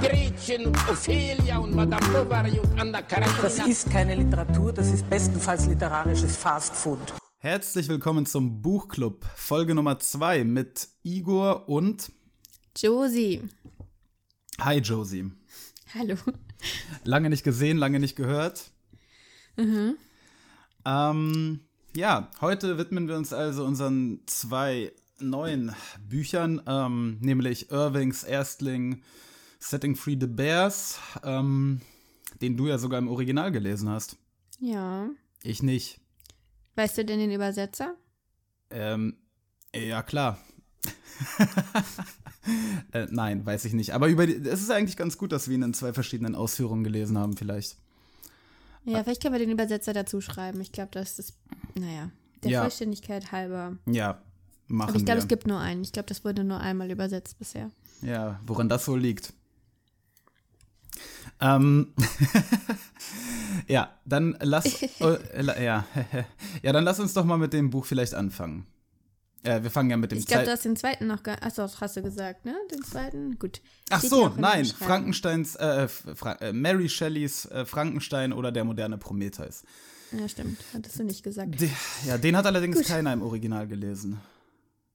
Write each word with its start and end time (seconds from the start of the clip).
Gretchen 0.00 0.66
und 0.66 0.76
Ophelia 0.88 1.58
und 1.58 1.74
Madame 1.74 2.06
Bovary 2.08 2.58
und 2.58 2.78
Anna 2.78 3.00
Karenina. 3.02 3.42
Das 3.42 3.58
ist 3.66 3.90
keine 3.90 4.14
Literatur, 4.14 4.72
das 4.72 4.92
ist 4.92 5.08
bestenfalls 5.08 5.66
literarisches 5.66 6.36
Fastfood. 6.36 6.98
Herzlich 7.38 7.88
willkommen 7.88 8.26
zum 8.26 8.60
Buchclub, 8.60 9.24
Folge 9.34 9.74
Nummer 9.74 9.98
2 9.98 10.44
mit 10.44 10.88
Igor 11.02 11.68
und 11.68 12.12
Josie. 12.76 13.42
Hi 14.60 14.78
Josie. 14.78 15.30
Hallo. 15.94 16.16
Lange 17.04 17.30
nicht 17.30 17.44
gesehen, 17.44 17.78
lange 17.78 17.98
nicht 17.98 18.16
gehört. 18.16 18.70
Mhm. 19.56 19.96
Ähm, 20.84 21.60
ja, 21.94 22.30
heute 22.40 22.76
widmen 22.76 23.08
wir 23.08 23.16
uns 23.16 23.32
also 23.32 23.64
unseren 23.64 24.20
zwei 24.26 24.92
neuen 25.18 25.74
Büchern, 26.06 26.60
ähm, 26.66 27.18
nämlich 27.20 27.70
Irvings 27.70 28.22
Erstling 28.22 29.02
Setting 29.58 29.96
Free 29.96 30.16
the 30.20 30.26
Bears, 30.26 30.98
ähm, 31.22 31.80
den 32.40 32.56
du 32.56 32.66
ja 32.66 32.78
sogar 32.78 32.98
im 32.98 33.08
Original 33.08 33.50
gelesen 33.52 33.88
hast. 33.88 34.16
Ja. 34.60 35.08
Ich 35.42 35.62
nicht. 35.62 36.00
Weißt 36.74 36.98
du 36.98 37.04
denn 37.04 37.18
den 37.18 37.32
Übersetzer? 37.32 37.94
Ähm, 38.70 39.16
ja, 39.74 40.02
klar. 40.02 40.38
äh, 42.92 43.06
nein, 43.10 43.44
weiß 43.44 43.64
ich 43.64 43.72
nicht. 43.72 43.94
Aber 43.94 44.08
über 44.08 44.26
die, 44.26 44.34
es 44.34 44.60
ist 44.60 44.70
eigentlich 44.70 44.96
ganz 44.96 45.18
gut, 45.18 45.32
dass 45.32 45.48
wir 45.48 45.56
ihn 45.56 45.62
in 45.62 45.74
zwei 45.74 45.92
verschiedenen 45.92 46.34
Ausführungen 46.34 46.84
gelesen 46.84 47.18
haben, 47.18 47.36
vielleicht. 47.36 47.76
Ja, 48.84 49.02
vielleicht 49.02 49.22
können 49.22 49.34
wir 49.34 49.40
den 49.40 49.50
Übersetzer 49.50 49.92
dazu 49.92 50.20
schreiben. 50.20 50.60
Ich 50.60 50.70
glaube, 50.70 50.90
das 50.92 51.18
ist, 51.18 51.34
naja, 51.74 52.10
der 52.44 52.50
Ja. 52.50 52.60
Vollständigkeit 52.60 53.32
halber. 53.32 53.76
Ja, 53.86 54.22
machen 54.68 54.90
Aber 54.90 54.98
ich 54.98 55.04
glaube, 55.04 55.18
es 55.18 55.28
gibt 55.28 55.46
nur 55.46 55.58
einen. 55.58 55.82
Ich 55.82 55.92
glaube, 55.92 56.08
das 56.08 56.24
wurde 56.24 56.44
nur 56.44 56.60
einmal 56.60 56.90
übersetzt 56.90 57.38
bisher. 57.38 57.70
Ja, 58.02 58.38
woran 58.46 58.68
das 58.68 58.86
wohl 58.86 59.00
liegt. 59.00 59.32
Ähm, 61.40 61.92
ja, 63.68 63.90
dann 64.04 64.36
lass, 64.40 64.82
äh, 64.82 65.64
ja, 65.64 65.84
ja, 66.62 66.72
dann 66.72 66.84
lass 66.84 67.00
uns 67.00 67.12
doch 67.14 67.24
mal 67.24 67.38
mit 67.38 67.52
dem 67.52 67.70
Buch 67.70 67.84
vielleicht 67.86 68.14
anfangen. 68.14 68.66
Äh, 69.42 69.62
wir 69.62 69.70
fangen 69.70 69.90
ja 69.90 69.96
mit 69.96 70.10
dem 70.10 70.18
Ich 70.18 70.26
glaube, 70.26 70.44
du 70.44 70.50
hast 70.50 70.64
den 70.64 70.76
zweiten 70.76 71.06
noch 71.06 71.22
gar. 71.22 71.42
Achso, 71.42 71.62
das 71.62 71.80
hast 71.80 71.96
du 71.96 72.02
gesagt, 72.02 72.44
ne? 72.44 72.54
Den 72.70 72.82
zweiten? 72.82 73.38
Gut. 73.38 73.60
Ach 73.90 73.98
Steht 73.98 74.10
so, 74.10 74.32
nein. 74.36 74.64
Frankensteins, 74.64 75.54
äh, 75.56 75.88
Fra 75.88 76.32
äh, 76.40 76.52
Mary 76.52 76.88
Shelleys 76.88 77.46
äh, 77.46 77.64
Frankenstein 77.64 78.32
oder 78.32 78.50
der 78.50 78.64
moderne 78.64 78.98
Prometheus. 78.98 79.62
Ja, 80.12 80.28
stimmt. 80.28 80.58
Hattest 80.72 80.98
du 80.98 81.04
nicht 81.04 81.22
gesagt. 81.22 81.60
De 81.60 81.68
ja, 82.06 82.18
den 82.18 82.36
hat 82.36 82.46
allerdings 82.46 82.82
keiner 82.86 83.12
im 83.12 83.22
Original 83.22 83.66
gelesen. 83.66 84.20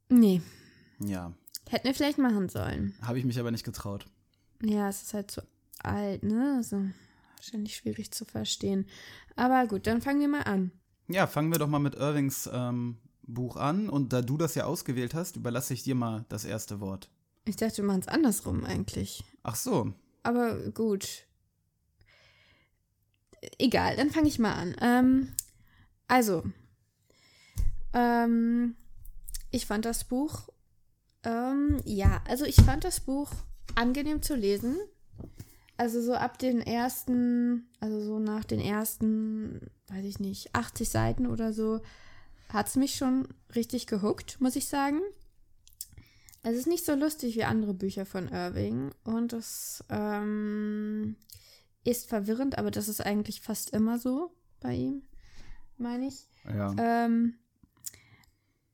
Nee. 0.10 0.42
Ja, 1.00 1.34
Hätten 1.70 1.88
wir 1.88 1.94
vielleicht 1.94 2.18
machen 2.18 2.50
sollen. 2.50 2.94
habe 3.02 3.18
ich 3.20 3.26
mich 3.26 3.40
aber 3.40 3.52
nicht 3.52 3.64
getraut. 3.64 4.06
Ja, 4.62 4.90
es 4.90 5.04
ist 5.04 5.14
halt 5.14 5.32
zu 5.32 5.42
alt, 5.86 6.24
ne? 6.24 6.56
Also 6.58 6.84
wahrscheinlich 7.36 7.76
schwierig 7.76 8.12
zu 8.12 8.26
verstehen. 8.26 8.88
Aber 9.36 9.66
gut, 9.68 9.88
dann 9.88 10.02
fangen 10.02 10.22
wir 10.22 10.28
mal 10.28 10.44
an. 10.44 10.72
Ja, 11.08 11.28
fangen 11.28 11.52
wir 11.52 11.60
doch 11.60 11.68
mal 11.68 11.80
mit 11.80 11.96
Irvings 11.96 12.50
ähm, 12.52 12.98
Buch 13.24 13.58
an. 13.58 13.90
Und 13.90 14.14
da 14.14 14.22
du 14.22 14.38
das 14.38 14.56
ja 14.56 14.66
ausgewählt 14.66 15.14
hast, 15.14 15.36
überlasse 15.36 15.74
ich 15.74 15.84
dir 15.84 15.96
mal 15.96 16.26
das 16.30 16.46
erste 16.46 16.80
Wort. 16.80 17.10
Ich 17.46 17.56
dachte, 17.56 17.78
wir 17.78 17.86
machen 17.86 18.02
es 18.02 18.08
andersrum 18.08 18.64
eigentlich. 18.66 19.24
Ach 19.44 19.56
so, 19.56 19.94
Aber 20.24 20.56
gut. 20.72 21.26
Egal, 23.58 23.96
dann 23.96 24.12
fange 24.12 24.28
ich 24.28 24.38
mal 24.38 24.54
an. 24.54 24.76
Ähm, 24.80 25.36
also, 26.08 26.44
ähm, 27.94 28.76
ich 29.50 29.66
fand 29.66 29.86
das 29.86 30.04
Buch, 30.04 30.50
ähm, 31.24 31.82
ja, 31.86 32.22
also 32.28 32.46
ich 32.46 32.56
fand 32.58 32.84
das 32.84 33.00
Buch 33.00 33.32
angenehm 33.76 34.22
zu 34.22 34.36
lesen. 34.36 34.78
Also 35.82 36.00
so 36.00 36.14
ab 36.14 36.38
den 36.38 36.62
ersten, 36.62 37.68
also 37.80 38.00
so 38.04 38.20
nach 38.20 38.44
den 38.44 38.60
ersten, 38.60 39.72
weiß 39.88 40.06
ich 40.06 40.20
nicht, 40.20 40.54
80 40.54 40.88
Seiten 40.88 41.26
oder 41.26 41.54
so, 41.54 41.82
hat 42.50 42.68
es 42.68 42.76
mich 42.76 42.94
schon 42.94 43.28
richtig 43.56 43.88
gehuckt, 43.88 44.40
muss 44.40 44.56
ich 44.56 44.68
sagen. 44.68 45.02
Es 46.44 46.56
ist 46.56 46.68
nicht 46.68 46.86
so 46.86 46.94
lustig 46.94 47.36
wie 47.36 47.46
andere 47.46 47.74
Bücher 47.74 48.06
von 48.06 48.28
Irving 48.28 48.92
und 49.06 49.34
es 49.34 49.84
ähm, 49.90 51.16
ist 51.84 52.08
verwirrend, 52.08 52.60
aber 52.60 52.70
das 52.70 52.88
ist 52.88 53.04
eigentlich 53.04 53.42
fast 53.42 53.72
immer 53.72 53.98
so 53.98 54.36
bei 54.60 54.76
ihm, 54.76 55.02
meine 55.80 56.10
ich. 56.10 56.28
ja. 56.46 56.76
Ähm, 56.78 57.40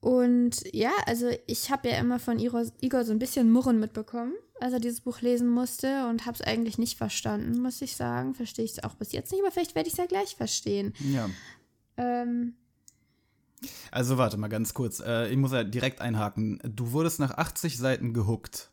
und 0.08 0.64
ja, 0.74 0.92
also 1.06 1.30
ich 1.48 1.70
habe 1.70 1.90
ja 1.90 1.98
immer 1.98 2.18
von 2.18 2.40
Igor, 2.40 2.64
so 3.04 3.12
ein 3.12 3.20
bisschen 3.20 3.52
Murren 3.52 3.78
mitbekommen, 3.78 4.32
als 4.58 4.72
er 4.72 4.80
dieses 4.80 5.02
Buch 5.02 5.20
lesen 5.20 5.50
musste 5.50 6.08
und 6.08 6.26
habe 6.26 6.36
es 6.36 6.42
eigentlich 6.42 6.78
nicht 6.78 6.98
verstanden, 6.98 7.62
muss 7.62 7.82
ich 7.82 7.98
sagen. 7.98 8.34
Verstehe 8.34 8.64
ich 8.64 8.72
es 8.72 8.84
auch 8.86 8.96
bis 8.96 9.12
jetzt 9.12 9.34
nicht, 9.34 9.44
aber 9.44 9.52
vielleicht 9.52 9.76
werde 9.76 9.88
ich 9.88 9.96
es 9.96 9.98
ja 9.98 10.06
gleich 10.06 10.38
verstehen. 10.38 10.94
ja. 11.12 11.30
Ähm, 11.98 12.54
Also 13.92 14.18
warte 14.18 14.38
mal 14.38 14.48
ganz 14.48 14.74
kurz. 14.74 15.02
Äh, 15.02 15.28
ich 15.28 15.36
muss 15.36 15.52
ja 15.52 15.66
direkt 15.66 16.00
einhaken. 16.00 16.62
Du 16.64 16.94
wurdest 16.94 17.20
nach 17.20 17.32
80 17.32 17.78
Seiten 17.78 18.14
gehuckt. 18.14 18.70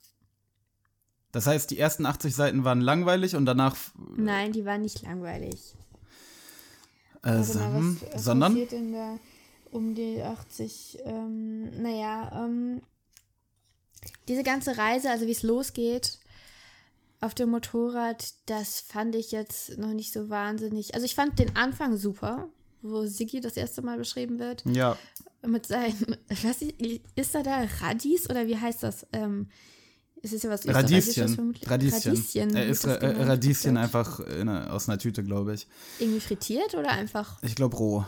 Das 1.33 1.49
heißt, 1.49 1.69
die 1.69 1.81
ersten 1.81 2.07
80 2.07 2.33
Seiten 2.33 2.63
waren 2.63 2.81
langweilig 2.81 3.35
und 3.35 3.45
danach. 3.45 3.75
nein, 4.17 4.53
die 4.53 4.65
war 4.65 4.79
nicht 4.79 5.03
langweilig. 5.03 5.75
Äh, 7.25 7.43
sondern. 7.43 8.57
Da 9.75 9.79
um 9.79 9.95
die 9.95 10.23
80? 10.23 10.99
Ähm, 11.05 11.83
naja, 11.83 12.45
ähm, 12.45 12.83
diese 14.29 14.43
ganze 14.43 14.77
Reise, 14.77 15.11
also 15.11 15.27
wie 15.27 15.33
es 15.33 15.43
losgeht 15.43 16.19
auf 17.21 17.35
dem 17.35 17.51
Motorrad, 17.51 18.35
das 18.47 18.81
fand 18.81 19.15
ich 19.15 19.33
jetzt 19.33 19.79
noch 19.79 19.95
nicht 19.95 20.13
so 20.13 20.29
wahnsinnig. 20.29 20.95
Also 20.95 21.07
ich 21.07 21.15
fand 21.15 21.39
den 21.39 21.57
Anfang 21.57 21.97
super, 21.97 22.49
wo 22.83 23.07
Siggi 23.07 23.41
das 23.41 23.57
erste 23.57 23.83
Mal 23.83 23.97
beschrieben 23.97 24.39
wird. 24.39 24.63
Ja, 24.67 24.99
Mit 25.47 25.67
seinen, 25.67 26.17
was 26.43 26.63
ist, 26.63 26.75
ist 27.15 27.35
er 27.35 27.43
da 27.43 27.67
Radis 27.81 28.29
oder 28.29 28.47
wie 28.47 28.59
heißt 28.59 28.83
das? 28.83 29.07
Ähm, 29.13 29.49
ist 30.25 30.33
es 30.33 30.43
ja 30.43 30.51
was 30.51 30.67
Radieschen. 30.67 31.55
Radieschen. 31.67 32.51
Radieschen. 32.51 32.57
Er 32.57 32.85
Ra 32.85 32.95
äh, 32.95 33.23
Radieschen 33.25 33.77
einfach 33.77 34.21
in, 34.21 34.49
aus 34.49 34.89
einer 34.89 34.99
Tüte, 34.99 35.23
glaube 35.23 35.55
ich. 35.55 35.67
Irgendwie 35.99 36.21
frittiert 36.21 36.75
oder 36.75 36.91
einfach 36.93 37.43
Ich 37.43 37.55
glaube 37.55 37.77
roh. 37.77 38.05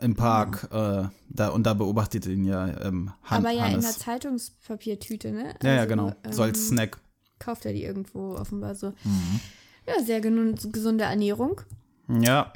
Im 0.00 0.14
Park. 0.14 0.68
Äh, 0.72 1.08
da, 1.28 1.48
und 1.48 1.64
da 1.64 1.74
beobachtet 1.74 2.26
ihn 2.26 2.44
ja 2.44 2.66
ähm, 2.82 3.12
Han 3.24 3.38
Aber 3.38 3.50
ja 3.50 3.66
in 3.66 3.72
der 3.72 3.82
Hannes. 3.82 3.98
Zeitungspapiertüte, 3.98 5.32
ne? 5.32 5.54
Ja, 5.62 5.70
ja, 5.70 5.76
Also, 5.82 5.88
genau. 5.88 6.12
So 6.30 6.42
als 6.42 6.58
ähm, 6.58 6.64
Snack. 6.66 6.98
Kauft 7.38 7.66
er 7.66 7.72
die 7.72 7.84
irgendwo 7.84 8.34
offenbar 8.34 8.74
so. 8.74 8.90
Mhm. 9.04 9.40
Ja, 9.86 10.02
sehr 10.02 10.20
gesunde 10.20 11.04
Ernährung. 11.04 11.60
Ja. 12.08 12.52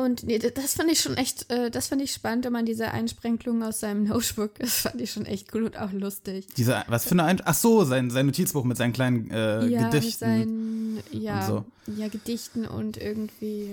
Und 0.00 0.22
nee, 0.22 0.38
das 0.38 0.74
fand 0.74 0.90
ich 0.90 1.00
schon 1.00 1.16
echt, 1.18 1.50
äh, 1.50 1.70
das 1.70 1.88
fand 1.88 2.00
ich 2.00 2.12
spannend, 2.12 2.46
immer 2.46 2.62
diese 2.62 2.90
Einsprenkelung 2.90 3.62
aus 3.62 3.80
seinem 3.80 4.04
Notebook. 4.04 4.54
Das 4.58 4.78
fand 4.80 4.98
ich 5.00 5.12
schon 5.12 5.26
echt 5.26 5.54
cool 5.54 5.64
und 5.64 5.76
auch 5.78 5.92
lustig. 5.92 6.46
Diese, 6.56 6.82
was 6.88 7.04
für 7.04 7.10
eine 7.12 7.24
Ein 7.24 7.42
Ach 7.44 7.54
so, 7.54 7.84
sein, 7.84 8.10
sein 8.10 8.24
Notizbuch 8.24 8.64
mit 8.64 8.78
seinen 8.78 8.94
kleinen 8.94 9.30
äh, 9.30 9.66
ja, 9.66 9.82
mit 9.82 9.90
Gedichten. 9.92 10.18
seinen 10.18 11.00
ja, 11.12 11.46
so. 11.46 11.64
ja, 11.98 12.08
Gedichten 12.08 12.64
und 12.66 12.96
irgendwie 12.96 13.72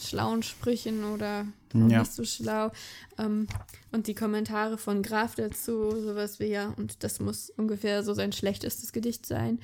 schlauen 0.00 0.44
Sprüchen 0.44 1.04
oder 1.04 1.46
Ja. 1.74 2.00
nicht 2.00 2.12
so 2.12 2.24
schlau. 2.24 2.70
Ähm, 3.18 3.48
und 3.90 4.06
die 4.06 4.14
Kommentare 4.14 4.78
von 4.78 5.02
Graf 5.02 5.34
dazu, 5.34 5.90
sowas 6.00 6.38
wie 6.38 6.46
ja, 6.46 6.72
und 6.76 7.02
das 7.02 7.18
muss 7.18 7.50
ungefähr 7.56 8.04
so 8.04 8.14
sein 8.14 8.30
schlechtestes 8.32 8.92
Gedicht 8.92 9.26
sein. 9.26 9.58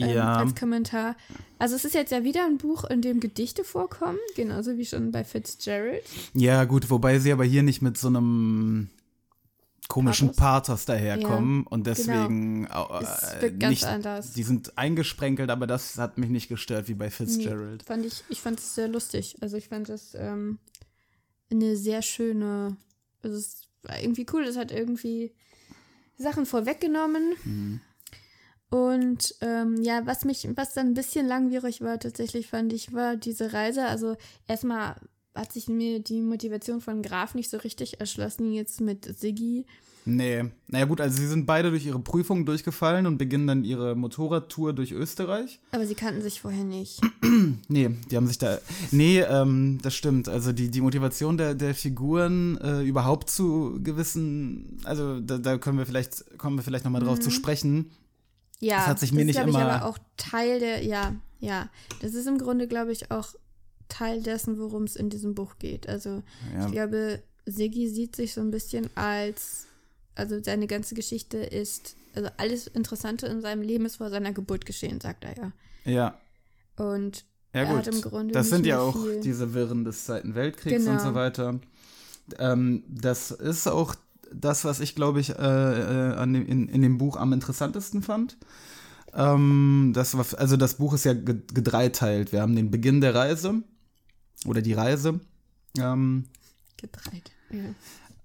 Ähm, 0.00 0.16
ja. 0.16 0.36
als 0.36 0.54
Kommentar. 0.54 1.16
Also 1.58 1.76
es 1.76 1.84
ist 1.84 1.94
jetzt 1.94 2.12
ja 2.12 2.24
wieder 2.24 2.44
ein 2.44 2.58
Buch, 2.58 2.84
in 2.84 3.02
dem 3.02 3.20
Gedichte 3.20 3.64
vorkommen, 3.64 4.18
genauso 4.36 4.76
wie 4.76 4.84
schon 4.84 5.10
bei 5.10 5.24
Fitzgerald. 5.24 6.02
Ja, 6.34 6.64
gut, 6.64 6.90
wobei 6.90 7.18
sie 7.18 7.32
aber 7.32 7.44
hier 7.44 7.62
nicht 7.62 7.82
mit 7.82 7.98
so 7.98 8.08
einem 8.08 8.90
komischen 9.88 10.28
Pathos? 10.28 10.36
Pathos 10.38 10.84
daherkommen 10.84 11.66
und 11.66 11.86
deswegen 11.86 12.66
äh, 12.66 13.02
Es 13.02 13.40
wirkt 13.40 13.60
ganz 13.60 13.70
nicht, 13.70 13.84
anders. 13.84 14.32
die 14.34 14.42
sind 14.42 14.76
eingesprenkelt, 14.76 15.50
aber 15.50 15.66
das 15.66 15.96
hat 15.96 16.18
mich 16.18 16.30
nicht 16.30 16.48
gestört 16.48 16.88
wie 16.88 16.94
bei 16.94 17.10
Fitzgerald. 17.10 17.82
Fand 17.82 18.04
ich, 18.04 18.22
ich 18.28 18.40
fand 18.40 18.60
es 18.60 18.74
sehr 18.74 18.88
lustig. 18.88 19.36
Also 19.40 19.56
ich 19.56 19.68
fand 19.68 19.88
es 19.88 20.14
ähm, 20.14 20.58
eine 21.50 21.76
sehr 21.76 22.02
schöne, 22.02 22.76
also 23.22 23.36
es 23.36 23.68
war 23.82 24.00
irgendwie 24.00 24.26
cool, 24.32 24.44
es 24.44 24.56
hat 24.56 24.70
irgendwie 24.70 25.32
Sachen 26.18 26.46
vorweggenommen. 26.46 27.80
Und 28.70 29.34
ähm, 29.40 29.82
ja, 29.82 30.04
was 30.04 30.24
mich, 30.24 30.46
was 30.54 30.74
dann 30.74 30.88
ein 30.88 30.94
bisschen 30.94 31.26
langwierig 31.26 31.80
war, 31.80 31.98
tatsächlich 31.98 32.48
fand 32.48 32.72
ich, 32.72 32.92
war 32.92 33.16
diese 33.16 33.52
Reise. 33.52 33.86
Also 33.86 34.16
erstmal 34.46 34.96
hat 35.34 35.52
sich 35.52 35.68
mir 35.68 36.00
die 36.00 36.20
Motivation 36.20 36.80
von 36.80 37.02
Graf 37.02 37.34
nicht 37.34 37.48
so 37.48 37.58
richtig 37.58 38.00
erschlossen, 38.00 38.52
jetzt 38.52 38.80
mit 38.80 39.04
Siggi. 39.18 39.64
Nee. 40.04 40.44
Naja 40.68 40.86
gut, 40.86 41.02
also 41.02 41.18
sie 41.18 41.26
sind 41.26 41.44
beide 41.44 41.70
durch 41.70 41.84
ihre 41.84 41.98
Prüfungen 41.98 42.46
durchgefallen 42.46 43.06
und 43.06 43.18
beginnen 43.18 43.46
dann 43.46 43.64
ihre 43.64 43.94
Motorradtour 43.94 44.72
durch 44.72 44.92
Österreich. 44.92 45.60
Aber 45.70 45.86
sie 45.86 45.94
kannten 45.94 46.22
sich 46.22 46.40
vorher 46.40 46.64
nicht. 46.64 47.00
Nee, 47.68 47.90
die 48.10 48.16
haben 48.16 48.26
sich 48.26 48.38
da. 48.38 48.58
Nee, 48.90 49.20
ähm, 49.20 49.78
das 49.82 49.94
stimmt. 49.94 50.28
Also 50.28 50.52
die, 50.52 50.70
die 50.70 50.80
Motivation 50.80 51.36
der, 51.36 51.54
der 51.54 51.74
Figuren 51.74 52.58
äh, 52.58 52.82
überhaupt 52.82 53.30
zu 53.30 53.78
gewissen, 53.82 54.80
also 54.84 55.20
da, 55.20 55.38
da 55.38 55.58
können 55.58 55.78
wir 55.78 55.86
vielleicht, 55.86 56.38
kommen 56.38 56.56
wir 56.56 56.62
vielleicht 56.62 56.84
nochmal 56.84 57.02
drauf 57.02 57.20
zu 57.20 57.30
sprechen. 57.30 57.90
Ja, 58.60 58.76
Das 58.78 58.86
hat 58.88 58.98
sich 59.00 59.12
mir 59.12 59.20
ist, 59.20 59.26
nicht 59.26 59.36
glaub 59.36 59.48
ich, 59.48 59.54
immer- 59.54 59.70
aber 59.72 59.84
auch 59.86 59.98
Teil 60.16 60.58
der, 60.60 60.82
ja, 60.84 61.14
ja. 61.40 61.68
Das 62.00 62.14
ist 62.14 62.26
im 62.26 62.38
Grunde, 62.38 62.66
glaube 62.66 62.92
ich, 62.92 63.10
auch 63.10 63.34
Teil 63.88 64.22
dessen, 64.22 64.58
worum 64.58 64.84
es 64.84 64.96
in 64.96 65.10
diesem 65.10 65.34
Buch 65.34 65.56
geht. 65.58 65.88
Also 65.88 66.22
Ja. 66.54 66.66
ich 66.66 66.72
glaube, 66.72 67.22
Siggi 67.46 67.88
sieht 67.88 68.16
sich 68.16 68.34
so 68.34 68.40
ein 68.40 68.50
bisschen 68.50 68.90
als, 68.96 69.66
also 70.14 70.42
seine 70.42 70.66
ganze 70.66 70.94
Geschichte 70.94 71.38
ist, 71.38 71.96
also 72.14 72.28
alles 72.36 72.66
Interessante 72.66 73.26
in 73.28 73.40
seinem 73.40 73.62
Leben 73.62 73.86
ist 73.86 73.96
vor 73.96 74.10
seiner 74.10 74.32
Geburt 74.32 74.66
geschehen, 74.66 75.00
sagt 75.00 75.24
er 75.24 75.36
ja. 75.36 75.52
Ja. 75.84 76.18
Und 76.84 77.24
Ja, 77.54 77.60
er 77.62 77.66
gut. 77.66 77.76
hat 77.78 77.88
im 77.88 78.00
Grunde 78.02 78.34
das 78.34 78.50
sind 78.50 78.66
ja 78.66 78.80
auch 78.80 78.94
viel. 79.00 79.20
diese 79.20 79.54
Wirren 79.54 79.84
des 79.84 80.04
Zweiten 80.04 80.34
Weltkriegs 80.34 80.80
und 80.84 80.96
Genau. 80.98 81.02
so 81.02 81.14
weiter. 81.14 81.58
Ähm, 82.38 82.82
das 82.88 83.30
ist 83.30 83.66
auch 83.68 83.94
das, 84.32 84.64
was 84.64 84.80
ich, 84.80 84.94
glaube 84.94 85.20
ich, 85.20 85.30
äh, 85.30 85.32
äh, 85.42 86.14
an 86.14 86.32
dem, 86.32 86.46
in, 86.46 86.68
in 86.68 86.82
dem 86.82 86.98
Buch 86.98 87.16
am 87.16 87.32
interessantesten 87.32 88.02
fand. 88.02 88.36
Ähm, 89.14 89.92
das 89.94 90.16
war, 90.16 90.26
also 90.38 90.56
das 90.56 90.74
Buch 90.74 90.92
ist 90.94 91.04
ja 91.04 91.14
ge- 91.14 91.40
gedreiteilt. 91.54 92.32
Wir 92.32 92.42
haben 92.42 92.54
den 92.56 92.70
Beginn 92.70 93.00
der 93.00 93.14
Reise 93.14 93.62
oder 94.44 94.60
die 94.62 94.74
Reise. 94.74 95.20
Ähm, 95.78 96.24
gedreht. 96.76 97.30
Ja. 97.50 97.60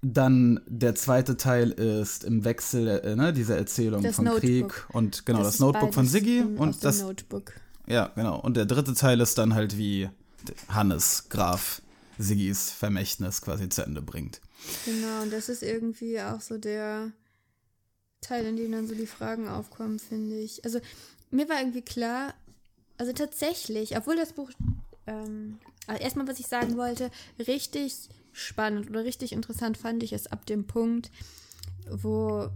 dann 0.02 0.60
der 0.68 0.96
zweite 0.96 1.38
Teil 1.38 1.72
ist 1.72 2.24
im 2.26 2.44
Wechsel, 2.44 2.88
äh, 2.88 3.16
ne, 3.16 3.32
diese 3.32 3.56
Erzählung 3.56 4.04
Das 4.04 4.18
vom 4.18 4.26
Notebook. 4.26 4.42
Krieg 4.74 4.96
und 4.96 5.26
genau 5.26 5.44
das, 5.44 5.56
ist 5.56 5.60
Notebook 5.62 5.94
von 5.94 6.06
Siggi 6.08 6.42
und 6.42 6.84
das 6.84 7.02
Notebook. 7.02 7.54
ja, 7.88 8.08
genau. 8.16 8.40
Und 8.40 8.58
der 8.58 8.66
dritte 8.66 8.94
Teil 8.94 9.22
ist 9.22 9.38
dann 9.38 9.54
halt 9.54 9.78
wie 9.78 10.10
Hannes 10.68 11.30
Graf 11.30 11.82
Siggis 12.20 12.70
Vermächtnis 12.70 13.42
quasi 13.42 13.70
zu 13.70 13.84
Ende 13.86 14.02
bringt. 14.02 14.42
Genau, 14.86 15.22
und 15.24 15.32
das 15.34 15.50
ist 15.50 15.64
irgendwie 15.64 16.20
auch 16.22 16.42
so 16.42 16.58
der 16.58 17.12
Teil, 18.22 18.46
in 18.46 18.56
dem 18.56 18.72
dann 18.72 18.88
so 18.88 18.96
die 18.96 19.08
Fragen 19.08 19.48
aufkommen, 19.48 20.00
finde 20.00 20.40
ich. 20.40 20.64
Also 20.66 20.80
mir 21.32 21.50
war 21.50 21.60
irgendwie 21.60 21.82
klar, 21.82 22.34
also 22.98 23.12
tatsächlich, 23.14 23.98
obwohl 23.98 24.16
das 24.16 24.34
Buch, 24.34 24.50
ähm, 25.08 25.58
also 25.88 26.02
erstmal, 26.02 26.28
was 26.28 26.40
ich 26.40 26.48
sagen 26.48 26.78
wollte, 26.78 27.12
richtig 27.40 28.10
spannend 28.32 28.90
oder 28.90 29.04
richtig 29.04 29.32
interessant 29.32 29.78
fand 29.78 30.04
ich 30.04 30.14
es 30.14 30.28
ab 30.28 30.46
dem 30.46 30.66
Punkt, 30.66 31.12
wo 31.90 32.50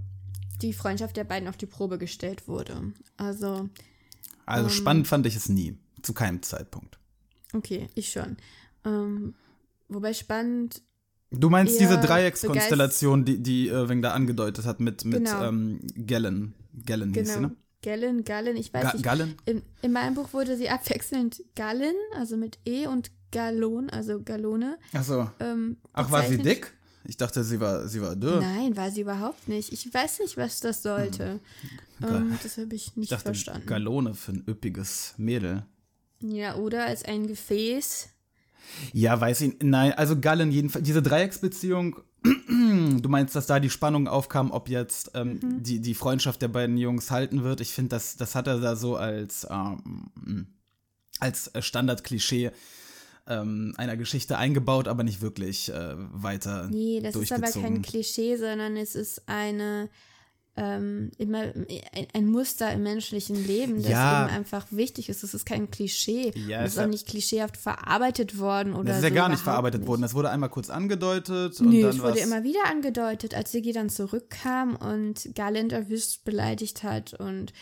die 0.62 0.74
Freundschaft 0.74 1.18
der 1.18 1.24
beiden 1.24 1.48
auf 1.48 1.58
die 1.58 1.66
Probe 1.66 1.98
gestellt 1.98 2.48
wurde. 2.48 2.94
Also, 3.18 3.70
Also 4.46 4.70
spannend 4.70 5.08
fand 5.08 5.26
ich 5.26 5.36
es 5.36 5.50
nie. 5.50 5.78
Zu 6.02 6.14
keinem 6.14 6.42
Zeitpunkt. 6.42 6.98
okay, 7.54 7.90
ich 7.96 8.12
schon. 8.12 8.38
Ähm, 8.86 9.36
wobei 9.90 10.14
spannend 10.14 10.82
Du 11.32 11.50
meinst 11.50 11.80
diese 11.80 11.98
Dreieckskonstellation, 12.00 13.26
die, 13.26 13.42
die 13.44 13.68
Irving 13.68 14.02
da 14.02 14.12
angedeutet 14.14 14.66
hat 14.66 14.80
mit, 14.80 15.04
mit 15.06 15.26
Genau. 15.26 15.44
ähm, 15.44 15.80
Gellen. 15.96 16.54
Gellen 16.86 17.14
hieß 17.14 17.28
sie, 17.28 17.34
Genau. 17.36 17.48
ne? 17.50 17.56
Gallon, 17.84 18.24
Gallon, 18.24 18.56
ich 18.58 18.74
weiß 18.74 18.84
Ga 18.84 18.94
nicht. 18.94 19.04
Gallen? 19.04 19.36
In, 19.46 19.62
in 19.82 19.92
meinem 19.94 20.16
Buch 20.16 20.34
wurde 20.34 20.58
sie 20.58 20.68
abwechselnd 20.70 21.44
Gallon, 21.56 21.94
also 22.16 22.36
mit 22.36 22.58
E 22.66 22.88
und 22.88 23.12
Gallon, 23.32 23.90
also 23.90 24.22
Gallone. 24.24 24.78
Achso. 24.94 25.30
Ähm, 25.40 25.78
Ach, 25.94 26.10
war 26.12 26.24
sie 26.24 26.38
dick? 26.38 26.74
Ich 27.06 27.18
dachte, 27.18 27.44
sie 27.44 27.60
war, 27.62 27.88
sie 27.88 28.02
war 28.02 28.16
dürr. 28.16 28.42
Nein, 28.42 28.76
war 28.76 28.90
sie 28.92 29.02
überhaupt 29.02 29.48
nicht. 29.48 29.72
Ich 29.72 29.94
weiß 29.94 30.20
nicht, 30.20 30.36
was 30.38 30.60
das 30.60 30.82
sollte. 30.84 31.40
Ähm, 32.02 32.38
das 32.44 32.58
habe 32.58 32.76
ich 32.76 32.88
ich 32.88 32.96
nicht 32.98 33.12
dachte, 33.12 33.26
verstanden. 33.26 33.66
Galone 33.68 34.14
für 34.14 34.34
ein 34.34 34.44
üppiges 34.48 35.14
Mädel. 35.18 35.66
Ja, 36.22 36.56
oder 36.56 36.86
als 36.86 37.06
ein 37.06 37.28
Gefäß. 37.28 38.10
Ja, 38.94 39.20
weiß 39.20 39.42
ich. 39.42 39.56
Nein, 39.62 39.94
also 39.94 40.20
Gallen 40.20 40.52
jedenfalls. 40.52 40.86
Diese 40.86 41.02
Dreiecksbeziehung, 41.02 41.98
du 42.24 43.10
meinst, 43.10 43.36
dass 43.36 43.48
da 43.48 43.60
die 43.60 43.70
Spannung 43.70 44.08
aufkam, 44.08 44.52
ob 44.52 44.70
jetzt 44.70 45.12
ähm, 45.14 45.40
Mhm. 45.42 45.64
die, 45.64 45.80
die 45.80 45.94
Freundschaft 45.94 46.42
der 46.42 46.48
beiden 46.50 46.78
Jungs 46.78 47.12
halten 47.12 47.44
wird. 47.44 47.62
Ich 47.62 47.72
finde, 47.72 47.90
das, 47.90 48.18
das 48.18 48.36
hat 48.36 48.48
er 48.48 48.60
da 48.60 48.76
so 48.76 48.96
als, 48.96 49.48
ähm, 49.50 50.48
als 51.20 51.52
Standardklischee 51.60 52.52
ähm, 53.28 53.74
einer 53.78 53.98
Geschichte 53.98 54.38
eingebaut, 54.38 54.88
aber 54.88 55.04
nicht 55.04 55.22
wirklich 55.22 55.70
äh, 55.74 55.96
weiter 55.98 56.68
Nee, 56.70 57.02
das 57.02 57.16
ist 57.16 57.32
aber 57.32 57.50
kein. 57.52 57.82
Klischee, 57.82 58.38
sondern 58.38 58.78
es 58.78 58.96
ist 58.96 59.24
eine 59.28 59.90
ähm, 60.58 61.12
immer 61.18 61.44
ein, 62.14 62.26
Muster 62.26 62.72
im 62.74 62.84
menschlichen 62.84 63.46
Leben, 63.48 63.78
das 63.82 63.92
Ja. 63.92 64.26
eben 64.26 64.36
einfach 64.36 64.66
wichtig 64.72 65.08
ist. 65.10 65.24
Es 65.24 65.34
ist 65.34 65.46
kein 65.46 65.70
Klischee. 65.72 66.32
Ja, 66.48 66.60
und 66.60 66.66
ist 66.66 66.70
es 66.70 66.74
ist 66.74 66.78
auch 66.80 66.82
ja- 66.82 66.88
nicht 66.88 67.08
klischeehaft 67.08 67.56
verarbeitet 67.58 68.40
worden 68.40 68.74
oder 68.74 68.86
Das 68.90 68.98
ist 68.98 69.04
ja 69.04 69.10
so 69.10 69.16
gar 69.16 69.30
nicht 69.30 69.42
verarbeitet 69.42 69.82
nicht. 69.82 69.88
worden. 69.88 70.02
Das 70.02 70.14
wurde 70.16 70.30
einmal 70.32 70.50
kurz 70.50 70.70
angedeutet 70.70 71.60
und 71.62 71.70
Nö, 71.70 71.82
dann 71.82 71.92
es 71.92 72.02
wurde 72.02 72.20
immer 72.20 72.44
wieder 72.44 72.66
angedeutet, 72.70 73.34
als 73.36 73.52
Siggi 73.52 73.72
dann 73.72 73.90
zurückkam 73.90 74.76
und 74.76 75.30
Garland 75.36 75.72
erwischt, 75.72 76.26
beleidigt 76.26 76.84
hat 76.84 77.14
und 77.14 77.54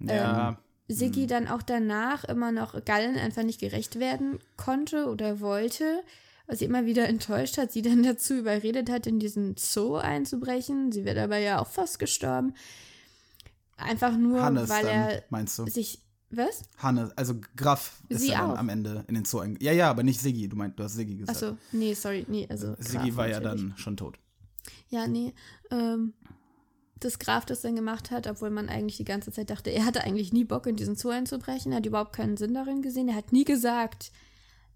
ja, 0.00 0.48
ähm, 0.50 0.56
Siggi 0.88 1.26
dann 1.26 1.46
auch 1.46 1.62
danach 1.62 2.24
immer 2.24 2.50
noch 2.50 2.84
Gallen 2.84 3.16
einfach 3.16 3.42
nicht 3.44 3.60
gerecht 3.60 4.00
werden 4.00 4.38
konnte 4.56 5.06
oder 5.08 5.38
wollte, 5.40 6.02
was 6.50 6.58
sie 6.58 6.64
immer 6.64 6.84
wieder 6.84 7.08
enttäuscht 7.08 7.58
hat, 7.58 7.70
sie 7.70 7.82
dann 7.82 8.02
dazu 8.02 8.34
überredet 8.34 8.90
hat, 8.90 9.06
in 9.06 9.20
diesen 9.20 9.54
Zoo 9.56 9.94
einzubrechen. 9.94 10.90
Sie 10.90 11.04
wird 11.04 11.16
aber 11.16 11.38
ja 11.38 11.60
auch 11.60 11.68
fast 11.68 11.98
gestorben. 11.98 12.54
Einfach 13.76 14.16
nur, 14.16 14.42
Hannes 14.42 14.68
weil 14.68 14.84
dann, 14.84 14.92
er 14.92 15.22
meinst 15.30 15.58
du? 15.58 15.66
sich. 15.66 16.00
Was? 16.32 16.62
Hannes, 16.78 17.10
also 17.16 17.34
Graf 17.56 18.02
ist 18.08 18.20
Sie 18.20 18.28
ja 18.28 18.46
dann 18.46 18.56
am 18.56 18.68
Ende 18.68 19.04
in 19.08 19.16
den 19.16 19.24
Zoo 19.24 19.40
eingegangen. 19.40 19.66
Ja, 19.66 19.72
ja, 19.72 19.90
aber 19.90 20.04
nicht 20.04 20.20
Siggi. 20.20 20.48
Du 20.48 20.54
meinst, 20.54 20.78
du 20.78 20.84
hast 20.84 20.94
Siggi 20.94 21.16
gesagt. 21.16 21.42
Achso, 21.42 21.56
nee, 21.72 21.94
sorry, 21.94 22.24
nee, 22.28 22.46
also. 22.48 22.76
Siggi 22.78 23.08
Graf 23.08 23.16
war 23.16 23.28
ja 23.28 23.40
natürlich. 23.40 23.70
dann 23.70 23.78
schon 23.78 23.96
tot. 23.96 24.18
Ja, 24.90 25.08
nee. 25.08 25.34
Ähm, 25.72 26.12
dass 27.00 27.18
Graf 27.18 27.46
das 27.46 27.62
dann 27.62 27.74
gemacht 27.74 28.12
hat, 28.12 28.28
obwohl 28.28 28.50
man 28.50 28.68
eigentlich 28.68 28.96
die 28.96 29.04
ganze 29.04 29.32
Zeit 29.32 29.50
dachte, 29.50 29.70
er 29.70 29.84
hatte 29.84 30.04
eigentlich 30.04 30.32
nie 30.32 30.44
Bock, 30.44 30.66
in 30.66 30.76
diesen 30.76 30.94
Zoo 30.94 31.08
einzubrechen. 31.08 31.72
Er 31.72 31.78
hat 31.78 31.86
überhaupt 31.86 32.12
keinen 32.12 32.36
Sinn 32.36 32.54
darin 32.54 32.82
gesehen. 32.82 33.08
Er 33.08 33.16
hat 33.16 33.32
nie 33.32 33.44
gesagt, 33.44 34.12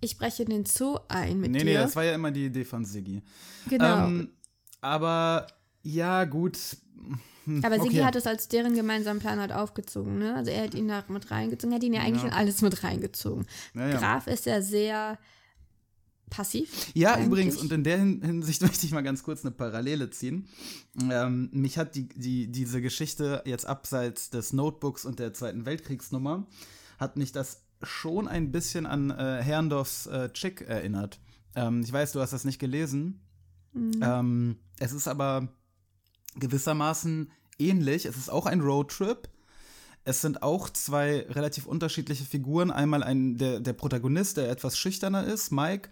ich 0.04 0.16
breche 0.18 0.42
in 0.44 0.50
den 0.50 0.64
Zoo 0.66 0.98
ein 1.08 1.40
mit 1.40 1.50
Nee, 1.50 1.58
dir. 1.60 1.64
nee, 1.64 1.74
das 1.74 1.96
war 1.96 2.04
ja 2.04 2.14
immer 2.14 2.30
die 2.30 2.46
Idee 2.46 2.64
von 2.64 2.84
Siggi. 2.84 3.22
genau. 3.68 4.06
Ähm, 4.06 4.28
aber 4.80 5.46
ja, 5.82 6.24
gut. 6.24 6.58
Aber 7.62 7.74
Sigi 7.80 7.98
okay. 7.98 8.04
hat 8.04 8.16
es 8.16 8.26
als 8.26 8.48
deren 8.48 8.74
gemeinsamen 8.74 9.20
Plan 9.20 9.38
halt 9.38 9.52
aufgezogen, 9.52 10.18
ne? 10.18 10.34
Also 10.34 10.50
er 10.50 10.64
hat 10.64 10.74
ihn 10.74 10.88
da 10.88 11.04
mit 11.08 11.30
reingezogen, 11.30 11.72
er 11.72 11.76
hat 11.76 11.82
ihn 11.84 11.92
ja 11.92 12.00
eigentlich 12.02 12.24
in 12.24 12.30
alles 12.32 12.62
mit 12.62 12.82
reingezogen. 12.82 13.46
Ja, 13.74 13.88
ja. 13.88 13.98
Graf 13.98 14.26
ist 14.26 14.46
ja 14.46 14.62
sehr 14.62 15.18
passiv. 16.30 16.90
Ja, 16.94 17.12
eigentlich. 17.14 17.26
übrigens, 17.26 17.56
und 17.58 17.70
in 17.72 17.84
der 17.84 17.98
Hin- 17.98 18.22
Hinsicht 18.22 18.62
möchte 18.62 18.86
ich 18.86 18.92
mal 18.92 19.02
ganz 19.02 19.22
kurz 19.22 19.42
eine 19.44 19.50
Parallele 19.50 20.10
ziehen. 20.10 20.48
Ähm, 21.10 21.50
mich 21.52 21.76
hat 21.78 21.94
die, 21.94 22.08
die, 22.08 22.50
diese 22.50 22.80
Geschichte 22.80 23.42
jetzt 23.44 23.66
abseits 23.66 24.30
des 24.30 24.52
Notebooks 24.52 25.04
und 25.04 25.18
der 25.18 25.34
Zweiten 25.34 25.66
Weltkriegsnummer, 25.66 26.46
hat 26.98 27.16
mich 27.16 27.32
das 27.32 27.63
schon 27.82 28.28
ein 28.28 28.52
bisschen 28.52 28.86
an 28.86 29.10
äh, 29.10 29.42
Herrndorfs 29.42 30.06
äh, 30.06 30.32
Chick 30.32 30.62
erinnert. 30.62 31.20
Ähm, 31.54 31.82
ich 31.82 31.92
weiß, 31.92 32.12
du 32.12 32.20
hast 32.20 32.32
das 32.32 32.44
nicht 32.44 32.58
gelesen. 32.58 33.20
Mhm. 33.72 34.00
Ähm, 34.02 34.56
es 34.78 34.92
ist 34.92 35.08
aber 35.08 35.48
gewissermaßen 36.36 37.30
ähnlich. 37.58 38.06
Es 38.06 38.16
ist 38.16 38.30
auch 38.30 38.46
ein 38.46 38.60
Roadtrip. 38.60 39.28
Es 40.04 40.20
sind 40.20 40.42
auch 40.42 40.68
zwei 40.68 41.26
relativ 41.30 41.66
unterschiedliche 41.66 42.24
Figuren. 42.24 42.70
Einmal 42.70 43.02
ein, 43.02 43.38
der, 43.38 43.60
der 43.60 43.72
Protagonist, 43.72 44.36
der 44.36 44.50
etwas 44.50 44.76
schüchterner 44.78 45.24
ist, 45.24 45.50
Mike. 45.50 45.88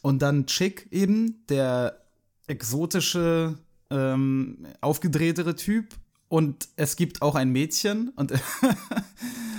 Und 0.00 0.22
dann 0.22 0.46
Chick 0.46 0.88
eben, 0.90 1.44
der 1.48 2.04
exotische, 2.46 3.58
ähm, 3.90 4.66
aufgedrehtere 4.80 5.56
Typ. 5.56 5.94
Und 6.32 6.70
es 6.76 6.96
gibt 6.96 7.20
auch 7.20 7.34
ein 7.34 7.50
Mädchen. 7.50 8.08
Und 8.16 8.32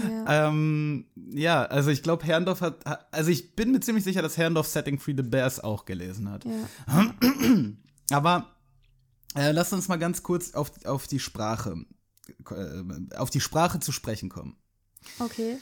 Ja. 0.10 0.50
ähm, 0.50 1.06
ja, 1.16 1.64
also 1.66 1.92
ich 1.92 2.02
glaube, 2.02 2.26
Herrndorf 2.26 2.62
hat, 2.62 2.84
hat- 2.84 3.08
also 3.14 3.30
ich 3.30 3.56
bin 3.56 3.72
mir 3.72 3.80
ziemlich 3.80 4.04
sicher, 4.04 4.22
dass 4.24 4.38
Herrndorf 4.38 4.68
Setting 4.68 4.98
Free 5.00 5.14
the 5.16 5.22
Bears 5.24 5.60
auch 5.60 5.86
gelesen 5.86 6.30
hat. 6.32 6.44
ja. 6.46 7.14
Aber 8.12 8.48
äh, 9.36 9.52
lass 9.52 9.72
uns 9.72 9.88
mal 9.88 9.98
ganz 9.98 10.24
kurz 10.24 10.56
auf, 10.56 10.72
auf 10.86 11.06
die 11.08 11.20
Sprache, 11.20 11.86
äh, 12.50 13.16
auf 13.18 13.30
die 13.30 13.40
Sprache 13.40 13.80
zu 13.80 13.92
sprechen 13.92 14.30
kommen. 14.30 14.58
Okay. 15.20 15.58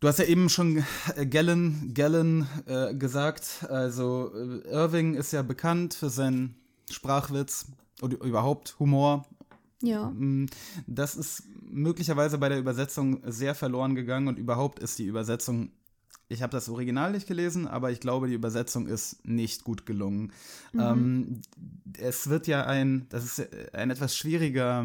Du 0.00 0.08
hast 0.08 0.18
ja 0.18 0.24
eben 0.26 0.48
schon 0.48 0.84
Gallon, 1.30 1.92
Gallon 1.94 2.46
äh, 2.66 2.94
gesagt. 2.94 3.64
Also 3.70 4.32
äh, 4.34 4.68
Irving 4.68 5.14
ist 5.14 5.32
ja 5.32 5.42
bekannt 5.42 5.94
für 5.94 6.10
seinen 6.10 6.56
Sprachwitz 6.90 7.66
oder 8.02 8.20
überhaupt 8.22 8.76
Humor. 8.80 9.24
Ja. 9.82 10.10
Mm, 10.10 10.46
Das 10.86 11.16
ist 11.16 11.44
möglicherweise 11.60 12.38
bei 12.38 12.48
der 12.48 12.58
Übersetzung 12.58 13.20
sehr 13.24 13.54
verloren 13.54 13.94
gegangen 13.94 14.28
und 14.28 14.38
überhaupt 14.38 14.78
ist 14.78 14.98
die 14.98 15.06
Übersetzung, 15.06 15.72
ich 16.28 16.42
habe 16.42 16.52
das 16.52 16.68
Original 16.68 17.12
nicht 17.12 17.26
gelesen, 17.26 17.66
aber 17.66 17.90
ich 17.90 18.00
glaube, 18.00 18.28
die 18.28 18.34
Übersetzung 18.34 18.86
ist 18.86 19.26
nicht 19.26 19.64
gut 19.64 19.84
gelungen. 19.84 20.32
Ähm, 20.78 21.42
es 21.98 22.30
wird 22.30 22.46
ja 22.46 22.64
ein, 22.64 23.06
das 23.10 23.24
ist 23.24 23.74
ein 23.74 23.90
etwas 23.90 24.16
schwieriger 24.16 24.84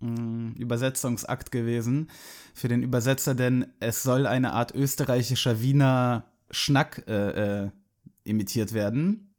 mm, 0.00 0.52
Übersetzungsakt 0.56 1.50
gewesen 1.50 2.08
für 2.54 2.68
den 2.68 2.82
Übersetzer, 2.82 3.34
denn 3.34 3.66
es 3.80 4.02
soll 4.02 4.26
eine 4.26 4.52
Art 4.52 4.74
österreichischer 4.74 5.60
Wiener 5.60 6.24
Schnack 6.50 7.04
äh, 7.06 7.64
äh, 7.64 7.70
imitiert 8.24 8.72
werden. 8.72 9.34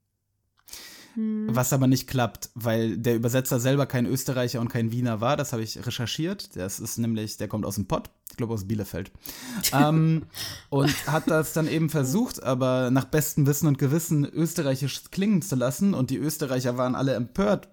Was 1.16 1.74
aber 1.74 1.88
nicht 1.88 2.08
klappt, 2.08 2.50
weil 2.56 2.98
der 2.98 3.16
Übersetzer 3.16 3.60
selber 3.60 3.86
kein 3.86 4.06
Österreicher 4.06 4.62
und 4.62 4.70
kein 4.70 4.92
Wiener 4.92 5.20
war. 5.20 5.36
Das 5.36 5.52
habe 5.52 5.62
ich 5.62 5.86
recherchiert. 5.86 6.56
Das 6.56 6.80
ist 6.80 6.98
nämlich, 6.98 7.36
der 7.38 7.50
kommt 7.50 7.66
aus 7.66 7.76
dem 7.76 7.86
Pott, 7.86 8.10
ich 8.30 8.38
glaube 8.38 8.54
aus 8.54 8.66
Bielefeld. 8.66 9.12
ähm, 9.74 10.24
und 10.70 11.08
hat 11.08 11.30
das 11.30 11.52
dann 11.52 11.68
eben 11.68 11.90
versucht, 11.90 12.42
aber 12.42 12.92
nach 12.92 13.06
bestem 13.06 13.46
Wissen 13.46 13.68
und 13.68 13.78
Gewissen 13.78 14.26
österreichisch 14.26 15.04
klingen 15.12 15.42
zu 15.42 15.56
lassen. 15.56 15.94
Und 15.94 16.12
die 16.12 16.18
Österreicher 16.18 16.78
waren 16.78 16.96
alle 16.96 17.14
empört 17.14 17.68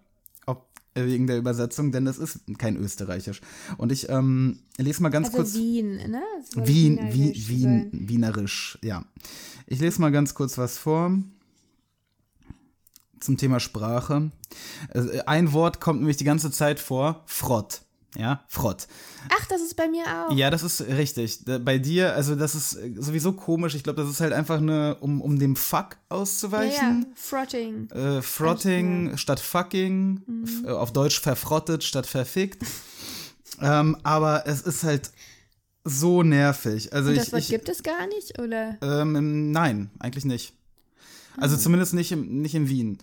ob, 0.46 0.66
äh, 0.94 1.04
wegen 1.04 1.28
der 1.28 1.38
Übersetzung, 1.38 1.92
denn 1.92 2.08
es 2.08 2.18
ist 2.18 2.40
kein 2.58 2.76
Österreichisch. 2.76 3.40
Und 3.76 3.92
ich 3.92 4.08
ähm, 4.08 4.58
lese 4.78 5.00
mal 5.00 5.10
ganz 5.10 5.28
Also 5.28 5.38
kurz. 5.38 5.54
Wien, 5.54 5.96
ne? 5.96 6.22
Wien, 6.56 6.98
wienerisch 7.12 7.48
Wien, 7.48 7.88
Wien. 7.92 8.08
Wienerisch, 8.08 8.78
ja. 8.82 9.04
Ich 9.66 9.78
lese 9.78 10.00
mal 10.00 10.10
ganz 10.10 10.34
kurz 10.34 10.58
was 10.58 10.76
vor 10.76 11.12
zum 13.20 13.36
Thema 13.36 13.60
Sprache. 13.60 14.30
Äh, 14.94 15.20
Ein 15.26 15.52
Wort 15.52 15.80
kommt 15.80 16.00
nämlich 16.00 16.16
die 16.16 16.24
ganze 16.24 16.50
Zeit 16.50 16.80
vor, 16.80 17.22
Frott. 17.26 17.82
Ja, 18.16 18.42
Frott. 18.48 18.88
Ach, 19.38 19.46
das 19.48 19.60
ist 19.60 19.76
bei 19.76 19.86
mir 19.86 20.02
auch. 20.06 20.34
Ja, 20.34 20.48
das 20.50 20.62
ist 20.62 20.80
richtig. 20.80 21.40
Bei 21.44 21.76
dir, 21.78 22.14
also 22.14 22.34
das 22.36 22.54
ist 22.54 22.74
äh, 22.76 22.94
sowieso 22.98 23.32
komisch. 23.34 23.74
Ich 23.74 23.84
glaube, 23.84 24.00
das 24.00 24.10
ist 24.10 24.20
halt 24.20 24.32
einfach 24.32 24.56
eine, 24.58 24.96
um, 24.96 25.20
um 25.20 25.38
dem 25.38 25.56
Fuck 25.56 25.90
ja, 25.92 26.16
ja. 26.16 26.16
auszuweichen. 26.22 27.06
Frotting. 27.14 27.90
Äh, 27.90 28.22
Frotting 28.22 29.16
statt 29.18 29.40
fucking, 29.40 30.22
f- 30.44 30.64
äh, 30.64 30.70
auf 30.70 30.92
Deutsch 30.94 31.20
verfrottet 31.20 31.84
statt 31.84 32.06
verfickt. 32.06 32.64
ähm, 33.60 33.96
aber 34.04 34.46
es 34.46 34.62
ist 34.62 34.84
halt 34.84 35.10
so 35.84 36.22
nervig. 36.22 36.92
Also 36.94 37.10
Und 37.10 37.14
ich, 37.16 37.20
das 37.20 37.32
Wort 37.32 37.42
ich, 37.42 37.48
gibt 37.50 37.68
es 37.68 37.82
gar 37.82 38.06
nicht, 38.06 38.38
oder? 38.40 38.78
ähm, 38.80 39.52
nein, 39.52 39.90
eigentlich 39.98 40.24
nicht. 40.24 40.54
Also 41.40 41.56
zumindest 41.56 41.94
nicht, 41.94 42.12
im, 42.12 42.42
nicht 42.42 42.54
in 42.54 42.68
Wien. 42.68 42.98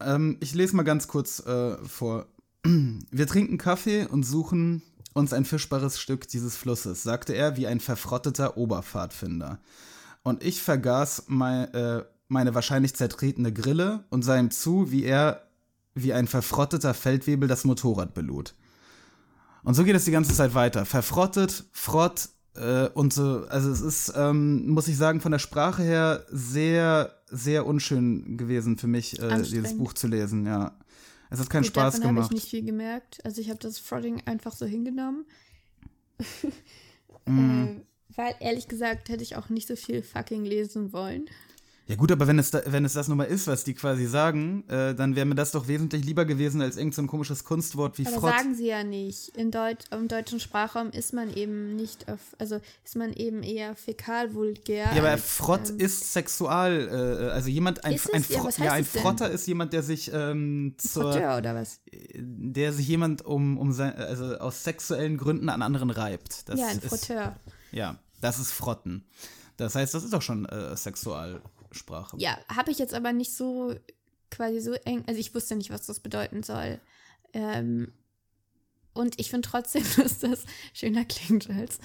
Ähm, 0.00 0.36
ich 0.40 0.54
lese 0.54 0.76
mal 0.76 0.82
ganz 0.82 1.08
kurz 1.08 1.40
äh, 1.46 1.76
vor. 1.86 2.26
Wir 2.64 3.26
trinken 3.26 3.58
Kaffee 3.58 4.06
und 4.06 4.24
suchen 4.24 4.82
uns 5.14 5.32
ein 5.32 5.44
fischbares 5.44 5.98
Stück 6.00 6.28
dieses 6.28 6.56
Flusses, 6.56 7.02
sagte 7.02 7.32
er 7.32 7.56
wie 7.56 7.66
ein 7.66 7.80
verfrotteter 7.80 8.56
Oberpfadfinder. 8.56 9.60
Und 10.22 10.44
ich 10.44 10.62
vergaß 10.62 11.24
mei, 11.28 11.64
äh, 11.64 12.04
meine 12.28 12.54
wahrscheinlich 12.54 12.94
zertretene 12.94 13.52
Grille 13.52 14.04
und 14.10 14.22
sah 14.22 14.38
ihm 14.38 14.50
zu, 14.50 14.90
wie 14.90 15.04
er 15.04 15.48
wie 15.94 16.12
ein 16.12 16.28
verfrotteter 16.28 16.94
Feldwebel 16.94 17.48
das 17.48 17.64
Motorrad 17.64 18.14
belud. 18.14 18.54
Und 19.64 19.74
so 19.74 19.84
geht 19.84 19.96
es 19.96 20.04
die 20.04 20.12
ganze 20.12 20.34
Zeit 20.34 20.54
weiter. 20.54 20.84
Verfrottet, 20.84 21.64
Frott 21.72 22.28
äh, 22.58 22.88
und 22.94 23.12
so. 23.12 23.46
Also 23.48 23.70
es 23.70 23.80
ist, 23.80 24.12
ähm, 24.16 24.68
muss 24.68 24.88
ich 24.88 24.96
sagen, 24.96 25.20
von 25.20 25.32
der 25.32 25.38
Sprache 25.38 25.82
her 25.82 26.24
sehr, 26.30 27.14
sehr 27.30 27.66
unschön 27.66 28.36
gewesen 28.36 28.76
für 28.78 28.86
mich, 28.86 29.20
äh, 29.20 29.42
dieses 29.42 29.76
Buch 29.76 29.92
zu 29.92 30.08
lesen, 30.08 30.46
ja. 30.46 30.76
Es 31.30 31.40
hat 31.40 31.50
keinen 31.50 31.62
Gut, 31.62 31.72
Spaß 31.72 31.94
davon 31.94 32.08
habe 32.08 32.20
ich 32.20 32.28
gemacht. 32.28 32.32
nicht 32.32 32.48
viel 32.48 32.64
gemerkt. 32.64 33.24
Also 33.24 33.40
ich 33.40 33.50
habe 33.50 33.58
das 33.58 33.78
Frotting 33.78 34.22
einfach 34.24 34.54
so 34.54 34.66
hingenommen. 34.66 35.26
Mm. 37.26 37.64
äh, 37.64 37.80
weil 38.16 38.34
ehrlich 38.40 38.66
gesagt 38.66 39.10
hätte 39.10 39.22
ich 39.22 39.36
auch 39.36 39.48
nicht 39.48 39.68
so 39.68 39.76
viel 39.76 40.02
fucking 40.02 40.44
lesen 40.44 40.92
wollen. 40.92 41.26
Ja 41.88 41.96
gut, 41.96 42.12
aber 42.12 42.26
wenn 42.26 42.38
es, 42.38 42.50
da, 42.50 42.60
wenn 42.66 42.84
es 42.84 42.92
das 42.92 43.08
nun 43.08 43.16
mal 43.16 43.24
ist, 43.24 43.46
was 43.46 43.64
die 43.64 43.72
quasi 43.72 44.04
sagen, 44.04 44.62
äh, 44.68 44.94
dann 44.94 45.16
wäre 45.16 45.24
mir 45.24 45.34
das 45.34 45.52
doch 45.52 45.68
wesentlich 45.68 46.04
lieber 46.04 46.26
gewesen 46.26 46.60
als 46.60 46.76
irgend 46.76 46.94
so 46.94 47.00
ein 47.00 47.06
komisches 47.06 47.44
Kunstwort 47.44 47.96
wie 47.96 48.06
Aber 48.06 48.20
Frott. 48.20 48.34
sagen 48.36 48.54
sie 48.54 48.66
ja 48.66 48.84
nicht. 48.84 49.34
In 49.38 49.50
Deut 49.50 49.86
Im 49.90 50.06
deutschen 50.06 50.38
Sprachraum 50.38 50.90
ist 50.90 51.14
man 51.14 51.32
eben 51.32 51.76
nicht 51.76 52.06
auf, 52.10 52.20
also 52.38 52.60
ist 52.84 52.96
man 52.96 53.14
eben 53.14 53.42
eher 53.42 53.74
fäkal-vulgär. 53.74 54.92
Ja, 54.92 54.98
aber 54.98 55.12
als, 55.12 55.22
Frott 55.22 55.70
ähm, 55.70 55.78
ist 55.78 56.12
sexual, 56.12 56.88
äh, 56.90 57.30
also 57.30 57.48
jemand, 57.48 57.82
ein, 57.86 57.94
Ist 57.94 58.12
ein? 58.12 58.22
Ja, 58.28 58.64
ja, 58.64 58.72
ein 58.72 58.86
denn? 58.92 59.02
Frotter 59.02 59.30
ist 59.30 59.46
jemand, 59.46 59.72
der 59.72 59.82
sich 59.82 60.10
ähm, 60.12 60.74
zur, 60.76 61.04
Frotteur 61.04 61.38
oder 61.38 61.54
was? 61.54 61.80
der 62.12 62.74
sich 62.74 62.86
jemand 62.86 63.24
um, 63.24 63.56
um 63.56 63.72
sein, 63.72 63.94
also 63.96 64.36
aus 64.36 64.62
sexuellen 64.62 65.16
Gründen 65.16 65.48
an 65.48 65.62
anderen 65.62 65.88
reibt. 65.88 66.50
Das 66.50 66.60
ja, 66.60 66.66
ein 66.66 66.80
ist, 66.80 66.88
Frotteur. 66.88 67.36
Ja, 67.72 67.98
das 68.20 68.38
ist 68.38 68.52
Frotten. 68.52 69.06
Das 69.56 69.74
heißt, 69.74 69.94
das 69.94 70.04
ist 70.04 70.12
doch 70.12 70.22
schon 70.22 70.44
äh, 70.44 70.76
Sexualsprache. 71.78 72.16
Ja, 72.18 72.38
habe 72.54 72.70
ich 72.70 72.78
jetzt 72.78 72.94
aber 72.94 73.12
nicht 73.12 73.32
so 73.34 73.74
quasi 74.30 74.60
so 74.60 74.72
eng, 74.72 75.04
also 75.06 75.18
ich 75.18 75.34
wusste 75.34 75.56
nicht, 75.56 75.70
was 75.70 75.86
das 75.86 76.00
bedeuten 76.00 76.42
soll. 76.42 76.80
Ähm, 77.32 77.92
und 78.92 79.18
ich 79.20 79.30
finde 79.30 79.48
trotzdem, 79.48 79.84
dass 79.96 80.18
das 80.18 80.44
schöner 80.74 81.04
klingt 81.04 81.48
als 81.50 81.78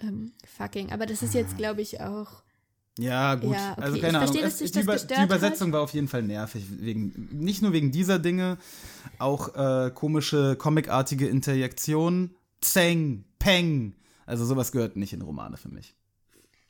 ähm, 0.00 0.32
fucking. 0.56 0.92
Aber 0.92 1.06
das 1.06 1.22
ist 1.22 1.34
jetzt, 1.34 1.56
glaube 1.56 1.82
ich, 1.82 2.00
auch. 2.00 2.42
Ja, 2.98 3.34
gut. 3.34 3.52
Ja, 3.52 3.72
okay. 3.72 3.82
Also 3.82 3.98
keine 4.00 4.18
Ahnung. 4.18 4.32
verstehe, 4.34 4.42
dass 4.42 4.60
Es- 4.60 4.72
die, 4.72 4.80
Über 4.80 4.96
die 4.96 5.22
Übersetzung 5.22 5.72
war 5.72 5.82
auf 5.82 5.92
jeden 5.92 6.08
Fall 6.08 6.22
nervig. 6.22 6.64
Wegen, 6.80 7.28
nicht 7.32 7.60
nur 7.60 7.72
wegen 7.72 7.92
dieser 7.92 8.18
Dinge, 8.18 8.56
auch 9.18 9.54
äh, 9.54 9.90
komische, 9.90 10.56
comicartige 10.56 11.28
Interjektionen. 11.28 12.34
Zeng, 12.62 13.24
Peng. 13.38 13.94
Also 14.24 14.46
sowas 14.46 14.72
gehört 14.72 14.96
nicht 14.96 15.12
in 15.12 15.20
Romane 15.22 15.56
für 15.58 15.68
mich. 15.68 15.94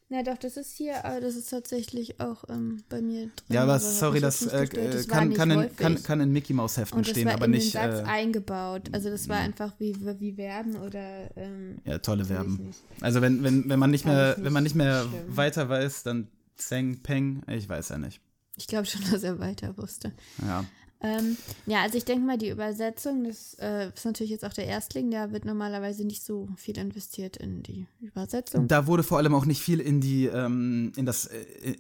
Na 0.08 0.22
doch, 0.22 0.38
das 0.38 0.56
ist 0.56 0.76
hier, 0.76 1.04
aber 1.04 1.20
das 1.20 1.34
ist 1.34 1.50
tatsächlich 1.50 2.20
auch 2.20 2.44
ähm, 2.48 2.84
bei 2.88 3.02
mir 3.02 3.22
drin. 3.22 3.32
Ja, 3.48 3.64
aber 3.64 3.80
sorry, 3.80 4.20
das, 4.20 4.46
äh, 4.46 4.60
nicht 4.60 4.74
äh, 4.74 4.90
Das 4.92 5.08
war 5.08 5.16
kann, 5.18 5.28
nicht 5.28 5.36
kann, 5.36 5.50
in, 5.50 5.76
kann, 5.76 6.02
kann 6.02 6.20
in 6.20 6.30
Mickey 6.32 6.52
Maus 6.52 6.76
Heften 6.76 6.98
und 6.98 7.06
das 7.08 7.10
stehen, 7.10 7.26
war 7.26 7.34
aber 7.34 7.46
in 7.46 7.50
nicht. 7.50 7.74
den 7.74 7.80
Satz 7.92 8.00
Äh, 8.06 8.10
eingebaut. 8.10 8.82
Also 8.92 9.10
das 9.10 9.28
war 9.28 9.38
einfach 9.38 9.72
wie, 9.80 9.96
wie 10.20 10.32
Verben 10.34 10.76
oder 10.76 11.36
ähm, 11.36 11.78
ja, 11.84 11.98
tolle 11.98 12.24
Verben. 12.24 12.66
nicht. 12.66 12.78
Also 13.00 13.20
wenn, 13.20 13.42
wenn, 13.42 13.68
wenn 13.68 13.78
man 13.80 13.90
nicht 13.90 14.04
mehr, 14.06 14.36
ich 14.38 14.44
wenn 14.44 14.52
man 14.52 14.62
nicht 14.62 14.76
mehr 14.76 15.02
nicht 15.02 15.10
schlimm. 15.12 15.36
weiter 15.36 15.68
weiß, 15.68 16.04
dann 16.04 16.28
Zeng, 16.56 17.02
Peng, 17.02 17.42
ich 17.48 17.68
weiß 17.68 17.88
ja 17.88 17.98
nicht. 17.98 18.20
Ich 18.56 18.68
glaube 18.68 18.86
schon, 18.86 19.02
dass 19.10 19.24
er 19.24 19.40
weiter 19.40 19.76
wusste. 19.76 20.12
Ja. 20.40 20.64
Ähm, 21.02 21.36
ja, 21.66 21.82
also 21.82 21.98
ich 21.98 22.04
denke 22.04 22.24
mal, 22.24 22.38
die 22.38 22.48
Übersetzung, 22.48 23.24
das 23.24 23.54
äh, 23.60 23.88
ist 23.94 24.04
natürlich 24.06 24.30
jetzt 24.30 24.44
auch 24.44 24.52
der 24.52 24.66
Erstling, 24.66 25.10
da 25.10 25.30
wird 25.30 25.44
normalerweise 25.44 26.06
nicht 26.06 26.24
so 26.24 26.48
viel 26.56 26.78
investiert 26.78 27.36
in 27.36 27.62
die 27.62 27.86
Übersetzung. 28.00 28.66
Da 28.66 28.86
wurde 28.86 29.02
vor 29.02 29.18
allem 29.18 29.34
auch 29.34 29.44
nicht 29.44 29.60
viel 29.60 29.80
in 29.80 30.00
die, 30.00 30.26
ähm, 30.26 30.92
in 30.96 31.04
das, 31.04 31.26
äh, 31.26 31.74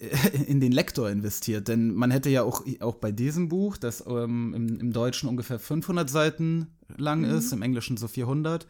in 0.46 0.60
den 0.60 0.72
Lektor 0.72 1.08
investiert, 1.10 1.68
denn 1.68 1.94
man 1.94 2.10
hätte 2.10 2.28
ja 2.28 2.42
auch, 2.42 2.64
auch 2.80 2.96
bei 2.96 3.10
diesem 3.10 3.48
Buch, 3.48 3.78
das 3.78 4.04
ähm, 4.06 4.52
im, 4.54 4.80
im 4.80 4.92
Deutschen 4.92 5.28
ungefähr 5.30 5.58
500 5.58 6.10
Seiten 6.10 6.68
lang 6.96 7.24
ist, 7.24 7.52
im 7.52 7.62
Englischen 7.62 7.96
so 7.96 8.08
400, 8.08 8.66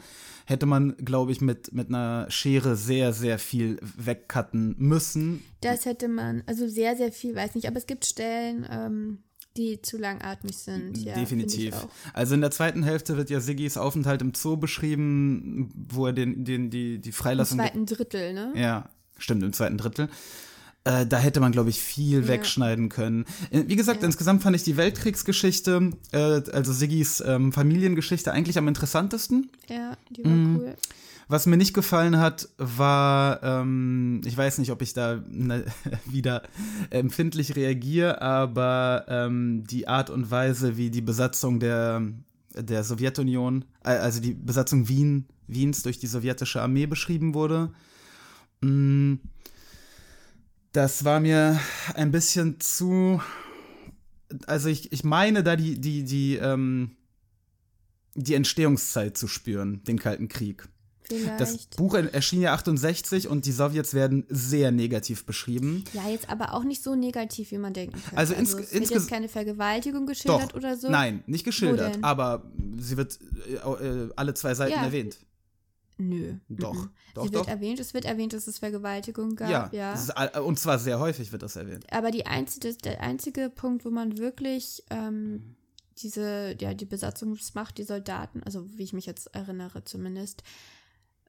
hätte 0.47 0.67
man, 0.67 0.97
glaube 0.99 1.33
ich, 1.33 1.41
mit, 1.41 1.73
mit 1.73 1.89
einer 1.89 2.31
Schere 2.31 2.77
sehr, 2.77 3.13
sehr 3.13 3.39
viel 3.39 3.79
wegcutten 3.83 4.77
müssen. 4.79 5.43
Das 5.61 5.85
hätte 5.85 6.09
man, 6.09 6.43
also 6.47 6.69
sehr, 6.69 6.97
sehr 6.97 7.13
viel, 7.13 7.35
weiß 7.35 7.57
nicht, 7.57 7.67
aber 7.67 7.77
es 7.77 7.87
gibt 7.87 8.07
Stellen, 8.07 8.67
ähm, 8.71 9.19
die 9.57 9.81
zu 9.83 9.97
langatmig 9.99 10.57
sind. 10.57 10.99
Ja, 10.99 11.15
Definitiv. 11.15 11.75
Also 12.13 12.35
in 12.35 12.41
der 12.41 12.51
zweiten 12.51 12.83
Hälfte 12.83 13.17
wird 13.17 13.31
ja 13.31 13.41
Siggis 13.41 13.77
Aufenthalt 13.77 14.23
im 14.23 14.33
Zoo 14.35 14.57
beschrieben, 14.57 15.71
wo 15.89 16.07
er 16.07 16.13
den, 16.13 16.45
den, 16.45 16.71
die, 16.71 16.99
die 16.99 17.09
Im 17.09 17.13
Freilassung. 17.15 17.59
zweiten 17.59 17.87
Drittel, 17.87 18.33
ne? 18.35 18.53
Ja, 18.55 18.89
stimmt, 19.19 19.43
im 19.43 19.53
zweiten 19.53 19.79
Drittel. 19.79 20.09
Äh, 20.85 21.05
da 21.05 21.19
hätte 21.19 21.41
man, 21.41 21.51
glaube 21.51 21.71
ich, 21.71 21.81
viel 21.81 22.21
Ja. 22.23 22.29
wegschneiden 22.29 22.89
können. 22.89 23.25
Äh, 23.51 23.65
Wie 23.67 23.75
gesagt, 23.77 24.03
Ja. 24.03 24.07
insgesamt 24.07 24.43
fand 24.43 24.55
ich 24.55 24.63
die 24.63 24.77
Weltkriegsgeschichte, 24.77 25.91
äh, 26.13 26.19
also 26.53 26.73
Siggis 26.73 27.21
ähm, 27.27 27.53
Familiengeschichte, 27.53 28.31
eigentlich 28.33 28.57
am 28.59 28.69
interessantesten. 28.69 29.51
Ja, 29.69 29.97
die 30.11 30.25
war 30.25 30.31
Mhm. 30.31 30.57
cool. 30.61 30.75
Was 31.29 31.47
mir 31.47 31.57
nicht 31.57 31.75
gefallen 31.75 32.19
hat, 32.19 32.49
war, 32.57 33.43
ähm, 33.43 34.21
ich 34.25 34.37
weiß 34.37 34.59
nicht, 34.59 34.71
ob 34.71 34.81
ich 34.81 34.93
da 34.93 35.21
ne, 35.29 35.65
wieder 36.07 36.43
empfindlich 36.91 37.57
reagiere, 37.57 38.23
aber 38.23 39.07
ähm, 39.09 39.65
die 39.65 39.89
Art 39.89 40.09
und 40.09 40.31
Weise, 40.31 40.77
wie 40.77 40.91
die 40.91 41.01
Besatzung 41.01 41.59
der, 41.59 42.03
der 42.55 42.85
Sowjetunion, 42.85 43.65
äh, 43.85 43.91
also 43.91 44.21
die 44.21 44.35
Besatzung 44.35 44.89
Wien, 44.89 45.27
Wiens 45.49 45.83
durch 45.83 45.99
die 45.99 46.07
sowjetische 46.07 46.63
Armee 46.63 46.87
beschrieben 46.87 47.35
wurde, 47.35 47.73
mh, 48.61 49.19
das 50.71 51.05
war 51.05 51.21
mir 51.21 51.59
ein 51.95 52.13
bisschen 52.13 52.61
zu. 52.61 53.21
Also 54.47 54.69
ich, 54.69 54.93
ich 54.93 55.05
meine 55.05 55.43
da 55.43 55.57
die, 55.57 55.81
die, 55.81 56.05
die, 56.05 56.37
ähm, 56.37 56.97
die 58.15 58.35
Entstehungszeit 58.35 59.17
zu 59.17 59.27
spüren, 59.27 59.83
den 59.85 59.99
Kalten 59.99 60.29
Krieg. 60.29 60.69
Vielleicht. 61.09 61.41
Das 61.41 61.67
Buch 61.77 61.95
erschien 61.95 62.41
ja 62.43 62.53
68 62.55 63.29
und 63.29 63.47
die 63.47 63.53
Sowjets 63.53 63.95
werden 63.95 64.25
sehr 64.29 64.71
negativ 64.71 65.25
beschrieben. 65.27 65.85
ja, 65.93 66.09
jetzt 66.09 66.29
aber 66.29 66.55
auch 66.55 66.65
nicht 66.65 66.83
so 66.83 66.95
negativ, 66.95 67.51
wie 67.51 67.59
man 67.59 67.73
denken 67.73 68.01
könnte. 68.01 68.17
Also 68.17 68.35
ins- 68.35 68.55
es 68.55 68.73
wird 68.91 69.09
keine 69.09 69.29
Vergewaltigung 69.29 70.07
geschildert 70.07 70.53
Doch, 70.53 70.57
oder 70.57 70.77
so. 70.77 70.89
nein, 70.91 71.23
nicht 71.27 71.45
geschildert, 71.45 71.99
aber 72.03 72.51
sie 72.79 72.97
wird 72.97 73.19
äh, 73.49 73.55
äh, 73.55 74.11
alle 74.17 74.35
zwei 74.35 74.55
Seiten 74.55 74.73
Ja. 74.73 74.85
erwähnt. 74.85 75.19
Nö. 75.99 76.35
Doch, 76.51 76.75
mhm. 76.75 76.91
doch, 77.15 77.25
Sie 77.27 77.33
wird 77.33 77.45
doch. 77.47 77.49
erwähnt, 77.49 77.81
es 77.81 77.95
wird 77.95 78.05
erwähnt, 78.05 78.35
dass 78.35 78.47
es 78.47 78.59
Vergewaltigung 78.59 79.35
gab, 79.35 79.49
Ja, 79.51 79.71
ja. 79.73 79.95
all- 80.11 80.43
und 80.43 80.59
zwar 80.59 80.79
sehr 80.79 80.99
häufig 80.99 81.33
wird 81.33 81.43
das 81.43 81.57
erwähnt. 81.57 81.87
Aber 81.91 82.11
einzige, 82.27 82.75
der 82.75 83.01
einzige 83.01 83.49
Punkt, 83.49 83.87
wo 83.87 83.91
man 83.91 84.19
wirklich 84.19 84.83
ähm, 84.91 85.57
diese, 85.99 86.55
ja, 86.61 86.75
die 86.75 86.85
Besatzungsmacht, 86.85 87.79
die 87.79 87.85
Soldaten, 87.85 88.43
also 88.43 88.67
wie 88.77 88.83
ich 88.83 88.93
mich 88.93 89.07
jetzt 89.07 89.35
erinnere 89.35 89.85
zumindest, 89.85 90.43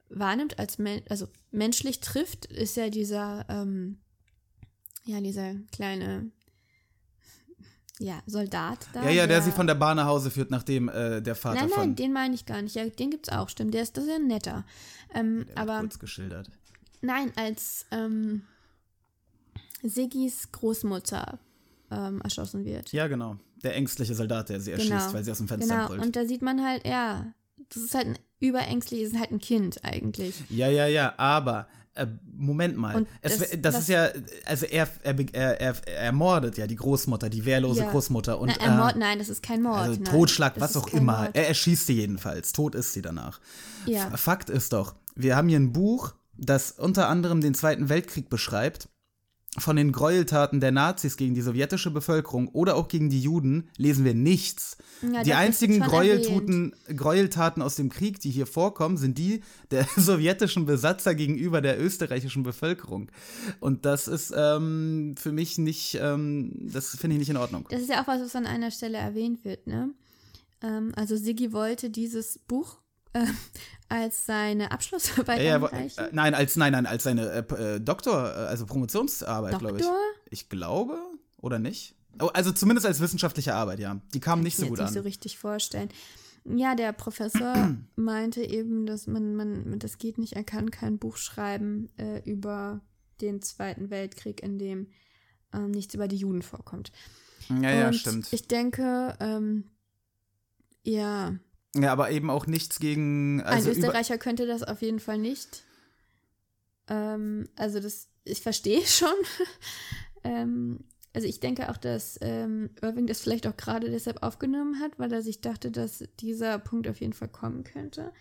wahrnimmt 0.10 0.60
als 0.60 0.78
men 0.78 1.02
also 1.10 1.28
menschlich 1.52 2.00
trifft, 2.00 2.46
ist 2.46 2.78
ja 2.78 2.90
dieser, 2.90 3.46
ähm, 3.50 4.00
ja, 5.06 5.22
dieser 5.22 5.56
kleine 5.72 6.32
ja, 8.00 8.22
Soldat 8.28 8.88
da. 8.94 9.04
Ja, 9.04 9.10
ja, 9.10 9.28
der, 9.28 9.42
sie 9.42 9.52
von 9.52 9.66
der 9.66 9.76
Bahn 9.76 9.98
nach 9.98 10.06
Hause 10.06 10.30
führt, 10.30 10.52
nachdem 10.52 10.88
äh, 10.90 11.22
der 11.22 11.36
Vater 11.36 11.62
Nein, 11.62 11.70
von. 11.70 11.80
nein, 11.80 11.96
den 11.96 12.14
meine 12.14 12.36
ich 12.36 12.46
gar 12.46 12.62
nicht. 12.62 12.76
Ja, 12.76 12.86
den 12.88 13.10
gibt's 13.10 13.30
auch, 13.30 13.50
stimmt. 13.50 13.74
Der 13.74 13.82
ist, 13.82 13.98
das 13.98 14.04
ist 14.04 14.12
ja 14.12 14.20
netter. 14.20 14.66
Ähm, 15.14 15.46
der 15.48 15.58
aber 15.58 15.80
kurz 15.80 15.98
geschildert. 15.98 16.50
Nein, 17.02 17.32
als 17.36 17.86
ähm, 17.92 18.44
Siggis 19.82 20.52
Großmutter 20.52 21.40
ähm, 21.90 22.22
erschossen 22.22 22.66
wird. 22.66 22.92
Ja, 22.92 23.08
genau. 23.08 23.38
Der 23.64 23.76
ängstliche 23.76 24.14
Soldat, 24.14 24.50
der 24.50 24.60
sie 24.60 24.72
erschießt, 24.72 25.14
weil 25.14 25.24
sie 25.24 25.32
aus 25.32 25.40
dem 25.40 25.48
Fenster 25.48 25.76
genau. 25.76 25.88
brüllt. 25.88 26.02
Und 26.04 26.16
da 26.16 26.26
sieht 26.26 26.44
man 26.44 26.64
halt, 26.64 26.86
ja, 26.86 27.34
das 27.70 27.84
ist 27.84 27.96
halt 27.96 28.08
ein 28.08 28.20
überängstliches, 28.40 29.14
ist 29.14 29.20
halt 29.20 29.32
ein 29.32 29.40
Kind 29.40 29.84
eigentlich. 29.84 30.36
Ja, 30.50 30.68
ja, 30.70 30.88
ja, 30.88 31.14
aber 31.18 31.68
äh, 31.96 32.06
Moment 32.36 32.78
mal. 32.78 33.06
Es, 33.22 33.38
das- 33.40 33.50
das, 33.62 33.80
ist 33.80 33.90
ja, 33.90 34.10
also 34.46 34.66
er, 34.68 34.88
er, 35.04 35.20
er, 35.34 35.60
er, 35.60 35.88
ermordet 35.98 36.58
ja 36.58 36.68
die 36.68 36.76
Großmutter, 36.76 37.30
die 37.30 37.44
wehrlose 37.46 37.82
Ja. 37.82 37.90
Großmutter. 37.92 38.40
Und, 38.40 38.54
Na, 38.60 38.64
er 38.66 38.72
Mord, 38.78 38.96
äh, 38.96 39.00
nein, 39.00 39.20
das 39.20 39.30
ist 39.30 39.42
kein 39.42 39.62
Mord. 39.64 39.78
also 39.80 39.94
nein. 39.94 40.04
Totschlag, 40.04 40.54
Das 40.56 40.76
was 40.76 40.78
auch 40.78 40.88
immer. 40.90 41.22
Mord. 41.24 41.30
Er 41.36 41.48
erschießt 41.48 41.88
sie 41.88 41.94
jedenfalls. 41.94 42.52
Tot 42.54 42.76
ist 42.76 42.94
sie 42.94 43.02
danach. 43.02 43.40
Ja. 43.86 44.10
Fakt 44.16 44.50
ist 44.50 44.74
doch, 44.74 44.96
wir 45.16 45.36
haben 45.36 45.50
hier 45.50 45.60
ein 45.60 45.74
Buch, 45.74 46.14
das 46.38 46.72
unter 46.72 47.08
anderem 47.10 47.42
den 47.42 47.56
Zweiten 47.56 47.90
Weltkrieg 47.90 48.30
beschreibt. 48.30 48.90
Von 49.60 49.76
den 49.76 49.92
Gräueltaten 49.92 50.60
der 50.60 50.72
Nazis 50.72 51.18
gegen 51.18 51.34
die 51.34 51.42
sowjetische 51.42 51.90
Bevölkerung 51.90 52.48
oder 52.50 52.76
auch 52.76 52.88
gegen 52.88 53.10
die 53.10 53.20
Juden 53.20 53.70
lesen 53.78 54.06
wir 54.06 54.14
nichts. 54.14 54.78
Ja, 55.02 55.24
die 55.24 55.34
einzigen 55.34 55.80
Gräueltaten, 55.80 56.76
Gräueltaten 56.96 57.64
aus 57.64 57.76
dem 57.76 57.90
Krieg, 57.90 58.20
die 58.20 58.30
hier 58.30 58.46
vorkommen, 58.46 58.98
sind 58.98 59.18
die 59.18 59.42
der 59.72 59.88
sowjetischen 59.98 60.66
Besatzer 60.66 61.16
gegenüber 61.16 61.62
der 61.62 61.82
österreichischen 61.82 62.44
Bevölkerung. 62.44 63.10
Und 63.60 63.86
das 63.86 64.08
ist 64.08 64.32
ähm, 64.36 65.16
für 65.18 65.32
mich 65.32 65.58
nicht, 65.58 65.98
ähm, 66.00 66.52
das 66.72 66.96
finde 66.96 67.16
ich 67.16 67.20
nicht 67.20 67.30
in 67.30 67.38
Ordnung. 67.38 67.66
Das 67.70 67.82
ist 67.82 67.90
ja 67.90 68.04
auch 68.04 68.08
was, 68.08 68.22
was 68.22 68.36
an 68.36 68.46
einer 68.46 68.70
Stelle 68.70 68.98
erwähnt 68.98 69.44
wird, 69.44 69.66
ne? 69.66 69.92
Ähm, 70.62 70.92
also 70.96 71.16
Siggi 71.16 71.54
wollte 71.54 71.90
dieses 71.90 72.40
Buch 72.48 72.78
äh, 73.14 73.26
als 73.90 74.26
seine 74.26 74.72
Abschlussarbeit 74.72 75.40
Ja, 75.40 75.44
ja, 75.44 75.56
einreichen. 75.56 76.06
äh, 76.06 76.10
nein, 76.12 76.34
als 76.34 76.56
nein, 76.56 76.72
nein, 76.74 76.86
als 76.86 77.04
seine 77.04 77.30
äh, 77.32 77.76
äh, 77.76 77.80
Doktor, 77.80 78.26
äh, 78.30 78.48
also 78.48 78.66
Promotionsarbeit, 78.66 79.60
glaube 79.60 79.78
ich. 79.78 79.84
Doktor? 79.84 80.00
Ich 80.30 80.50
glaube 80.50 80.98
oder 81.38 81.60
nicht? 81.60 81.96
Oh, 82.20 82.28
also 82.28 82.52
zumindest 82.52 82.88
als 82.88 83.00
wissenschaftliche 83.00 83.54
Arbeit, 83.54 83.80
ja. 83.80 84.02
Die 84.14 84.20
kam 84.20 84.42
nicht 84.42 84.58
so 84.58 84.64
gut 84.68 84.72
jetzt 84.72 84.80
an. 84.80 84.86
nicht 84.86 84.94
so 84.96 85.02
richtig 85.02 85.38
vorstellen. 85.38 85.90
Ja, 86.46 86.76
der 86.76 86.92
Professor 86.94 87.76
meinte 87.96 88.42
eben, 88.44 88.86
dass 88.86 89.06
man, 89.08 89.36
man, 89.36 89.80
das 89.80 89.98
geht 89.98 90.18
nicht, 90.18 90.34
er 90.34 90.44
kann 90.44 90.72
kein 90.72 90.98
Buch 90.98 91.18
schreiben 91.18 91.90
äh, 91.98 92.20
über 92.30 92.82
den 93.22 93.42
Zweiten 93.42 93.90
Weltkrieg, 93.90 94.42
in 94.42 94.58
dem 94.58 94.88
ähm, 95.54 95.72
nichts 95.72 95.94
über 95.94 96.08
die 96.08 96.18
Juden 96.18 96.42
vorkommt. 96.42 96.92
ja, 97.50 97.72
ja, 97.72 97.88
Und 97.88 97.94
stimmt. 97.96 98.28
Ich 98.32 98.48
denke, 98.48 99.16
ähm, 99.20 99.66
ja, 100.84 101.36
ja, 101.76 101.92
aber 101.92 102.12
eben 102.12 102.30
auch 102.30 102.48
nichts 102.48 102.80
gegen 102.80 103.42
also 103.42 103.70
ein 103.70 103.76
Österreicher 103.76 104.18
könnte 104.18 104.46
das 104.46 104.64
auf 104.64 104.82
jeden 104.82 105.00
Fall 105.00 105.18
nicht. 105.18 105.64
Ähm, 106.88 107.50
also 107.56 107.80
das, 107.80 108.08
ich 108.24 108.42
verstehe 108.42 108.82
schon. 108.86 109.10
ähm, 110.24 110.84
also 111.14 111.28
ich 111.28 111.40
denke 111.40 111.70
auch, 111.70 111.78
dass 111.78 112.20
ähm, 112.22 112.70
Irving 112.82 113.08
das 113.08 113.22
vielleicht 113.22 113.48
auch 113.48 113.58
gerade 113.58 113.90
deshalb 113.90 114.22
aufgenommen 114.24 114.80
hat, 114.80 115.00
weil 115.00 115.12
er 115.12 115.22
sich 115.22 115.42
dachte, 115.42 115.72
dass 115.72 116.04
dieser 116.20 116.60
Punkt 116.60 116.88
auf 116.88 117.00
jeden 117.00 117.14
Fall 117.14 117.30
kommen 117.30 117.64
könnte. 117.64 118.12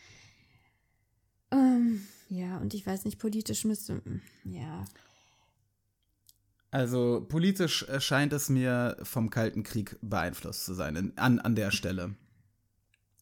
Ähm, 1.50 2.06
ja, 2.28 2.56
und 2.59 2.74
ich 2.74 2.87
weiß 2.87 3.04
nicht, 3.04 3.18
politisch 3.18 3.64
müsste, 3.64 4.02
ja. 4.44 4.85
Also 6.70 7.24
politisch 7.28 7.87
scheint 8.00 8.32
es 8.32 8.48
mir 8.48 8.96
vom 9.02 9.30
Kalten 9.30 9.62
Krieg 9.62 9.96
beeinflusst 10.02 10.64
zu 10.64 10.74
sein, 10.74 10.96
in, 10.96 11.16
an, 11.16 11.38
an 11.38 11.54
der 11.54 11.70
Stelle. 11.70 12.14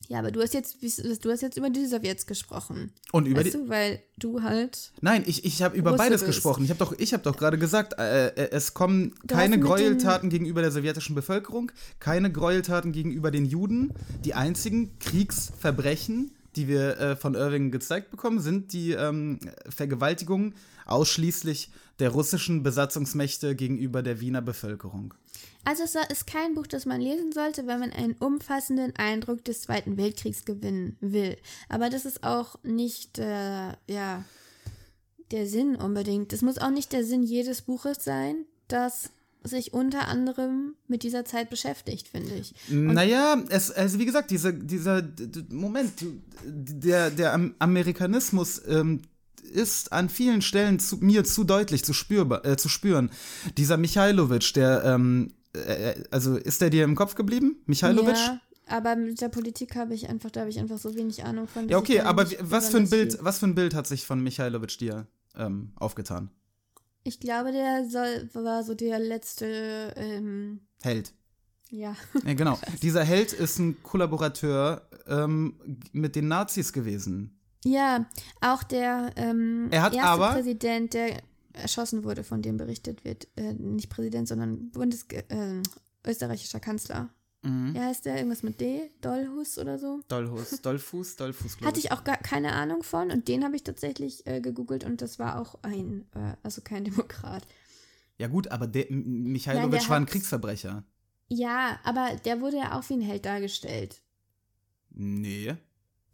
Ja, 0.08 0.18
aber 0.18 0.30
du 0.30 0.42
hast 0.42 0.54
jetzt, 0.54 0.76
du 0.82 1.30
hast 1.30 1.40
jetzt 1.40 1.56
über 1.56 1.70
die 1.70 1.86
Sowjets 1.86 2.26
gesprochen. 2.26 2.92
Und 3.12 3.26
über 3.26 3.40
weißt 3.40 3.54
die. 3.54 3.58
du, 3.58 3.68
weil 3.68 4.02
du 4.18 4.42
halt 4.42 4.92
Nein, 5.00 5.24
ich, 5.26 5.44
ich 5.44 5.62
habe 5.62 5.76
über 5.76 5.92
Russe 5.92 6.02
beides 6.02 6.20
bist. 6.22 6.34
gesprochen. 6.34 6.64
Ich 6.64 6.70
habe 6.70 6.78
doch, 6.78 6.94
ich 6.98 7.14
hab 7.14 7.22
doch 7.22 7.36
gerade 7.36 7.58
gesagt, 7.58 7.98
äh, 7.98 8.28
äh, 8.28 8.50
es 8.50 8.74
kommen 8.74 9.14
Du 9.22 9.34
keine 9.34 9.58
Gräueltaten 9.58 10.30
gegenüber 10.30 10.60
der 10.60 10.70
sowjetischen 10.70 11.14
Bevölkerung, 11.14 11.72
keine 12.00 12.30
Gräueltaten 12.30 12.92
gegenüber 12.92 13.30
den 13.30 13.46
Juden. 13.46 13.92
Die 14.24 14.34
einzigen 14.34 14.98
Kriegsverbrechen, 14.98 16.32
die 16.56 16.68
wir 16.68 16.98
äh, 16.98 17.16
von 17.16 17.34
Irving 17.34 17.70
gezeigt 17.70 18.10
bekommen, 18.10 18.40
sind 18.40 18.72
die 18.72 18.92
ähm, 18.92 19.38
Vergewaltigungen 19.68 20.54
ausschließlich 20.86 21.70
der 21.98 22.10
russischen 22.10 22.62
Besatzungsmächte 22.62 23.54
gegenüber 23.54 24.02
der 24.02 24.20
Wiener 24.20 24.42
Bevölkerung. 24.42 25.14
Also 25.64 25.84
es 25.84 25.94
ist 26.10 26.26
kein 26.26 26.54
Buch, 26.54 26.66
das 26.66 26.84
man 26.84 27.00
lesen 27.00 27.32
sollte, 27.32 27.66
wenn 27.66 27.80
man 27.80 27.92
einen 27.92 28.14
umfassenden 28.14 28.94
Eindruck 28.96 29.44
des 29.44 29.62
Zweiten 29.62 29.96
Weltkriegs 29.96 30.44
gewinnen 30.44 30.98
will. 31.00 31.36
Aber 31.68 31.88
das 31.88 32.04
ist 32.04 32.22
auch 32.22 32.56
nicht, 32.62 33.18
äh, 33.18 33.72
ja, 33.86 34.24
der 35.30 35.46
Sinn 35.46 35.76
unbedingt. 35.76 36.32
Es 36.32 36.42
muss 36.42 36.58
auch 36.58 36.70
nicht 36.70 36.92
der 36.92 37.04
Sinn 37.04 37.22
jedes 37.22 37.62
Buches 37.62 38.04
sein, 38.04 38.44
das 38.68 39.10
sich 39.46 39.72
unter 39.74 40.08
anderem 40.08 40.74
mit 40.88 41.02
dieser 41.02 41.24
Zeit 41.24 41.50
beschäftigt, 41.50 42.08
finde 42.08 42.34
ich. 42.34 42.54
Naja, 42.70 43.42
es, 43.50 43.70
also 43.70 43.98
wie 43.98 44.06
gesagt, 44.06 44.30
diese, 44.30 44.54
dieser 44.54 45.02
Moment, 45.50 45.92
der, 46.44 47.10
der 47.10 47.34
Am- 47.34 47.54
Amerikanismus 47.58 48.62
ähm, 48.66 49.02
ist 49.52 49.92
an 49.92 50.08
vielen 50.08 50.40
Stellen 50.40 50.78
zu, 50.78 50.96
mir 50.96 51.24
zu 51.24 51.44
deutlich 51.44 51.84
zu, 51.84 51.92
spürbar, 51.92 52.44
äh, 52.46 52.56
zu 52.56 52.68
spüren. 52.70 53.10
Dieser 53.58 53.76
Michailowitsch, 53.76 54.56
der, 54.56 54.82
ähm, 54.84 55.34
äh, 55.52 55.94
also 56.10 56.36
ist 56.36 56.62
der 56.62 56.70
dir 56.70 56.84
im 56.84 56.94
Kopf 56.96 57.14
geblieben? 57.14 57.58
Michailowitsch? 57.66 58.26
Ja, 58.26 58.40
aber 58.66 58.96
mit 58.96 59.20
der 59.20 59.28
Politik 59.28 59.76
habe 59.76 59.92
ich 59.94 60.08
einfach, 60.08 60.30
da 60.30 60.40
habe 60.40 60.50
ich 60.50 60.58
einfach 60.58 60.78
so 60.78 60.94
wenig 60.94 61.22
Ahnung 61.22 61.46
von. 61.46 61.68
Ja, 61.68 61.76
okay, 61.76 62.00
aber 62.00 62.26
was 62.40 62.70
für 62.70 62.78
ein 62.78 62.88
Bild, 62.88 63.12
viel- 63.12 63.24
was 63.24 63.38
für 63.40 63.46
ein 63.46 63.54
Bild 63.54 63.74
hat 63.74 63.86
sich 63.86 64.06
von 64.06 64.22
Michailowitsch 64.22 64.78
dir 64.80 65.06
ähm, 65.36 65.72
aufgetan? 65.76 66.30
Ich 67.04 67.20
glaube, 67.20 67.52
der 67.52 67.88
soll, 67.88 68.28
war 68.32 68.64
so 68.64 68.74
der 68.74 68.98
letzte, 68.98 69.92
ähm, 69.96 70.60
Held. 70.82 71.12
ja. 71.70 71.94
Ja, 72.24 72.34
genau. 72.34 72.58
Dieser 72.82 73.04
Held 73.04 73.32
ist 73.32 73.58
ein 73.58 73.82
Kollaborateur 73.82 74.88
ähm, 75.06 75.54
mit 75.92 76.16
den 76.16 76.28
Nazis 76.28 76.72
gewesen. 76.72 77.38
Ja, 77.64 78.06
auch 78.40 78.62
der 78.62 79.12
ähm, 79.16 79.68
Er 79.70 79.82
hat 79.82 79.94
erste 79.94 80.08
aber- 80.08 80.32
Präsident, 80.32 80.94
der 80.94 81.22
erschossen 81.52 82.04
wurde, 82.04 82.24
von 82.24 82.42
dem 82.42 82.56
berichtet 82.56 83.04
wird, 83.04 83.28
äh, 83.36 83.52
nicht 83.52 83.88
Präsident, 83.90 84.26
sondern 84.26 84.70
Bundes 84.72 85.06
äh, 85.10 85.62
österreichischer 86.06 86.58
Kanzler. 86.60 87.10
Mhm. 87.44 87.74
Wie 87.74 87.80
heißt 87.80 88.06
der? 88.06 88.16
Irgendwas 88.16 88.42
mit 88.42 88.60
D? 88.60 88.90
Dollhus 89.02 89.58
oder 89.58 89.78
so? 89.78 90.00
Dollhus, 90.08 90.50
Dollfuß, 90.62 91.16
Dollfuß, 91.16 91.58
Hatte 91.62 91.78
ich 91.78 91.92
auch 91.92 92.02
gar 92.02 92.16
keine 92.16 92.52
Ahnung 92.52 92.82
von 92.82 93.10
und 93.10 93.28
den 93.28 93.44
habe 93.44 93.54
ich 93.54 93.62
tatsächlich 93.62 94.26
äh, 94.26 94.40
gegoogelt 94.40 94.84
und 94.84 95.02
das 95.02 95.18
war 95.18 95.38
auch 95.38 95.56
ein, 95.62 96.06
äh, 96.14 96.36
also 96.42 96.62
kein 96.62 96.84
Demokrat. 96.84 97.46
Ja 98.16 98.28
gut, 98.28 98.50
aber 98.50 98.66
der, 98.66 98.86
Michailowitsch 98.90 99.82
der 99.82 99.88
war 99.90 99.96
ein 99.98 100.06
Kriegsverbrecher. 100.06 100.84
Ja, 101.28 101.78
aber 101.84 102.16
der 102.24 102.40
wurde 102.40 102.58
ja 102.58 102.78
auch 102.78 102.88
wie 102.88 102.94
ein 102.94 103.00
Held 103.00 103.26
dargestellt. 103.26 104.00
Nee. 104.90 105.54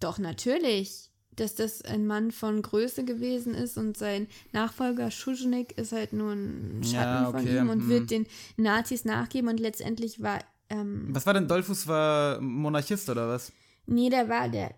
Doch, 0.00 0.18
natürlich. 0.18 1.10
Dass 1.36 1.54
das 1.54 1.82
ein 1.82 2.06
Mann 2.06 2.32
von 2.32 2.60
Größe 2.60 3.04
gewesen 3.04 3.54
ist 3.54 3.78
und 3.78 3.96
sein 3.96 4.26
Nachfolger 4.52 5.10
Schuschnigg 5.10 5.74
ist 5.76 5.92
halt 5.92 6.12
nur 6.12 6.32
ein 6.32 6.82
Schatten 6.82 7.24
Ja, 7.24 7.30
von 7.30 7.40
okay, 7.40 7.58
ihm 7.58 7.68
und 7.68 7.82
hm. 7.82 7.88
wird 7.88 8.10
den 8.10 8.26
Nazis 8.56 9.04
nachgeben 9.04 9.48
und 9.48 9.60
letztendlich 9.60 10.22
war, 10.22 10.40
ähm, 10.70 11.08
Was 11.10 11.26
war 11.26 11.34
denn 11.34 11.46
Dollfuß 11.48 11.86
war 11.86 12.40
Monarchist 12.40 13.08
oder 13.10 13.28
was? 13.28 13.52
nee, 13.86 14.08
der 14.08 14.28
war 14.28 14.48
der, 14.48 14.72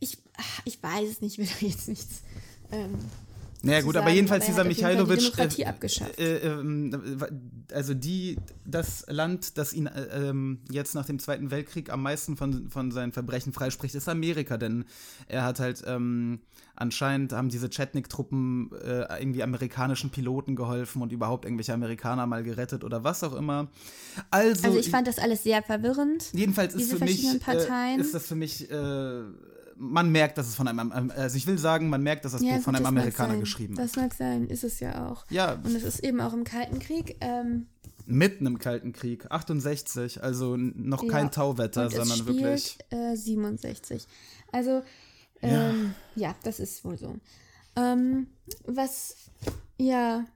ich, 0.00 0.18
ich 0.64 0.82
weiß 0.82 1.10
es 1.10 1.20
nicht, 1.20 1.38
ich 1.38 1.38
will 1.38 1.46
da 1.60 1.66
jetzt 1.66 1.88
nichts, 1.88 2.22
ähm, 2.70 2.98
Naja, 3.62 3.80
gut, 3.80 3.94
sagen, 3.94 4.06
aber 4.06 4.14
jedenfalls 4.14 4.44
er 4.44 4.50
dieser 4.50 4.64
Michailowitsch. 4.64 5.26
Die 5.26 5.30
Demokratie 5.30 5.62
äh. 5.62 5.66
Äh, 6.18 6.46
ähm, 6.46 7.18
also 7.72 7.94
die, 7.94 8.36
das 8.64 9.04
Land, 9.08 9.58
das 9.58 9.72
ihn 9.72 9.86
äh, 9.86 10.28
ähm, 10.28 10.60
jetzt 10.70 10.94
nach 10.94 11.06
dem 11.06 11.18
Zweiten 11.18 11.50
Weltkrieg 11.50 11.90
am 11.90 12.02
meisten 12.02 12.36
von, 12.36 12.70
von 12.70 12.92
seinen 12.92 13.12
Verbrechen 13.12 13.52
freispricht, 13.52 13.94
ist 13.94 14.08
Amerika, 14.08 14.56
denn 14.56 14.84
er 15.26 15.42
hat 15.44 15.58
halt 15.58 15.82
ähm, 15.86 16.40
anscheinend 16.76 17.32
haben 17.32 17.48
diese 17.48 17.68
Chetnik-Truppen 17.68 18.70
äh, 18.72 19.20
irgendwie 19.20 19.42
amerikanischen 19.42 20.10
Piloten 20.10 20.56
geholfen 20.56 21.02
und 21.02 21.12
überhaupt 21.12 21.44
irgendwelche 21.44 21.74
Amerikaner 21.74 22.26
mal 22.26 22.42
gerettet 22.42 22.84
oder 22.84 23.02
was 23.04 23.24
auch 23.24 23.34
immer. 23.34 23.68
Also, 24.30 24.66
also 24.66 24.78
ich 24.78 24.90
fand 24.90 25.08
das 25.08 25.18
alles 25.18 25.42
sehr 25.42 25.62
verwirrend. 25.62 26.30
jedenfalls 26.32 26.74
ist 26.74 26.80
diese 26.82 26.96
für 26.98 27.04
mich 27.04 27.22
verschiedenen 27.22 27.40
Parteien. 27.40 27.98
Äh, 27.98 28.02
ist 28.02 28.14
das 28.14 28.26
für 28.26 28.34
mich 28.34 28.70
äh, 28.70 29.22
man 29.78 30.10
merkt, 30.10 30.38
dass 30.38 30.48
es 30.48 30.54
von 30.54 30.68
einem, 30.68 31.10
also 31.14 31.36
ich 31.36 31.46
will 31.46 31.58
sagen, 31.58 31.88
man 31.88 32.02
merkt, 32.02 32.24
dass 32.24 32.32
das 32.32 32.40
Buch 32.40 32.50
gut, 32.50 32.62
von 32.62 32.76
einem 32.76 32.86
Amerikaner 32.86 33.36
geschrieben 33.36 33.74
ist. 33.74 33.96
Das 33.96 34.02
mag 34.02 34.14
sein, 34.14 34.46
ist 34.46 34.64
es 34.64 34.80
ja 34.80 35.08
auch. 35.08 35.26
Ja. 35.30 35.54
Und 35.62 35.74
es 35.74 35.82
ist 35.82 36.00
eben 36.00 36.20
auch 36.20 36.32
im 36.32 36.44
Kalten 36.44 36.78
Krieg. 36.78 37.16
Ähm, 37.20 37.66
Mitten 38.08 38.46
im 38.46 38.58
Kalten 38.58 38.92
Krieg, 38.92 39.26
68, 39.30 40.22
also 40.22 40.56
noch 40.56 41.02
Ja, 41.02 41.10
kein 41.10 41.30
Tauwetter, 41.32 41.82
und 41.82 41.88
es 41.88 41.96
sondern 41.96 42.18
spielt, 42.18 42.38
wirklich. 42.38 42.78
Äh, 42.90 43.16
67. 43.16 44.06
Also, 44.52 44.82
ähm, 45.48 45.94
ja. 46.14 46.34
das 46.42 46.60
ist 46.60 46.84
wohl 46.84 46.98
so. 46.98 47.16
Ähm, 47.76 48.28
was, 48.64 49.30
ja. 49.78 50.26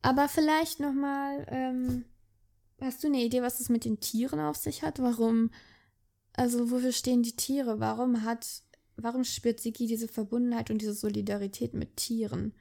Aber 0.00 0.28
vielleicht 0.28 0.80
noch 0.80 0.94
mal, 0.94 1.46
ähm, 1.48 2.04
hast 2.80 3.02
du 3.02 3.08
eine 3.08 3.22
Idee, 3.22 3.42
was 3.42 3.60
es 3.60 3.68
mit 3.68 3.84
den 3.84 4.00
Tieren 4.00 4.40
auf 4.40 4.56
sich 4.56 4.82
hat? 4.82 5.00
Warum, 5.00 5.50
also 6.32 6.70
wofür 6.70 6.92
stehen 6.92 7.22
die 7.22 7.36
Tiere? 7.36 7.78
Warum 7.78 8.22
hat, 8.22 8.62
warum 8.96 9.24
spürt 9.24 9.60
Siki 9.60 9.86
diese 9.86 10.08
Verbundenheit 10.08 10.70
und 10.70 10.78
diese 10.78 10.94
Solidarität 10.94 11.74
mit 11.74 11.96
Tieren? 11.96 12.54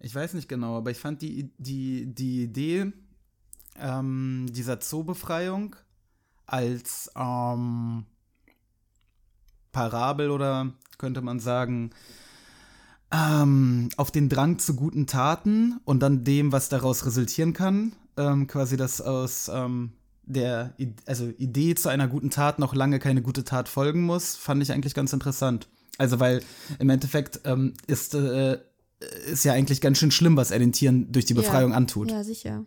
Ich 0.00 0.14
weiß 0.14 0.34
nicht 0.34 0.48
genau, 0.48 0.76
aber 0.76 0.90
ich 0.90 0.98
fand 0.98 1.22
die, 1.22 1.50
die, 1.56 2.06
die 2.06 2.42
Idee 2.42 2.92
ähm, 3.78 4.46
dieser 4.50 4.80
Zoobefreiung 4.80 5.76
als 6.46 7.10
ähm, 7.16 8.04
Parabel 9.76 10.30
oder 10.30 10.72
könnte 10.96 11.20
man 11.20 11.38
sagen, 11.38 11.90
ähm, 13.12 13.90
auf 13.98 14.10
den 14.10 14.30
Drang 14.30 14.58
zu 14.58 14.74
guten 14.74 15.06
Taten 15.06 15.78
und 15.84 16.00
dann 16.00 16.24
dem, 16.24 16.50
was 16.50 16.70
daraus 16.70 17.04
resultieren 17.04 17.52
kann, 17.52 17.92
ähm, 18.16 18.46
quasi 18.46 18.78
das 18.78 19.02
aus 19.02 19.50
ähm, 19.52 19.92
der 20.24 20.72
I 20.80 20.94
also 21.04 21.28
Idee 21.36 21.74
zu 21.74 21.90
einer 21.90 22.08
guten 22.08 22.30
Tat 22.30 22.58
noch 22.58 22.74
lange 22.74 22.98
keine 22.98 23.20
gute 23.20 23.44
Tat 23.44 23.68
folgen 23.68 24.02
muss, 24.04 24.34
fand 24.34 24.62
ich 24.62 24.72
eigentlich 24.72 24.94
ganz 24.94 25.12
interessant. 25.12 25.68
Also 25.98 26.20
weil 26.20 26.42
im 26.78 26.88
Endeffekt 26.88 27.40
ähm, 27.44 27.74
ist, 27.86 28.14
äh, 28.14 28.58
ist 29.30 29.44
ja 29.44 29.52
eigentlich 29.52 29.82
ganz 29.82 29.98
schön 29.98 30.10
schlimm, 30.10 30.38
was 30.38 30.52
er 30.52 30.58
den 30.58 30.72
Tieren 30.72 31.12
durch 31.12 31.26
die 31.26 31.34
Befreiung 31.34 31.72
ja. 31.72 31.76
antut. 31.76 32.10
Ja, 32.10 32.24
sicher. 32.24 32.64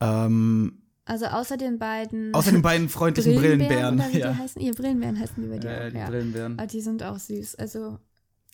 Ähm, 0.00 0.81
Also 1.04 1.26
außer 1.26 1.56
den 1.56 1.78
beiden. 1.78 2.32
außer 2.34 2.52
den 2.52 2.62
beiden 2.62 2.88
freundlichen 2.88 3.34
Brillenbären. 3.34 3.98
wie 4.12 4.18
ja. 4.18 4.32
die 4.32 4.38
heißen? 4.38 4.62
Ihr 4.62 4.72
Brillenbären 4.72 5.18
heißen 5.18 5.42
die 5.42 5.48
bei 5.48 5.58
dir. 5.58 5.70
Ja, 5.70 5.90
die 5.90 5.96
ja. 5.98 6.06
Brillenbären. 6.08 6.58
Aber 6.58 6.66
die 6.68 6.80
sind 6.80 7.02
auch 7.02 7.18
süß. 7.18 7.56
Also, 7.56 7.98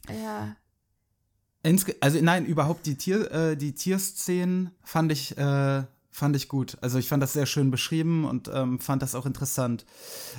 ja. 0.08 0.56
Insge 1.62 1.94
also 2.00 2.18
nein, 2.22 2.46
überhaupt 2.46 2.86
die 2.86 2.94
Tier, 2.96 3.30
äh, 3.32 3.56
die 3.56 3.74
Tierszenen 3.74 4.70
fand 4.82 5.12
ich, 5.12 5.36
äh, 5.36 5.82
fand 6.10 6.36
ich 6.36 6.48
gut. 6.48 6.78
Also 6.80 6.98
ich 6.98 7.08
fand 7.08 7.22
das 7.22 7.32
sehr 7.34 7.46
schön 7.46 7.70
beschrieben 7.70 8.24
und 8.24 8.48
ähm, 8.52 8.78
fand 8.80 9.02
das 9.02 9.14
auch 9.14 9.26
interessant. 9.26 9.84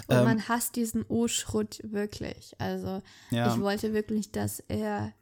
Und 0.07 0.15
Ähm, 0.15 0.23
man 0.23 0.47
hasst 0.47 0.75
diesen 0.77 1.05
O-Schrott 1.07 1.79
wirklich. 1.83 2.55
Also, 2.57 3.01
Ja. 3.29 3.53
ich 3.53 3.61
wollte 3.61 3.93
wirklich, 3.93 4.31
dass 4.31 4.61
er 4.67 5.13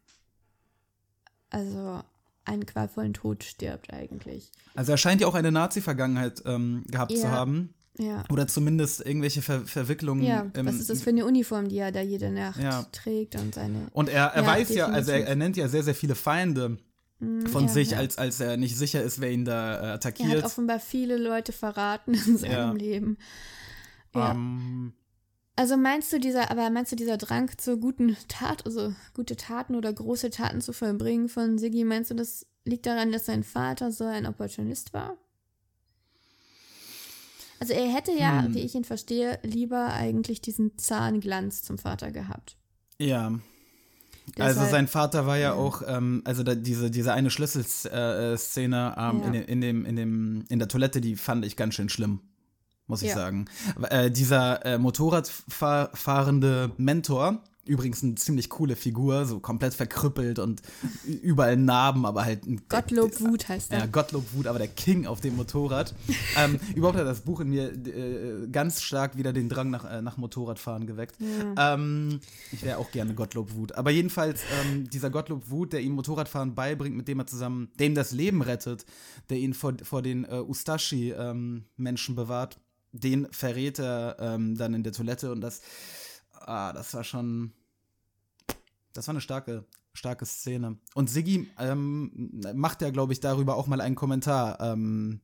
also 1.49 2.01
einen 2.47 2.65
qualvollen 2.65 3.13
Tod 3.13 3.43
stirbt 3.43 3.93
eigentlich. 3.93 4.51
Also 4.75 4.91
er 4.93 4.97
scheint 4.97 5.21
ja 5.21 5.27
auch 5.27 5.35
eine 5.35 5.51
Nazi-Vergangenheit 5.51 6.41
ähm, 6.45 6.83
gehabt 6.87 7.11
zu 7.11 7.23
Ja. 7.23 7.31
haben. 7.31 7.73
Ja. 7.99 8.23
Oder 8.29 8.47
zumindest 8.47 9.03
irgendwelche 9.03 9.41
Ver 9.41 9.61
Verwicklungen. 9.65 10.23
Ja, 10.23 10.45
im- 10.53 10.67
was 10.67 10.75
ist 10.75 10.89
das 10.91 11.01
für 11.01 11.09
eine 11.09 11.25
Uniform, 11.25 11.67
die 11.67 11.77
er 11.79 11.91
da 11.91 12.01
jede 12.01 12.29
Nacht 12.29 12.61
Ja. 12.61 12.85
trägt 12.91 13.35
und 13.35 13.55
seine. 13.55 13.87
Und 13.91 14.09
er, 14.09 14.25
er 14.27 14.43
Ja, 14.43 14.47
weiß 14.47 14.69
ja, 14.75 14.85
also 14.85 15.11
er, 15.11 15.17
definitiv. 15.19 15.29
er 15.29 15.35
nennt 15.35 15.57
ja 15.57 15.67
sehr, 15.67 15.83
sehr 15.83 15.95
viele 15.95 16.13
Feinde 16.15 16.77
von 17.19 17.63
ja, 17.63 17.67
sich. 17.67 17.97
Als, 17.97 18.19
als 18.19 18.39
er 18.39 18.55
nicht 18.57 18.77
sicher 18.77 19.01
ist, 19.01 19.19
wer 19.19 19.31
ihn 19.31 19.45
da 19.45 19.73
äh, 19.73 19.77
Er 19.77 19.81
hat 19.87 20.05
attackiert. 20.05 20.43
offenbar 20.45 20.79
viele 20.79 21.17
Leute 21.17 21.51
verraten 21.51 22.13
in 22.13 22.37
seinem. 22.37 22.75
Leben. 22.75 23.17
Ja. 24.13 24.31
Ähm, 24.33 24.93
Also 25.59 25.75
meinst 25.75 26.13
du 26.13 26.19
dieser, 26.19 26.51
aber 26.51 26.69
meinst 26.69 26.91
du 26.91 26.95
dieser 26.95 27.17
Drang 27.17 27.49
zur 27.57 27.77
guten 27.77 28.15
Tat, 28.27 28.65
also 28.65 28.93
gute 29.15 29.35
Taten 29.35 29.75
oder 29.75 29.91
große 29.91 30.29
Taten 30.29 30.61
zu 30.61 30.71
vollbringen 30.71 31.27
von 31.29 31.57
Siggi, 31.57 31.83
meinst 31.83 32.11
du, 32.11 32.15
das 32.15 32.45
liegt 32.63 32.85
daran, 32.85 33.11
dass 33.11 33.25
sein 33.25 33.43
Vater 33.43 33.91
so 33.91 34.03
ein 34.05 34.25
Opportunist 34.27 34.93
war? 34.93 35.17
Also 37.59 37.73
er 37.73 37.91
hätte 37.91 38.11
ja, 38.11 38.43
Hm. 38.43 38.53
wie 38.53 38.59
ich 38.59 38.75
ihn 38.75 38.83
verstehe, 38.83 39.39
lieber 39.43 39.87
eigentlich 39.93 40.41
diesen 40.41 40.77
Zahnglanz 40.77 41.63
zum 41.63 41.77
Vater 41.77 42.11
gehabt. 42.11 42.55
ja. 42.99 43.31
Also 44.37 44.55
Deshalb- 44.59 44.71
sein 44.71 44.87
Vater 44.89 45.25
war 45.25 45.37
ja 45.37 45.53
auch, 45.53 45.81
ähm, 45.87 46.21
also 46.25 46.43
da, 46.43 46.53
diese, 46.53 46.91
diese 46.91 47.13
eine 47.13 47.29
Schlüsselszene 47.31 48.33
äh, 48.33 48.37
Szene, 48.37 48.93
ähm, 48.97 49.21
Ja. 49.21 49.27
in, 49.27 49.33
in, 49.35 49.61
dem, 49.61 49.85
in, 49.85 49.95
dem, 49.95 50.45
in 50.49 50.59
der 50.59 50.67
Toilette, 50.67 50.99
die 50.99 51.15
fand 51.15 51.45
ich 51.45 51.55
ganz 51.55 51.75
schön 51.75 51.87
schlimm, 51.87 52.19
muss 52.87 53.01
ich 53.01 53.09
Ja. 53.09 53.15
sagen. 53.15 53.45
Äh, 53.89 54.09
dieser 54.11 54.65
äh, 54.65 54.77
Motorradfahrende 54.77 56.71
Mentor, 56.77 57.41
übrigens 57.65 58.01
eine 58.01 58.15
ziemlich 58.15 58.49
coole 58.49 58.75
Figur, 58.75 59.25
so 59.25 59.39
komplett 59.41 59.73
verkrüppelt 59.73 60.39
und 60.39 60.61
überall 61.05 61.57
Narben, 61.57 62.05
aber 62.05 62.23
halt 62.23 62.45
ein 62.45 62.61
Gottlob 62.69 63.19
Wut 63.19 63.49
heißt 63.49 63.73
er. 63.73 63.79
Ja, 63.79 63.85
Gottlob 63.87 64.33
Wut, 64.33 64.47
aber 64.47 64.57
der 64.57 64.69
King 64.69 65.05
auf 65.05 65.19
dem 65.19 65.35
Motorrad. 65.35 65.93
ähm, 66.37 66.59
überhaupt 66.75 66.97
hat 66.97 67.05
das 67.05 67.21
Buch 67.21 67.41
in 67.41 67.49
mir 67.49 67.73
äh, 67.73 68.47
ganz 68.51 68.81
stark 68.81 69.17
wieder 69.17 69.33
den 69.33 69.49
Drang 69.49 69.69
nach, 69.69 69.83
äh, 69.83 70.01
nach 70.01 70.17
Motorradfahren 70.17 70.87
geweckt. 70.87 71.17
Ähm, 71.57 72.19
ich 72.51 72.63
wäre 72.63 72.77
auch 72.77 72.91
gerne 72.91 73.13
Gottlob 73.13 73.53
Wut. 73.53 73.73
Aber 73.73 73.91
jedenfalls, 73.91 74.41
ähm, 74.61 74.89
dieser 74.89 75.09
Gottlob 75.09 75.49
Wut, 75.49 75.73
der 75.73 75.81
ihm 75.81 75.91
Motorradfahren 75.93 76.55
beibringt, 76.55 76.95
mit 76.95 77.07
dem 77.09 77.19
er 77.19 77.27
zusammen, 77.27 77.69
der 77.79 77.87
ihm 77.87 77.95
das 77.95 78.11
Leben 78.13 78.41
rettet, 78.41 78.85
der 79.29 79.37
ihn 79.39 79.53
vor, 79.53 79.73
vor 79.83 80.01
den 80.01 80.23
äh, 80.23 80.37
Ustashi-Menschen 80.39 82.15
bewahrt, 82.15 82.59
den 82.99 83.27
verrät 83.31 83.79
er 83.79 84.17
ähm, 84.19 84.55
dann 84.57 84.73
in 84.73 84.83
der 84.83 84.93
Toilette 84.93 85.31
und 85.31 85.41
das, 85.41 85.61
ah, 86.33 86.73
das 86.73 86.93
war 86.93 87.03
schon, 87.03 87.51
das 88.93 89.07
war 89.07 89.13
eine 89.13 89.21
starke, 89.21 89.65
starke 89.93 90.25
Szene. 90.25 90.77
Und 90.95 91.09
Siggi 91.09 91.49
ähm, 91.59 92.41
macht 92.53 92.81
ja, 92.81 92.89
glaube 92.89 93.13
ich, 93.13 93.19
darüber 93.19 93.55
auch 93.55 93.67
mal 93.67 93.81
einen 93.81 93.95
Kommentar 93.95 94.59
ähm, 94.61 95.21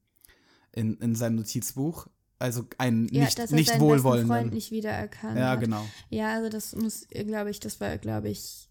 in, 0.71 0.95
in 0.97 1.15
seinem 1.15 1.36
Notizbuch. 1.36 2.07
Also 2.39 2.65
einen 2.77 3.07
Ja, 3.07 3.23
nicht, 3.23 3.39
dass 3.39 3.51
er 3.51 3.55
nicht 3.55 3.67
besten 3.67 3.79
Freund 3.79 4.03
wohlwollenden. 4.03 4.49
nicht 4.49 4.71
wiedererkannt 4.71 5.38
Ja, 5.38 5.51
hat. 5.51 5.59
genau. 5.62 5.86
Ja, 6.09 6.33
also 6.33 6.49
das 6.49 6.75
muss, 6.75 7.07
glaube 7.09 7.51
ich, 7.51 7.59
das 7.59 7.79
war, 7.79 7.97
glaube 7.97 8.29
ich, 8.29 8.69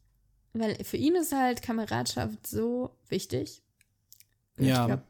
weil 0.53 0.75
für 0.85 0.99
ihn 0.99 1.15
ist 1.15 1.33
halt 1.33 1.63
Kameradschaft 1.63 2.47
so 2.47 2.95
wichtig. 3.09 3.63
Ja. 4.59 4.83
Ich 4.83 4.87
glaube, 4.87 5.03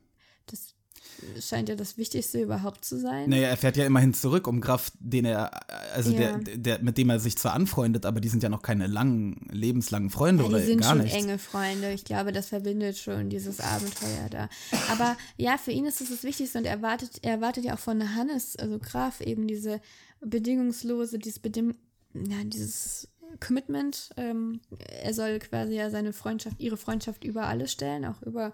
scheint 1.41 1.69
ja 1.69 1.75
das 1.77 1.97
Wichtigste 1.99 2.41
überhaupt 2.41 2.85
zu 2.85 2.99
sein. 2.99 3.31
Naja, 3.31 3.49
er 3.49 3.57
fährt 3.57 3.77
ja 3.77 3.85
immerhin 3.87 4.13
zurück, 4.15 4.47
um 4.47 4.61
Graf, 4.61 4.91
den 4.99 5.25
er, 5.25 5.51
also 5.95 6.11
Ja. 6.13 6.37
der, 6.39 6.57
der, 6.57 6.83
mit 6.83 6.99
dem 6.99 7.11
er 7.11 7.21
sich 7.21 7.37
zwar 7.39 7.53
anfreundet, 7.55 8.07
aber 8.07 8.21
die 8.21 8.29
sind 8.29 8.43
ja 8.43 8.49
noch 8.49 8.63
keine 8.63 8.87
langen, 8.87 9.47
lebenslangen 9.51 10.11
Freunde 10.11 10.43
Ja, 10.43 10.49
oder 10.49 10.59
die 10.61 10.67
sind 10.67 10.81
gar 10.81 10.91
schon 10.91 11.03
nichts. 11.03 11.17
enge 11.17 11.39
Freunde. 11.39 11.93
Ich 11.93 12.05
glaube, 12.05 12.33
das 12.33 12.49
verbindet 12.49 12.99
schon 12.99 13.31
dieses 13.31 13.61
Abenteuer 13.61 14.29
da. 14.31 14.49
Aber 14.91 15.17
ja, 15.37 15.59
für 15.59 15.71
ihn 15.71 15.85
ist 15.87 16.01
es 16.01 16.11
das 16.11 16.23
Wichtigste 16.25 16.59
und 16.59 16.65
er 16.65 16.83
wartet, 16.83 17.19
er 17.23 17.41
wartet 17.41 17.65
ja 17.65 17.75
auch 17.75 17.79
von 17.79 18.15
Hannes, 18.15 18.57
also 18.57 18.79
Graf, 18.79 19.21
eben 19.21 19.47
diese 19.47 19.81
bedingungslose, 20.21 21.19
dieses 21.19 21.39
Beding 21.39 21.75
ja, 22.15 22.45
dieses 22.45 23.09
Commitment. 23.41 24.11
Ähm, 24.17 24.61
er 24.89 25.15
soll 25.15 25.39
quasi 25.39 25.75
ja 25.75 25.89
seine 25.91 26.13
Freundschaft, 26.13 26.61
ihre 26.61 26.77
Freundschaft 26.77 27.25
über 27.25 27.47
alles 27.47 27.73
stellen, 27.73 28.05
auch 28.05 28.21
über 28.23 28.53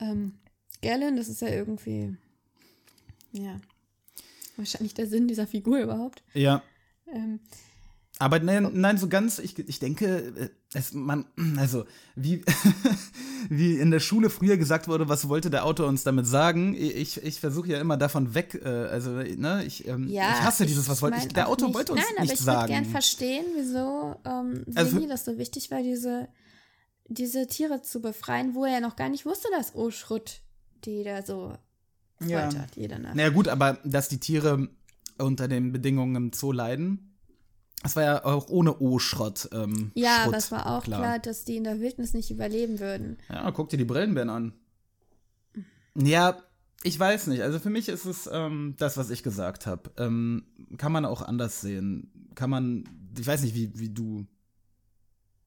ähm, 0.00 0.32
Galen. 0.82 1.16
Das 1.16 1.28
ist 1.28 1.40
ja 1.42 1.48
irgendwie, 1.48 2.16
ja, 3.32 3.60
wahrscheinlich 4.56 4.94
der 4.94 5.06
Sinn 5.06 5.28
dieser 5.28 5.46
Figur 5.46 5.78
überhaupt. 5.80 6.22
Ja. 6.34 6.62
Ähm, 7.12 7.40
Aber 8.18 8.40
nein, 8.40 8.68
nein, 8.74 8.98
so 8.98 9.08
ganz, 9.08 9.38
ich, 9.38 9.58
ich 9.58 9.78
denke, 9.78 10.32
äh, 10.36 10.48
es, 10.74 10.92
man, 10.92 11.24
also, 11.56 11.84
wie, 12.16 12.42
wie 13.48 13.78
in 13.78 13.90
der 13.90 14.00
Schule 14.00 14.28
früher 14.28 14.56
gesagt 14.56 14.88
wurde, 14.88 15.08
was 15.08 15.28
wollte 15.28 15.48
der 15.50 15.64
Autor 15.64 15.86
uns 15.86 16.02
damit 16.02 16.26
sagen? 16.26 16.74
Ich, 16.74 17.22
ich 17.22 17.40
versuche 17.40 17.68
ja 17.68 17.80
immer 17.80 17.96
davon 17.96 18.34
weg, 18.34 18.60
äh, 18.62 18.68
also, 18.68 19.10
ne, 19.12 19.64
ich, 19.64 19.86
ähm, 19.86 20.08
Ja, 20.08 20.32
ich 20.32 20.42
hasse 20.42 20.66
dieses, 20.66 20.88
was 20.88 21.00
wollte 21.00 21.16
ich, 21.18 21.24
mein 21.26 21.34
der 21.34 21.48
Autor 21.48 21.68
nicht. 21.68 21.76
wollte 21.76 21.92
uns 21.92 22.02
Nein, 22.02 22.10
aber 22.16 22.22
nicht 22.24 22.32
ich 22.34 22.40
würde 22.40 22.44
sagen. 22.58 22.72
gern 22.72 22.84
verstehen, 22.84 23.44
wieso 23.56 24.16
ähm, 24.24 24.64
Also 24.74 24.98
das 25.06 25.24
so 25.24 25.38
wichtig 25.38 25.70
war, 25.70 25.80
diese, 25.82 26.28
diese 27.06 27.46
Tiere 27.46 27.80
zu 27.82 28.02
befreien, 28.02 28.54
wo 28.54 28.64
er 28.66 28.80
noch 28.80 28.96
gar 28.96 29.08
nicht 29.08 29.24
wusste, 29.24 29.48
dass 29.56 29.74
Oschrut 29.74 30.40
die 30.84 31.02
da 31.04 31.22
so 31.22 31.52
Ja. 32.24 32.42
foltert, 32.50 32.76
jede 32.76 32.98
Nacht. 32.98 33.14
Naja, 33.16 33.30
gut, 33.30 33.48
aber 33.48 33.78
dass 33.84 34.08
die 34.08 34.18
Tiere 34.20 34.68
unter 35.18 35.48
den 35.48 35.72
Bedingungen 35.72 36.16
im 36.16 36.32
Zoo 36.32 36.52
leiden, 36.52 37.04
Es 37.84 37.94
war 37.94 38.02
ja 38.02 38.24
auch 38.24 38.48
ohne 38.48 38.76
O-Schrott. 38.80 39.48
Ähm, 39.52 39.92
Ja, 39.94 40.16
Schrott, 40.16 40.26
aber 40.28 40.36
es 40.36 40.50
war 40.50 40.66
auch 40.78 40.82
klar. 40.82 41.18
dass 41.20 41.44
die 41.44 41.56
in 41.56 41.62
der 41.64 41.78
Wildnis 41.80 42.12
nicht 42.12 42.28
überleben 42.30 42.80
würden. 42.80 43.18
Ja, 43.28 43.48
guck 43.52 43.68
dir 43.68 43.76
die 43.76 43.84
Brillenbären 43.84 44.30
an. 44.30 44.52
Ja, 45.94 46.36
ich 46.82 46.98
weiß 46.98 47.28
nicht. 47.28 47.42
Also 47.42 47.58
für 47.58 47.70
mich 47.70 47.88
ist 47.88 48.04
es 48.04 48.28
ähm, 48.32 48.74
das, 48.78 48.96
was 48.96 49.10
ich 49.10 49.22
gesagt 49.22 49.66
habe. 49.66 49.90
Ähm, 49.96 50.44
kann 50.76 50.92
man 50.92 51.04
auch 51.04 51.22
anders 51.22 51.60
sehen. 51.60 52.30
Kann 52.34 52.50
man, 52.50 52.84
ich 53.18 53.26
weiß 53.26 53.42
nicht, 53.42 53.54
wie, 53.54 53.78
wie 53.78 53.90
du. 53.90 54.26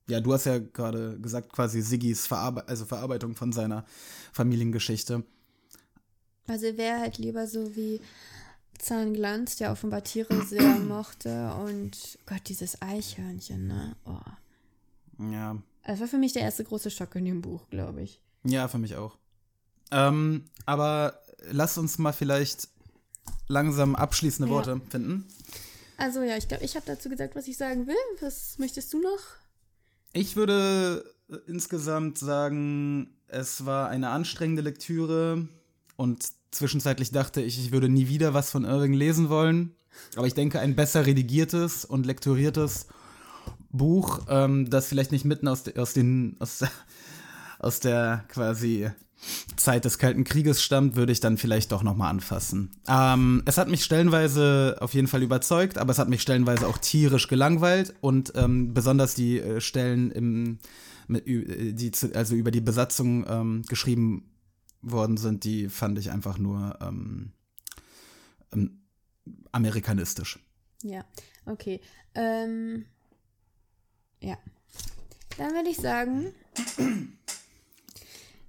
Ja, 0.08 0.20
du 0.20 0.34
hast 0.34 0.46
ja 0.46 0.60
gerade 0.60 1.20
gesagt, 1.20 1.54
quasi 1.54 1.82
Siggis 1.82 2.28
Verarbe 2.28 2.68
also 2.68 2.86
Verarbeitung 2.86 3.36
von 3.36 3.52
seiner 3.52 3.86
Familiengeschichte. 4.34 5.24
Also 6.48 6.66
er 6.66 6.78
wäre 6.78 7.00
halt 7.00 7.18
lieber 7.18 7.48
so 7.48 7.76
wie 7.76 8.02
Zahnglanz, 8.78 9.58
der 9.58 9.72
offenbar 9.72 10.04
Tiere 10.04 10.42
sehr 10.44 10.76
mochte. 10.80 11.54
Und 11.54 12.18
Gott, 12.26 12.42
dieses 12.48 12.82
Eichhörnchen, 12.82 13.68
ne? 13.68 13.96
Oh. 14.06 15.24
Ja. 15.32 15.58
Das 15.86 16.00
war 16.00 16.08
für 16.08 16.18
mich 16.18 16.34
der 16.34 16.42
erste 16.44 16.64
große 16.64 16.92
Schock 16.92 17.16
in 17.16 17.26
dem 17.26 17.42
Buch, 17.42 17.70
glaube 17.70 18.02
ich. 18.02 18.20
Ja, 18.44 18.68
für 18.68 18.80
mich 18.80 18.96
auch. 18.96 19.18
Ähm, 19.92 20.46
aber 20.66 21.20
lass 21.50 21.78
uns 21.78 21.98
mal 21.98 22.12
vielleicht 22.14 22.68
langsam 23.48 23.96
abschließende 23.96 24.50
Ja. 24.50 24.56
Worte 24.56 24.82
finden. 24.90 25.28
Also 25.98 26.22
ja, 26.24 26.38
ich 26.38 26.48
glaube, 26.48 26.64
ich 26.64 26.76
habe 26.76 26.86
dazu 26.86 27.10
gesagt, 27.10 27.36
was 27.36 27.48
ich 27.48 27.58
sagen 27.58 27.86
will. 27.88 27.96
Was 28.20 28.58
möchtest 28.58 28.92
du 28.94 29.00
noch? 29.00 29.20
Ich 30.14 30.36
würde 30.36 31.06
äh, 31.30 31.38
insgesamt 31.48 32.18
sagen, 32.18 33.16
es 33.28 33.66
war 33.66 33.90
eine 33.90 34.10
anstrengende 34.10 34.62
Lektüre 34.62 35.48
und 35.96 36.26
zwischenzeitlich 36.52 37.12
dachte 37.12 37.42
ich, 37.42 37.58
ich 37.60 37.72
würde 37.72 37.88
nie 37.88 38.10
wieder 38.10 38.34
was 38.34 38.52
von 38.52 38.66
Irving 38.66 38.94
lesen 38.94 39.30
wollen. 39.30 39.74
Aber 40.16 40.28
ich 40.28 40.34
denke, 40.34 40.60
ein 40.60 40.76
besser 40.76 41.06
redigiertes 41.06 41.86
und 41.86 42.06
lektoriertes 42.06 42.88
Buch, 43.72 44.20
ähm, 44.28 44.70
das 44.70 44.88
vielleicht 44.88 45.12
nicht 45.12 45.26
mitten 45.26 45.48
aus, 45.48 45.64
de, 45.64 45.78
aus, 45.78 45.94
den, 45.94 46.36
aus, 46.40 46.64
aus 47.60 47.80
der 47.80 48.26
quasi 48.28 48.90
Zeit 49.56 49.86
des 49.86 49.98
Kalten 49.98 50.24
Krieges 50.24 50.64
stammt, 50.64 50.96
würde 50.96 51.12
ich 51.12 51.20
dann 51.20 51.38
vielleicht 51.38 51.72
doch 51.72 51.84
nochmal 51.84 52.10
anfassen. 52.10 52.72
Ähm, 52.88 53.44
es 53.46 53.58
hat 53.58 53.68
mich 53.68 53.84
stellenweise 53.84 54.78
auf 54.80 54.94
jeden 54.94 55.08
Fall 55.08 55.22
überzeugt, 55.22 55.78
aber 55.78 55.92
es 55.92 56.00
hat 56.00 56.10
mich 56.10 56.22
stellenweise 56.22 56.68
auch 56.68 56.78
tierisch 56.78 57.28
gelangweilt 57.28 57.94
und 58.02 58.34
ähm, 58.36 58.74
besonders 58.74 59.14
die 59.14 59.40
äh, 59.40 59.62
Stellen, 59.62 60.10
im, 60.12 60.60
mit, 61.08 61.28
ü- 61.28 61.74
die 61.74 61.92
also 62.14 62.36
über 62.36 62.52
die 62.52 62.62
Besatzung 62.62 63.26
ähm, 63.28 63.62
geschrieben 63.68 64.32
worden 64.82 65.18
sind, 65.18 65.44
die 65.44 65.70
fand 65.70 66.00
ich 66.00 66.10
einfach 66.12 66.40
nur 66.40 66.80
ähm, 66.82 67.34
ähm, 68.52 68.82
amerikanistisch. 69.52 70.40
Ja, 70.82 71.06
okay. 71.46 71.80
Ähm, 72.16 72.86
ja. 74.20 74.38
Dann 75.38 75.54
würde 75.54 75.70
ich 75.70 75.78
sagen, 75.78 76.34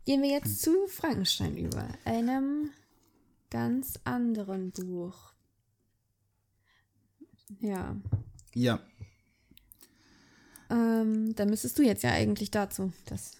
gehen 0.05 0.23
wir 0.23 0.31
jetzt 0.31 0.63
zu 0.63 0.87
Frankenstein 0.89 1.57
über, 1.57 1.87
einem 2.05 2.71
ganz 3.51 3.99
anderen 4.05 4.73
Buch. 4.73 5.33
Ja. 7.61 7.97
Ja. 8.55 8.81
Ähm, 10.71 11.35
dann 11.35 11.51
müsstest 11.51 11.79
du 11.79 11.83
jetzt 11.83 12.03
ja 12.03 12.13
eigentlich 12.13 12.51
dazu 12.51 12.93
das 13.07 13.37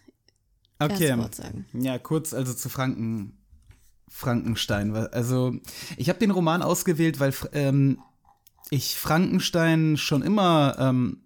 Okay. 0.79 1.05
erste 1.05 1.19
Wort 1.19 1.35
sagen. 1.35 1.67
Ja, 1.73 1.99
kurz 1.99 2.35
also 2.35 2.53
zu 2.53 2.69
Franken, 2.69 3.39
Frankenstein. 4.09 4.95
Also, 4.95 5.55
ich 5.97 6.09
habe 6.09 6.19
den 6.19 6.31
Roman 6.31 6.63
ausgewählt, 6.63 7.21
weil 7.21 7.33
ähm, 7.53 8.03
ich 8.71 8.97
Frankenstein 8.97 9.97
schon 9.97 10.23
immer 10.23 10.77
ähm, 10.79 11.22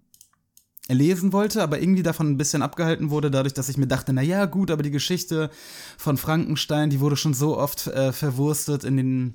lesen 0.89 1.33
wollte, 1.33 1.61
aber 1.61 1.81
irgendwie 1.81 2.03
davon 2.03 2.29
ein 2.29 2.37
bisschen 2.37 2.61
abgehalten 2.61 3.09
wurde, 3.09 3.29
dadurch, 3.29 3.53
dass 3.53 3.69
ich 3.69 3.77
mir 3.77 3.87
dachte, 3.87 4.13
na 4.13 4.21
ja, 4.21 4.45
gut, 4.45 4.71
aber 4.71 4.83
die 4.83 4.91
Geschichte 4.91 5.49
von 5.97 6.17
Frankenstein, 6.17 6.89
die 6.89 6.99
wurde 6.99 7.17
schon 7.17 7.33
so 7.33 7.57
oft 7.57 7.87
äh, 7.87 8.13
verwurstet 8.13 8.83
in 8.83 8.97
den 8.97 9.33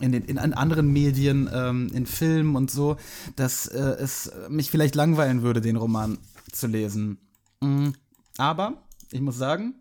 in 0.00 0.10
den 0.10 0.24
in, 0.24 0.38
an 0.38 0.54
anderen 0.54 0.92
Medien, 0.92 1.48
ähm, 1.52 1.88
in 1.94 2.06
Filmen 2.06 2.56
und 2.56 2.70
so, 2.70 2.96
dass 3.36 3.68
äh, 3.68 3.78
es 3.78 4.32
mich 4.48 4.70
vielleicht 4.70 4.96
langweilen 4.96 5.42
würde, 5.42 5.60
den 5.60 5.76
Roman 5.76 6.18
zu 6.50 6.66
lesen. 6.66 7.18
Mm, 7.60 7.90
aber 8.36 8.82
ich 9.12 9.20
muss 9.20 9.36
sagen, 9.36 9.74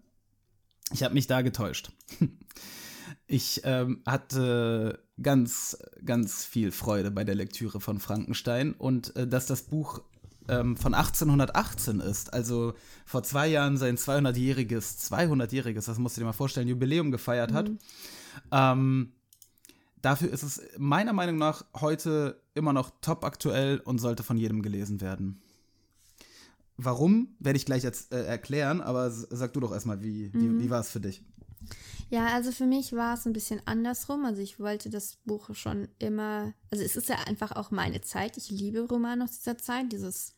ich 0.91 1.03
habe 1.03 1.13
mich 1.13 1.27
da 1.27 1.41
getäuscht. 1.41 1.91
Ich 3.25 3.61
ähm, 3.63 4.03
hatte 4.05 4.99
ganz, 5.21 5.77
ganz 6.05 6.45
viel 6.45 6.71
Freude 6.71 7.09
bei 7.09 7.23
der 7.23 7.35
Lektüre 7.35 7.79
von 7.79 7.99
Frankenstein 7.99 8.73
und 8.73 9.15
äh, 9.15 9.27
dass 9.27 9.47
das 9.47 9.63
Buch 9.63 10.01
ähm, 10.47 10.77
von 10.77 10.93
1818 10.93 11.99
ist, 11.99 12.33
also 12.33 12.73
vor 13.05 13.23
zwei 13.23 13.47
Jahren 13.47 13.77
sein 13.77 13.97
200-jähriges, 13.97 15.09
200-jähriges, 15.11 15.85
das 15.85 15.97
musst 15.97 16.17
du 16.17 16.21
dir 16.21 16.25
mal 16.25 16.33
vorstellen, 16.33 16.67
Jubiläum 16.67 17.11
gefeiert 17.11 17.53
hat. 17.53 17.71
Ähm, 18.51 19.13
dafür 20.01 20.31
ist 20.31 20.43
es 20.43 20.61
meiner 20.77 21.13
Meinung 21.13 21.37
nach 21.37 21.65
heute 21.79 22.41
immer 22.53 22.73
noch 22.73 22.91
top 23.01 23.23
aktuell 23.23 23.79
und 23.79 23.99
sollte 23.99 24.23
von 24.23 24.37
jedem 24.37 24.61
gelesen 24.61 25.01
werden. 25.01 25.41
Warum, 26.75 27.35
werde 27.39 27.57
ich 27.57 27.65
gleich 27.65 27.83
jetzt 27.83 28.11
äh, 28.13 28.25
erklären, 28.25 28.81
aber 28.81 29.11
sag 29.11 29.53
du 29.53 29.59
doch 29.59 29.71
erstmal, 29.71 30.01
wie, 30.01 30.33
wie, 30.33 30.59
wie 30.59 30.69
war 30.69 30.79
es 30.81 30.89
für 30.89 30.99
dich? 30.99 31.23
Ja, 32.13 32.27
also 32.27 32.51
für 32.51 32.67
mich 32.67 32.93
war 32.93 33.15
es 33.15 33.25
ein 33.25 33.33
bisschen 33.33 33.59
andersrum. 33.65 34.23
Also 34.23 34.39
ich 34.39 34.59
wollte 34.59 34.91
das 34.91 35.17
Buch 35.25 35.55
schon 35.55 35.87
immer, 35.97 36.53
also 36.69 36.83
es 36.83 36.95
ist 36.95 37.09
ja 37.09 37.15
einfach 37.25 37.53
auch 37.53 37.71
meine 37.71 38.01
Zeit. 38.01 38.37
Ich 38.37 38.51
liebe 38.51 38.81
Romane 38.81 39.23
aus 39.23 39.39
dieser 39.39 39.57
Zeit, 39.57 39.91
dieses 39.91 40.35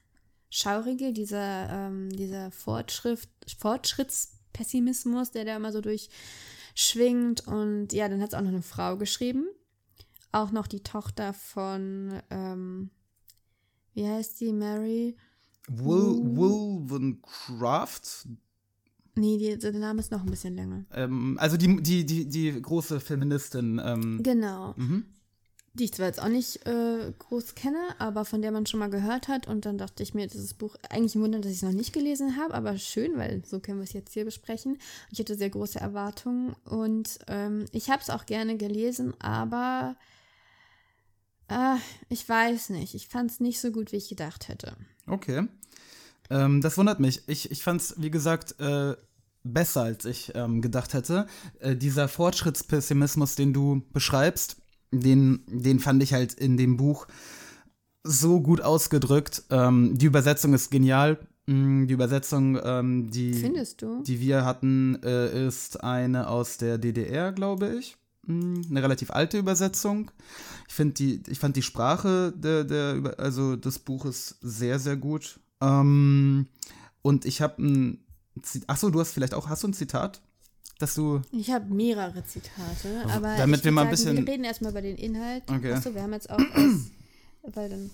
Schaurige, 0.50 1.12
dieser, 1.12 1.70
ähm, 1.70 2.10
dieser 2.12 2.50
Fortschritt, 2.52 3.28
Fortschrittspessimismus, 3.58 5.32
der 5.32 5.44
da 5.44 5.58
immer 5.58 5.74
so 5.74 5.82
durchschwingt. 5.82 7.46
Und 7.46 7.92
ja, 7.92 8.08
dann 8.08 8.22
hat 8.22 8.30
es 8.30 8.36
auch 8.36 8.42
noch 8.42 8.48
eine 8.48 8.62
Frau 8.62 8.96
geschrieben. 8.96 9.46
Auch 10.32 10.52
noch 10.52 10.68
die 10.68 10.82
Tochter 10.82 11.34
von, 11.34 12.22
ähm, 12.30 12.90
wie 13.94 14.08
heißt 14.08 14.40
die, 14.40 14.54
Mary? 14.54 15.18
Wool, 15.68 16.38
Wollstonecraft, 16.38 18.30
Nee, 19.16 19.38
die, 19.38 19.58
der 19.58 19.72
Name 19.74 20.00
ist 20.00 20.12
noch 20.12 20.24
ein 20.24 20.30
bisschen 20.30 20.56
länger. 20.56 20.86
ähm, 20.94 21.38
also 21.40 21.56
die, 21.58 21.82
die, 21.82 22.06
die, 22.06 22.28
die 22.28 22.62
große 22.62 23.00
Feministin. 23.00 23.82
Ähm, 23.84 24.20
Genau. 24.24 24.74
mhm. 24.78 25.06
die 25.74 25.86
ich 25.86 25.94
zwar 25.94 26.08
jetzt 26.08 26.22
auch 26.22 26.30
nicht 26.30 26.66
äh, 26.66 27.12
groß 27.20 27.56
kenne, 27.56 27.80
aber 28.00 28.24
von 28.26 28.42
der 28.42 28.52
man 28.52 28.66
schon 28.66 28.80
mal 28.80 28.90
gehört 28.90 29.28
hat. 29.28 29.48
Und 29.48 29.66
dann 29.66 29.78
dachte 29.78 30.04
ich 30.04 30.14
mir, 30.14 30.28
dieses 30.28 30.54
Buch, 30.54 30.76
eigentlich 30.90 31.16
ein 31.16 31.22
Wunder, 31.22 31.40
dass 31.40 31.52
ich 31.52 31.58
es 31.58 31.64
noch 31.64 31.72
nicht 31.74 31.92
gelesen 31.94 32.38
habe, 32.38 32.54
aber 32.54 32.78
schön, 32.78 33.18
weil 33.18 33.44
so 33.46 33.60
können 33.60 33.80
wir 33.80 33.84
es 33.84 33.94
jetzt 33.94 34.14
hier 34.14 34.24
besprechen. 34.26 34.78
Ich 35.12 35.20
hatte 35.20 35.36
sehr 35.36 35.50
große 35.50 35.80
Erwartungen 35.80 36.56
und 36.66 37.20
ähm, 37.28 37.66
ich 37.74 37.90
habe 37.90 38.02
es 38.02 38.10
auch 38.10 38.26
gerne 38.26 38.56
gelesen, 38.58 39.14
aber 39.20 39.96
äh, 41.50 41.76
ich 42.10 42.28
weiß 42.28 42.70
nicht. 42.70 42.96
Ich 42.96 43.08
fand 43.08 43.32
es 43.32 43.40
nicht 43.40 43.60
so 43.60 43.72
gut, 43.72 43.92
wie 43.92 43.98
ich 43.98 44.10
gedacht 44.10 44.48
hätte. 44.48 44.76
Okay. 45.08 45.48
Ähm, 46.30 46.62
das 46.62 46.78
wundert 46.78 47.00
mich. 47.00 47.24
Ich, 47.28 47.52
ich 47.52 47.64
fand 47.64 47.82
es, 47.82 47.96
wie 47.98 48.12
gesagt, 48.12 48.60
äh, 48.60 48.96
besser, 49.44 49.84
als 49.84 50.06
ich 50.06 50.32
ähm, 50.36 50.62
gedacht 50.62 50.94
hätte. 50.94 51.28
Äh, 51.60 51.76
dieser 51.76 52.08
Fortschrittspessimismus, 52.08 53.36
den 53.36 53.54
du 53.54 53.84
beschreibst, 53.94 54.58
den, 54.92 55.42
den 55.48 55.80
fand 55.80 56.02
ich 56.04 56.14
halt 56.14 56.34
in 56.34 56.58
dem 56.58 56.78
Buch 56.78 57.08
so 58.04 58.42
gut 58.42 58.62
ausgedrückt. 58.62 59.44
Ähm, 59.50 59.98
die 59.98 60.06
Übersetzung 60.06 60.54
ist 60.54 60.70
genial. 60.72 61.20
Mm, 61.48 61.86
Die 61.86 61.94
Übersetzung, 61.94 62.60
ähm, 62.64 63.10
die, 63.12 63.34
die 64.04 64.20
wir 64.20 64.46
hatten, 64.46 65.02
äh, 65.04 65.48
ist 65.48 65.84
eine 65.84 66.28
aus 66.28 66.58
der 66.58 66.78
DDR, 66.78 67.32
glaube 67.32 67.76
ich. 67.78 67.98
Mm, 68.26 68.62
Eine 68.70 68.84
relativ 68.84 69.12
alte 69.12 69.38
Übersetzung. 69.38 70.12
Ich, 70.68 70.94
die, 70.94 71.22
ich 71.28 71.40
fand 71.40 71.56
die 71.56 71.62
Sprache 71.62 72.34
der, 72.36 72.64
der, 72.64 73.16
also 73.18 73.56
des 73.56 73.80
Buches 73.80 74.38
sehr, 74.42 74.80
sehr 74.80 74.98
gut. 74.98 75.40
Ähm, 75.62 76.48
und 77.02 77.26
ich 77.26 77.42
habe 77.42 77.62
ein 77.64 78.02
Achso, 78.68 78.90
du 78.90 79.00
hast 79.00 79.12
vielleicht 79.14 79.34
auch, 79.34 79.48
hast 79.48 79.64
du 79.64 79.70
ein 79.70 79.74
Zitat, 79.74 80.22
dass 80.80 80.94
du. 80.96 81.22
Ich 81.32 81.52
habe 81.52 81.74
mehrere 81.74 82.26
Zitate, 82.26 83.06
aber 83.08 83.38
Damit 83.38 83.60
ich 83.60 83.66
wir 83.66 83.72
mal 83.72 83.82
ein 83.88 83.96
sagen, 83.96 84.16
bisschen- 84.16 84.26
wir 84.28 84.34
reden 84.34 84.44
erstmal 84.44 84.72
über 84.72 84.82
den 84.82 84.98
Inhalt. 84.98 85.44
Okay. 85.50 85.72
Achso, 85.74 85.94
wir 85.96 86.02
haben 86.04 86.12
jetzt 86.14 86.30
auch 86.30 86.38
aus, 86.38 86.74
weil 87.54 87.70
dann, 87.70 87.90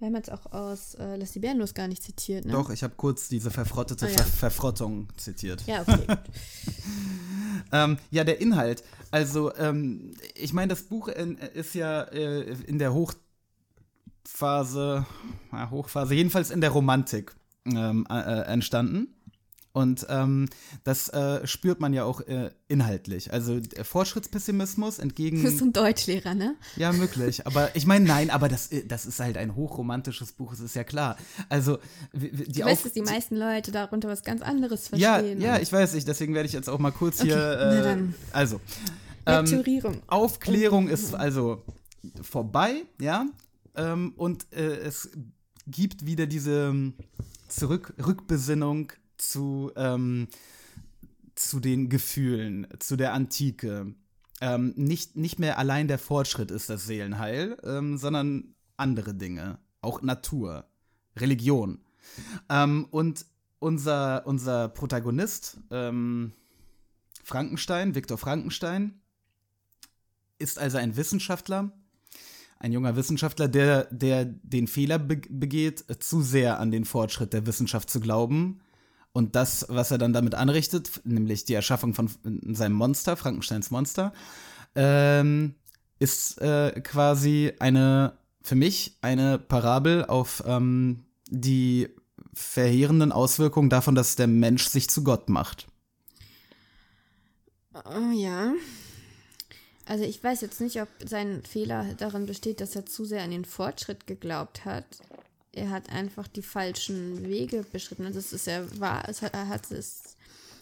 wir 0.00 0.06
haben 0.08 0.16
jetzt 0.16 0.32
auch 0.32 0.50
aus 0.50 0.94
äh, 0.94 1.14
Lass 1.16 1.30
die 1.30 1.38
Bärenlos 1.38 1.74
gar 1.74 1.86
nicht 1.86 2.02
zitiert, 2.02 2.44
ne? 2.44 2.52
Doch, 2.52 2.70
ich 2.70 2.82
habe 2.82 2.94
kurz 2.96 3.28
diese 3.28 3.52
verfrottete 3.52 4.06
Ah, 4.06 4.08
ja. 4.08 4.16
Ver 4.16 4.24
Verfrottung 4.26 5.08
zitiert. 5.16 5.64
Ja, 5.66 5.82
okay. 5.82 6.06
Ähm, 7.72 7.96
ja, 8.10 8.24
der 8.24 8.40
Inhalt. 8.40 8.84
Also, 9.10 9.54
ähm, 9.56 10.12
ich 10.34 10.52
meine, 10.52 10.68
das 10.68 10.82
Buch 10.82 11.08
in, 11.08 11.36
ist 11.38 11.74
ja 11.74 12.02
äh, 12.02 12.52
in 12.66 12.78
der 12.78 12.92
Hochphase, 14.26 15.06
ja, 15.52 15.70
Hochphase, 15.70 16.14
jedenfalls 16.14 16.50
in 16.50 16.60
der 16.60 16.70
Romantik 16.70 17.34
ähm, 17.66 18.06
äh, 18.10 18.14
äh, 18.14 18.42
entstanden. 18.46 19.08
Und 19.72 20.06
ähm, 20.08 20.48
das 20.84 21.08
äh, 21.08 21.44
spürt 21.48 21.80
man 21.80 21.92
ja 21.92 22.04
auch 22.04 22.20
äh, 22.20 22.52
inhaltlich. 22.68 23.32
Also 23.32 23.60
Fortschrittspessimismus 23.82 25.00
entgegen. 25.00 25.38
Du 25.38 25.42
bist 25.42 25.60
ein 25.62 25.72
Deutschlehrer, 25.72 26.34
ne? 26.34 26.54
Ja, 26.76 26.92
möglich. 26.92 27.44
Aber 27.44 27.74
ich 27.74 27.84
meine, 27.84 28.04
nein, 28.04 28.30
aber 28.30 28.48
das, 28.48 28.70
äh, 28.70 28.86
das 28.86 29.04
ist 29.04 29.18
halt 29.18 29.36
ein 29.36 29.56
hochromantisches 29.56 30.30
Buch, 30.32 30.52
das 30.52 30.60
ist 30.60 30.76
ja 30.76 30.84
klar. 30.84 31.16
Also, 31.48 31.78
die 32.12 32.30
Du 32.52 32.64
weißt, 32.64 32.84
dass 32.84 32.92
die 32.92 33.02
meisten 33.02 33.34
Leute 33.36 33.72
darunter 33.72 34.08
was 34.08 34.22
ganz 34.22 34.42
anderes 34.42 34.90
ja, 34.94 35.14
verstehen. 35.14 35.40
ja, 35.40 35.56
und 35.56 35.62
ich 35.62 35.72
weiß 35.72 35.94
nicht, 35.94 36.06
deswegen 36.06 36.34
werde 36.34 36.46
ich 36.46 36.52
jetzt 36.52 36.70
auch 36.70 36.78
mal 36.78 36.92
kurz 36.92 37.20
hier. 37.20 37.36
na 37.36 37.80
Äh, 37.80 37.82
dann. 37.82 38.14
also. 38.32 38.60
ähm. 39.26 39.64
Aufklärung 40.06 40.86
ist 40.86 41.16
also 41.16 41.64
vorbei, 42.22 42.84
ja. 43.00 43.26
Ähm, 43.74 44.12
und 44.16 44.52
äh, 44.52 44.78
es 44.78 45.10
gibt 45.66 46.06
wieder 46.06 46.26
diese 46.26 46.68
ähm, 46.68 46.94
Zurück 47.48 47.94
Rückbesinnung 48.04 48.92
zu, 49.16 49.70
ähm, 49.76 50.28
zu 51.34 51.60
den 51.60 51.88
Gefühlen, 51.88 52.66
zu 52.78 52.96
der 52.96 53.12
Antike. 53.12 53.94
Ähm, 54.40 54.74
nicht, 54.76 55.16
nicht 55.16 55.38
mehr 55.38 55.58
allein 55.58 55.88
der 55.88 55.98
Fortschritt 55.98 56.50
ist 56.50 56.68
das 56.68 56.86
Seelenheil, 56.86 57.56
ähm, 57.62 57.96
sondern 57.96 58.54
andere 58.76 59.14
Dinge, 59.14 59.58
auch 59.80 60.02
Natur, 60.02 60.66
Religion. 61.16 61.78
Ähm, 62.48 62.86
und 62.90 63.26
unser, 63.60 64.26
unser 64.26 64.68
Protagonist, 64.68 65.58
ähm, 65.70 66.32
Frankenstein, 67.22 67.94
Viktor 67.94 68.18
Frankenstein, 68.18 69.00
ist 70.38 70.58
also 70.58 70.78
ein 70.78 70.96
Wissenschaftler, 70.96 71.72
ein 72.64 72.72
junger 72.72 72.96
Wissenschaftler, 72.96 73.46
der, 73.46 73.84
der 73.90 74.24
den 74.24 74.66
Fehler 74.66 74.98
be 74.98 75.20
begeht, 75.28 75.84
zu 76.02 76.22
sehr 76.22 76.58
an 76.58 76.70
den 76.70 76.86
Fortschritt 76.86 77.34
der 77.34 77.46
Wissenschaft 77.46 77.90
zu 77.90 78.00
glauben. 78.00 78.60
Und 79.12 79.36
das, 79.36 79.66
was 79.68 79.90
er 79.90 79.98
dann 79.98 80.14
damit 80.14 80.34
anrichtet, 80.34 81.02
nämlich 81.04 81.44
die 81.44 81.52
Erschaffung 81.52 81.92
von 81.92 82.08
seinem 82.24 82.74
Monster, 82.74 83.16
Frankensteins 83.16 83.70
Monster, 83.70 84.14
ähm, 84.74 85.54
ist 85.98 86.40
äh, 86.40 86.80
quasi 86.80 87.52
eine, 87.60 88.16
für 88.42 88.56
mich, 88.56 88.96
eine 89.02 89.38
Parabel 89.38 90.06
auf 90.06 90.42
ähm, 90.46 91.04
die 91.28 91.90
verheerenden 92.32 93.12
Auswirkungen 93.12 93.68
davon, 93.68 93.94
dass 93.94 94.16
der 94.16 94.26
Mensch 94.26 94.68
sich 94.68 94.88
zu 94.88 95.04
Gott 95.04 95.28
macht. 95.28 95.68
Oh, 97.74 98.10
ja. 98.14 98.54
Also 99.86 100.04
ich 100.04 100.22
weiß 100.22 100.40
jetzt 100.40 100.60
nicht, 100.60 100.80
ob 100.80 100.88
sein 101.04 101.42
Fehler 101.42 101.86
darin 101.98 102.26
besteht, 102.26 102.60
dass 102.60 102.74
er 102.74 102.86
zu 102.86 103.04
sehr 103.04 103.22
an 103.22 103.30
den 103.30 103.44
Fortschritt 103.44 104.06
geglaubt 104.06 104.64
hat. 104.64 104.86
Er 105.52 105.70
hat 105.70 105.90
einfach 105.90 106.26
die 106.26 106.42
falschen 106.42 107.28
Wege 107.28 107.64
beschritten. 107.70 108.06
Also 108.06 108.18
es 108.18 108.32
ist 108.32 108.46
ja 108.46 108.64
wahr, 108.80 109.04
es 109.08 109.22
hat, 109.22 109.34
er 109.34 109.48
hat 109.48 109.70
es 109.70 110.16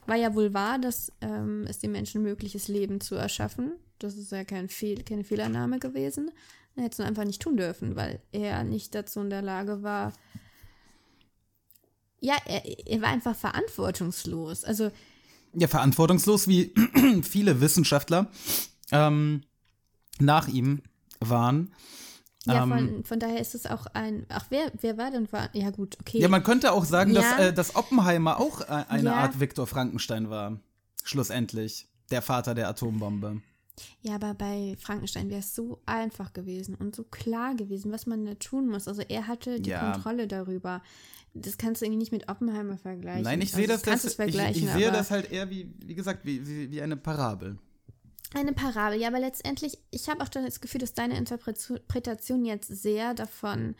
war 0.06 0.16
ja 0.16 0.34
wohl 0.34 0.52
wahr, 0.52 0.78
dass 0.78 1.12
ähm, 1.20 1.64
es 1.68 1.78
den 1.78 1.92
Menschen 1.92 2.22
möglich 2.22 2.54
ist, 2.54 2.68
Leben 2.68 3.00
zu 3.00 3.14
erschaffen. 3.14 3.72
Das 3.98 4.16
ist 4.16 4.32
ja 4.32 4.44
kein 4.44 4.68
Fehl, 4.68 5.04
keine 5.04 5.22
Fehlernahme 5.22 5.78
gewesen. 5.78 6.30
Er 6.74 6.84
hätte 6.84 7.02
es 7.02 7.06
einfach 7.08 7.24
nicht 7.24 7.40
tun 7.40 7.56
dürfen, 7.56 7.94
weil 7.94 8.20
er 8.32 8.64
nicht 8.64 8.94
dazu 8.94 9.20
in 9.20 9.30
der 9.30 9.42
Lage 9.42 9.82
war. 9.82 10.12
Ja, 12.20 12.36
er, 12.46 12.64
er 12.64 13.00
war 13.02 13.10
einfach 13.10 13.36
verantwortungslos. 13.36 14.64
Also 14.64 14.90
ja, 15.54 15.68
verantwortungslos, 15.68 16.48
wie 16.48 16.72
viele 17.22 17.60
Wissenschaftler 17.60 18.30
ähm, 18.92 19.42
nach 20.18 20.48
ihm 20.48 20.82
waren. 21.20 21.72
Ja, 22.44 22.64
Ähm, 22.64 22.68
von, 22.70 23.04
von 23.04 23.20
daher 23.20 23.40
ist 23.40 23.54
es 23.54 23.66
auch 23.66 23.86
ein. 23.94 24.26
Ach, 24.28 24.46
wer, 24.50 24.72
wer 24.80 24.98
war 24.98 25.10
denn? 25.12 25.30
War, 25.32 25.48
ja, 25.54 25.70
gut, 25.70 25.96
okay. 26.00 26.18
Ja, 26.18 26.28
man 26.28 26.42
könnte 26.42 26.72
auch 26.72 26.84
sagen, 26.84 27.14
dass, 27.14 27.24
Ja. 27.24 27.38
äh, 27.38 27.52
dass 27.54 27.76
Oppenheimer 27.76 28.40
auch 28.40 28.60
äh, 28.62 28.84
eine 28.88 29.10
Ja. 29.10 29.14
Art 29.16 29.38
Viktor 29.40 29.66
Frankenstein 29.66 30.28
war. 30.30 30.58
Schlussendlich. 31.04 31.88
Der 32.10 32.22
Vater 32.22 32.54
der 32.54 32.68
Atombombe. 32.68 33.40
ja, 34.02 34.16
aber 34.16 34.34
bei 34.34 34.76
Frankenstein 34.78 35.30
wäre 35.30 35.40
es 35.40 35.54
so 35.54 35.80
einfach 35.86 36.32
gewesen 36.32 36.74
und 36.74 36.94
so 36.94 37.04
klar 37.04 37.54
gewesen, 37.54 37.90
was 37.92 38.06
man 38.06 38.24
da 38.26 38.34
tun 38.34 38.68
muss. 38.68 38.86
Also 38.88 39.02
er 39.08 39.26
hatte 39.28 39.60
die 39.60 39.70
Ja. 39.70 39.92
Kontrolle 39.92 40.26
darüber. 40.26 40.82
Das 41.34 41.56
kannst 41.56 41.80
du 41.80 41.86
irgendwie 41.86 41.98
nicht 42.00 42.12
mit 42.12 42.28
Oppenheimer 42.28 42.76
vergleichen. 42.76 43.22
Nein, 43.22 43.40
ich 43.40 43.54
also, 43.54 43.56
sehe 43.58 43.66
das, 43.68 43.82
das 43.82 44.04
ich, 44.04 44.14
sehe 44.70 44.92
das 44.92 45.10
halt 45.10 45.30
eher 45.32 45.48
wie, 45.48 45.72
wie 45.86 45.94
gesagt, 45.94 46.26
wie, 46.26 46.46
wie, 46.46 46.70
wie 46.70 46.82
eine 46.82 46.96
Parabel. 46.96 47.56
Eine 48.34 48.52
Parabel, 48.52 48.98
ja, 49.00 49.08
aber 49.08 49.20
letztendlich, 49.20 49.78
ich 49.90 50.08
habe 50.08 50.22
auch 50.22 50.28
das 50.28 50.60
Gefühl, 50.60 50.80
dass 50.80 50.94
deine 50.94 51.18
Interpretation 51.18 52.44
jetzt 52.44 52.68
sehr 52.68 53.12
davon 53.14 53.74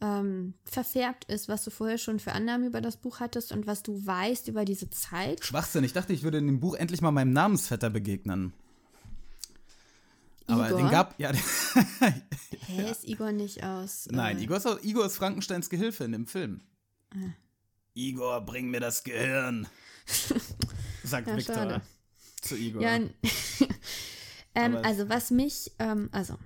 ähm, 0.00 0.54
verfärbt 0.64 1.26
ist, 1.26 1.48
was 1.48 1.62
du 1.64 1.70
vorher 1.70 1.98
schon 1.98 2.18
für 2.18 2.32
Annahmen 2.32 2.66
über 2.66 2.80
das 2.80 2.96
Buch 2.96 3.20
hattest 3.20 3.52
und 3.52 3.66
was 3.66 3.82
du 3.82 4.04
weißt 4.04 4.48
über 4.48 4.64
diese 4.64 4.88
Zeit. 4.90 5.44
Schwachsinn. 5.44 5.84
Ich 5.84 5.92
dachte, 5.92 6.12
ich 6.12 6.22
würde 6.22 6.38
in 6.38 6.46
dem 6.46 6.60
Buch 6.60 6.74
endlich 6.74 7.02
mal 7.02 7.10
meinem 7.12 7.32
Namensvetter 7.32 7.90
begegnen. 7.90 8.52
Aber 10.46 10.66
Igor? 10.68 10.78
den 10.78 10.90
gab, 10.90 11.18
ja, 11.20 11.30
Hä, 12.66 12.90
ist 12.90 13.04
Igor 13.06 13.32
nicht 13.32 13.62
aus? 13.62 14.08
nein, 14.10 14.38
äh, 14.38 14.42
Igor 14.42 14.56
ist, 14.56 14.66
auch- 14.66 14.82
Igor 14.82 15.06
ist 15.06 15.16
Frankensteins 15.16 15.70
Gehilfe 15.70 16.04
in 16.04 16.12
dem 16.12 16.26
Film. 16.26 16.62
Ah. 17.14 17.18
Igor, 17.94 18.40
bring 18.40 18.70
mir 18.70 18.80
das 18.80 19.04
Gehirn. 19.04 19.68
Sagt 21.04 21.28
Ja, 21.28 21.36
Viktor 21.36 21.82
zu 22.40 22.56
Igor. 22.56 22.82
Ja, 22.82 22.98
ähm, 24.54 24.76
also 24.82 25.08
was 25.08 25.30
mich, 25.30 25.72
ähm, 25.78 26.08
also, 26.12 26.38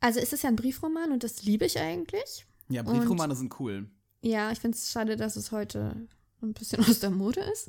also 0.00 0.20
es 0.20 0.32
ist 0.32 0.42
ja 0.42 0.50
ein 0.50 0.56
Briefroman 0.56 1.12
und 1.12 1.24
das 1.24 1.44
liebe 1.44 1.64
ich 1.64 1.78
eigentlich. 1.78 2.46
Ja, 2.68 2.82
Briefromane 2.82 3.34
sind 3.34 3.58
cool. 3.60 3.88
Ja, 4.22 4.50
ich 4.50 4.60
finde 4.60 4.76
es 4.76 4.90
schade, 4.90 5.16
dass 5.16 5.36
es 5.36 5.52
heute 5.52 6.06
ein 6.42 6.54
bisschen 6.54 6.84
aus 6.88 7.00
der 7.00 7.10
Mode 7.10 7.40
ist. 7.40 7.68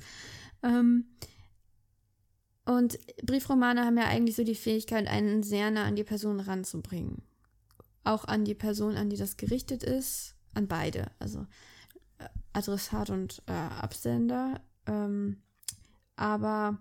Ähm, 0.64 1.06
und 2.66 2.98
Briefromane 3.24 3.86
haben 3.86 3.98
ja 3.98 4.06
eigentlich 4.06 4.36
so 4.36 4.44
die 4.44 4.56
Fähigkeit, 4.56 5.08
einen 5.08 5.44
sehr 5.44 5.70
nah 5.70 5.86
an 5.86 5.96
die 5.96 6.04
Person 6.04 6.40
ranzubringen. 6.40 7.22
Auch 8.04 8.26
an 8.26 8.44
die 8.44 8.56
Person, 8.56 8.96
an 8.96 9.10
die 9.10 9.18
das 9.18 9.38
gerichtet 9.38 9.84
ist, 9.84 10.36
an 10.54 10.68
beide. 10.68 11.12
Also 11.20 11.46
äh, 12.18 12.28
Adressat 12.54 13.10
und 13.12 13.44
äh, 13.46 13.52
Absender. 13.52 14.62
Ähm, 14.88 15.38
aber 16.16 16.80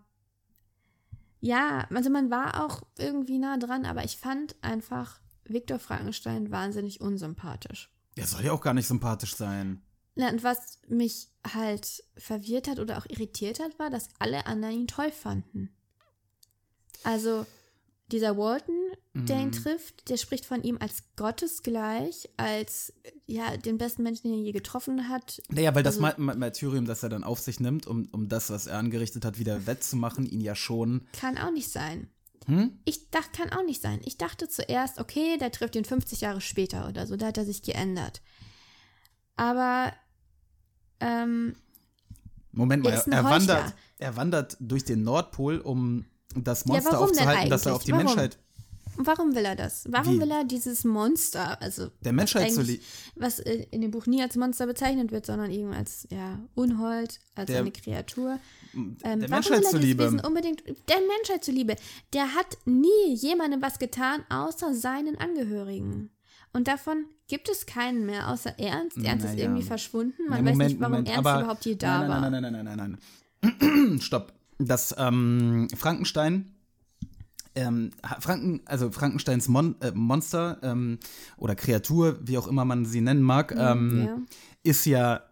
ja, 1.44 1.86
also 1.90 2.08
man 2.08 2.30
war 2.30 2.64
auch 2.64 2.80
irgendwie 2.96 3.36
nah 3.38 3.58
dran, 3.58 3.84
aber 3.84 4.02
ich 4.02 4.16
fand 4.16 4.56
einfach 4.62 5.20
Viktor 5.44 5.78
Frankenstein 5.78 6.50
wahnsinnig 6.50 7.02
unsympathisch. 7.02 7.92
Der 8.16 8.26
soll 8.26 8.46
ja 8.46 8.52
auch 8.52 8.62
gar 8.62 8.72
nicht 8.72 8.86
sympathisch 8.88 9.36
sein. 9.36 9.82
Na, 10.14 10.30
und 10.30 10.42
was 10.42 10.78
mich 10.88 11.28
halt 11.46 12.02
verwirrt 12.16 12.66
hat 12.66 12.78
oder 12.78 12.96
auch 12.96 13.04
irritiert 13.10 13.60
hat, 13.60 13.78
war, 13.78 13.90
dass 13.90 14.08
alle 14.18 14.46
anderen 14.46 14.74
ihn 14.74 14.86
toll 14.86 15.12
fanden. 15.12 15.68
Also, 17.02 17.44
dieser 18.12 18.36
Walton, 18.36 18.74
der 19.14 19.36
Mhm. 19.36 19.42
ihn 19.42 19.52
trifft, 19.52 20.08
der 20.10 20.16
spricht 20.18 20.44
von 20.44 20.62
ihm 20.62 20.76
als 20.80 21.04
gottesgleich, 21.16 22.28
als 22.36 22.92
ja, 23.26 23.56
den 23.56 23.78
besten 23.78 24.02
Menschen, 24.02 24.24
den 24.30 24.40
er 24.40 24.44
je 24.44 24.52
getroffen 24.52 25.08
hat. 25.08 25.42
Naja, 25.48 25.74
weil 25.74 25.82
das 25.82 25.98
Also- 25.98 26.20
Ma 26.22 26.34
Martyrium, 26.34 26.84
das 26.84 27.02
er 27.02 27.08
dann 27.08 27.24
auf 27.24 27.38
sich 27.40 27.60
nimmt, 27.60 27.86
um, 27.86 28.08
um 28.12 28.28
das, 28.28 28.50
was 28.50 28.66
er 28.66 28.78
angerichtet 28.78 29.24
hat, 29.24 29.38
wieder 29.38 29.66
wettzumachen, 29.66 30.26
ihn 30.26 30.40
ja 30.40 30.54
schon. 30.54 31.06
Kann 31.18 31.38
auch 31.38 31.50
nicht 31.52 31.70
sein. 31.70 32.08
Hm? 32.46 32.78
Ich 32.84 33.10
dachte, 33.10 33.30
kann 33.40 33.50
auch 33.58 33.64
nicht 33.64 33.80
sein. 33.80 34.00
Ich 34.04 34.18
dachte 34.18 34.48
zuerst, 34.48 35.00
okay, 35.00 35.38
der 35.38 35.50
trifft 35.50 35.76
ihn 35.76 35.86
50 35.86 36.20
Jahre 36.20 36.42
später 36.42 36.86
oder 36.88 37.06
so, 37.06 37.16
da 37.16 37.26
hat 37.28 37.38
er 37.38 37.46
sich 37.46 37.62
geändert. 37.62 38.20
Aber, 39.36 39.92
ähm, 41.00 41.56
Moment 42.52 42.84
mal, 42.84 42.90
Er 42.92 43.06
er, 43.06 43.12
er, 43.12 43.24
wandert, 43.24 43.74
er 43.98 44.16
wandert 44.16 44.56
durch 44.60 44.84
den 44.84 45.02
Nordpol, 45.02 45.58
um 45.58 46.04
das 46.34 46.64
Monster 46.66 46.92
warum 46.92 47.08
denn 47.12 47.18
aufzuhalten, 47.18 47.50
das 47.50 47.66
er 47.66 47.74
auf 47.76 47.84
die? 47.84 47.92
Warum? 47.92 48.04
Menschheit, 48.06 48.38
warum 48.96 49.34
will 49.34 49.44
er 49.44 49.56
das? 49.56 49.84
Warum 49.90 50.16
Wie? 50.16 50.20
will 50.20 50.30
er 50.30 50.44
dieses 50.44 50.84
Monster, 50.84 51.60
also 51.60 51.88
der 52.00 52.12
Menschheit 52.12 52.46
was 52.48 52.54
zu 52.54 52.62
lieben. 52.62 52.82
was 53.16 53.40
äh, 53.40 53.66
in 53.70 53.80
dem 53.82 53.90
Buch 53.90 54.06
nie 54.06 54.22
als 54.22 54.36
Monster 54.36 54.66
bezeichnet 54.66 55.10
wird, 55.12 55.26
sondern 55.26 55.50
eben 55.50 55.72
als 55.72 56.06
ja 56.10 56.38
Unhold, 56.54 57.18
als 57.34 57.46
Der- 57.50 57.60
eine 57.60 57.72
Kreatur. 57.72 58.38
Ähm, 58.74 58.96
der 59.02 59.04
warum 59.04 59.30
Menschheit 59.30 59.44
will 59.50 59.54
er 59.54 59.58
dieses 59.60 59.70
zuliebe. 59.70 60.04
Wesen 60.04 60.20
unbedingt 60.20 60.62
der 60.88 60.96
Menschheit 61.16 61.44
zuliebe? 61.44 61.76
Der 62.12 62.34
hat 62.34 62.56
nie 62.64 63.14
jemandem 63.14 63.62
was 63.62 63.78
getan, 63.78 64.22
außer 64.30 64.74
seinen 64.74 65.16
Angehörigen. 65.18 66.10
Und 66.52 66.68
davon 66.68 67.06
gibt 67.26 67.48
es 67.48 67.66
keinen 67.66 68.06
mehr, 68.06 68.28
außer 68.30 68.58
Ernst. 68.60 68.96
Ernst 68.98 69.24
ist 69.26 69.32
Naja. 69.32 69.44
irgendwie 69.44 69.62
verschwunden. 69.64 70.22
Man 70.28 70.44
weiß 70.44 70.52
Moment, 70.52 70.70
nicht, 70.70 70.80
warum 70.80 70.92
Moment, 70.92 71.08
Ernst 71.08 71.26
aber- 71.26 71.40
überhaupt 71.40 71.64
je 71.66 71.74
da 71.74 71.98
nein, 72.00 72.08
war. 72.08 72.30
nein, 72.30 72.42
Nein, 72.42 72.52
nein, 72.52 72.64
nein, 72.64 72.76
nein, 72.76 72.98
nein, 73.42 73.50
nein. 73.60 74.00
Stopp. 74.00 74.32
Das 74.66 74.94
ähm, 74.98 75.68
Frankenstein, 75.76 76.50
ähm, 77.54 77.90
Franken, 78.20 78.62
also 78.66 78.90
Frankensteins 78.90 79.48
Mon 79.48 79.76
äh, 79.80 79.92
Monster 79.92 80.58
ähm, 80.62 80.98
oder 81.36 81.54
Kreatur, 81.54 82.18
wie 82.22 82.38
auch 82.38 82.46
immer 82.48 82.64
man 82.64 82.84
sie 82.84 83.00
nennen 83.00 83.22
mag, 83.22 83.54
ähm, 83.56 84.04
ja. 84.04 84.18
ist 84.62 84.86
ja 84.86 85.22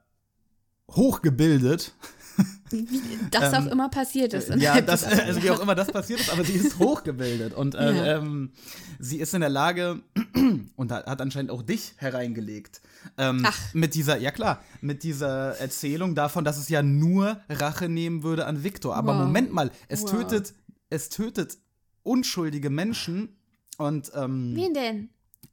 hochgebildet. 0.90 1.92
das 3.30 3.52
Ähm, 3.52 3.66
auch 3.68 3.72
immer 3.72 3.88
passiert 3.88 4.32
ist. 4.34 4.48
Ja, 4.56 4.80
das, 4.80 5.04
also 5.04 5.42
wie 5.42 5.50
auch 5.50 5.60
immer 5.60 5.74
das 5.74 5.90
passiert 5.92 6.20
ist, 6.20 6.30
aber 6.32 6.44
sie 6.44 6.54
ist 6.54 6.78
hochgebildet 6.78 7.54
und 7.54 7.74
äh, 7.74 7.94
Ja. 7.94 8.18
ähm, 8.18 8.52
sie 8.98 9.18
ist 9.18 9.34
in 9.34 9.40
der 9.40 9.50
Lage 9.50 10.00
und 10.76 10.92
hat, 10.92 11.06
hat 11.06 11.20
anscheinend 11.20 11.50
auch 11.50 11.62
dich 11.62 11.94
hereingelegt. 11.96 12.80
Ähm, 13.18 13.42
Ach. 13.46 13.74
Mit 13.74 13.94
dieser, 13.94 14.18
ja 14.18 14.30
klar, 14.30 14.62
mit 14.80 15.02
dieser 15.02 15.58
Erzählung 15.58 16.14
davon, 16.14 16.44
dass 16.44 16.58
es 16.58 16.68
ja 16.68 16.82
nur 16.82 17.40
Rache 17.48 17.88
nehmen 17.88 18.22
würde 18.22 18.46
an 18.46 18.64
Viktor. 18.64 18.94
Aber 18.96 19.12
Wow. 19.14 19.26
Moment 19.26 19.52
mal, 19.52 19.70
es 19.88 20.02
Wow. 20.02 20.10
tötet, 20.10 20.54
es 20.90 21.08
tötet 21.08 21.58
unschuldige 22.02 22.70
Menschen 22.70 23.36
und 23.78 24.10
ähm, 24.14 24.52
Wen 24.56 24.74
denn? 24.74 25.08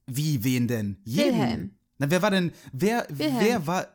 wie, 0.08 0.44
wen 0.44 0.68
denn? 0.68 0.98
Jeden. 1.04 1.26
Wilhelm. 1.40 1.72
Na, 1.98 2.10
wer 2.10 2.22
war 2.22 2.32
denn, 2.32 2.52
wer, 2.72 3.06
Wilhelm. 3.10 3.38
wer 3.40 3.68
war, 3.68 3.88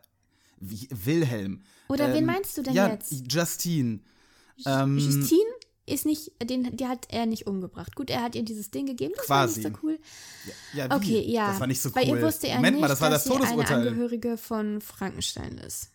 wie, 0.61 0.89
Wilhelm. 0.91 1.63
Oder 1.89 2.13
wen 2.13 2.25
meinst 2.27 2.57
du 2.57 2.63
denn 2.63 2.75
ja, 2.75 2.89
jetzt? 2.89 3.13
Justine. 3.33 4.01
Ähm, 4.67 4.99
Justine 4.99 5.51
ist 5.87 6.07
nicht, 6.07 6.33
den, 6.43 6.77
die 6.77 6.87
hat 6.87 7.07
er 7.11 7.27
nicht 7.27 7.47
umgebracht. 7.47 7.95
Gut, 7.95 8.11
er 8.11 8.23
hat 8.23 8.35
ihr 8.35 8.43
dieses 8.43 8.71
Ding 8.71 8.87
gegeben, 8.87 9.15
das 9.17 9.27
Quasi. 9.27 9.63
war 9.65 9.71
nicht 9.71 9.81
so 9.81 9.87
cool. 9.87 9.99
Ja, 10.75 10.91
wie? 10.91 10.95
Okay, 10.95 11.31
ja. 11.31 11.49
Das 11.49 11.61
war 11.61 11.67
nicht 11.67 11.81
so 11.81 11.89
cool. 11.91 11.95
Bei 11.95 12.03
ihr 12.05 12.23
wusste 12.23 12.49
er 12.49 12.57
Moment 12.57 12.77
nicht, 12.77 12.81
mal, 12.83 12.89
das 12.89 13.01
war 13.01 13.11
dass 13.11 13.25
das 13.25 13.33
sie 13.33 13.45
eine. 13.45 13.69
Angehörige 13.69 14.37
von 14.37 14.81
Frankenstein 14.81 15.59
ist. 15.59 15.91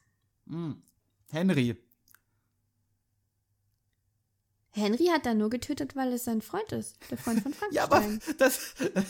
Henry. 1.32 1.76
Henry 4.72 5.08
hat 5.08 5.26
da 5.26 5.34
nur 5.34 5.50
getötet, 5.50 5.96
weil 5.96 6.14
es 6.14 6.26
sein 6.26 6.42
Freund 6.42 6.72
ist. 6.72 6.96
Der 7.10 7.18
Freund 7.18 7.42
von 7.42 7.54
Ja, 7.72 7.84
aber 7.86 7.98
Frankenstein. 8.02 8.36
das, 8.38 8.60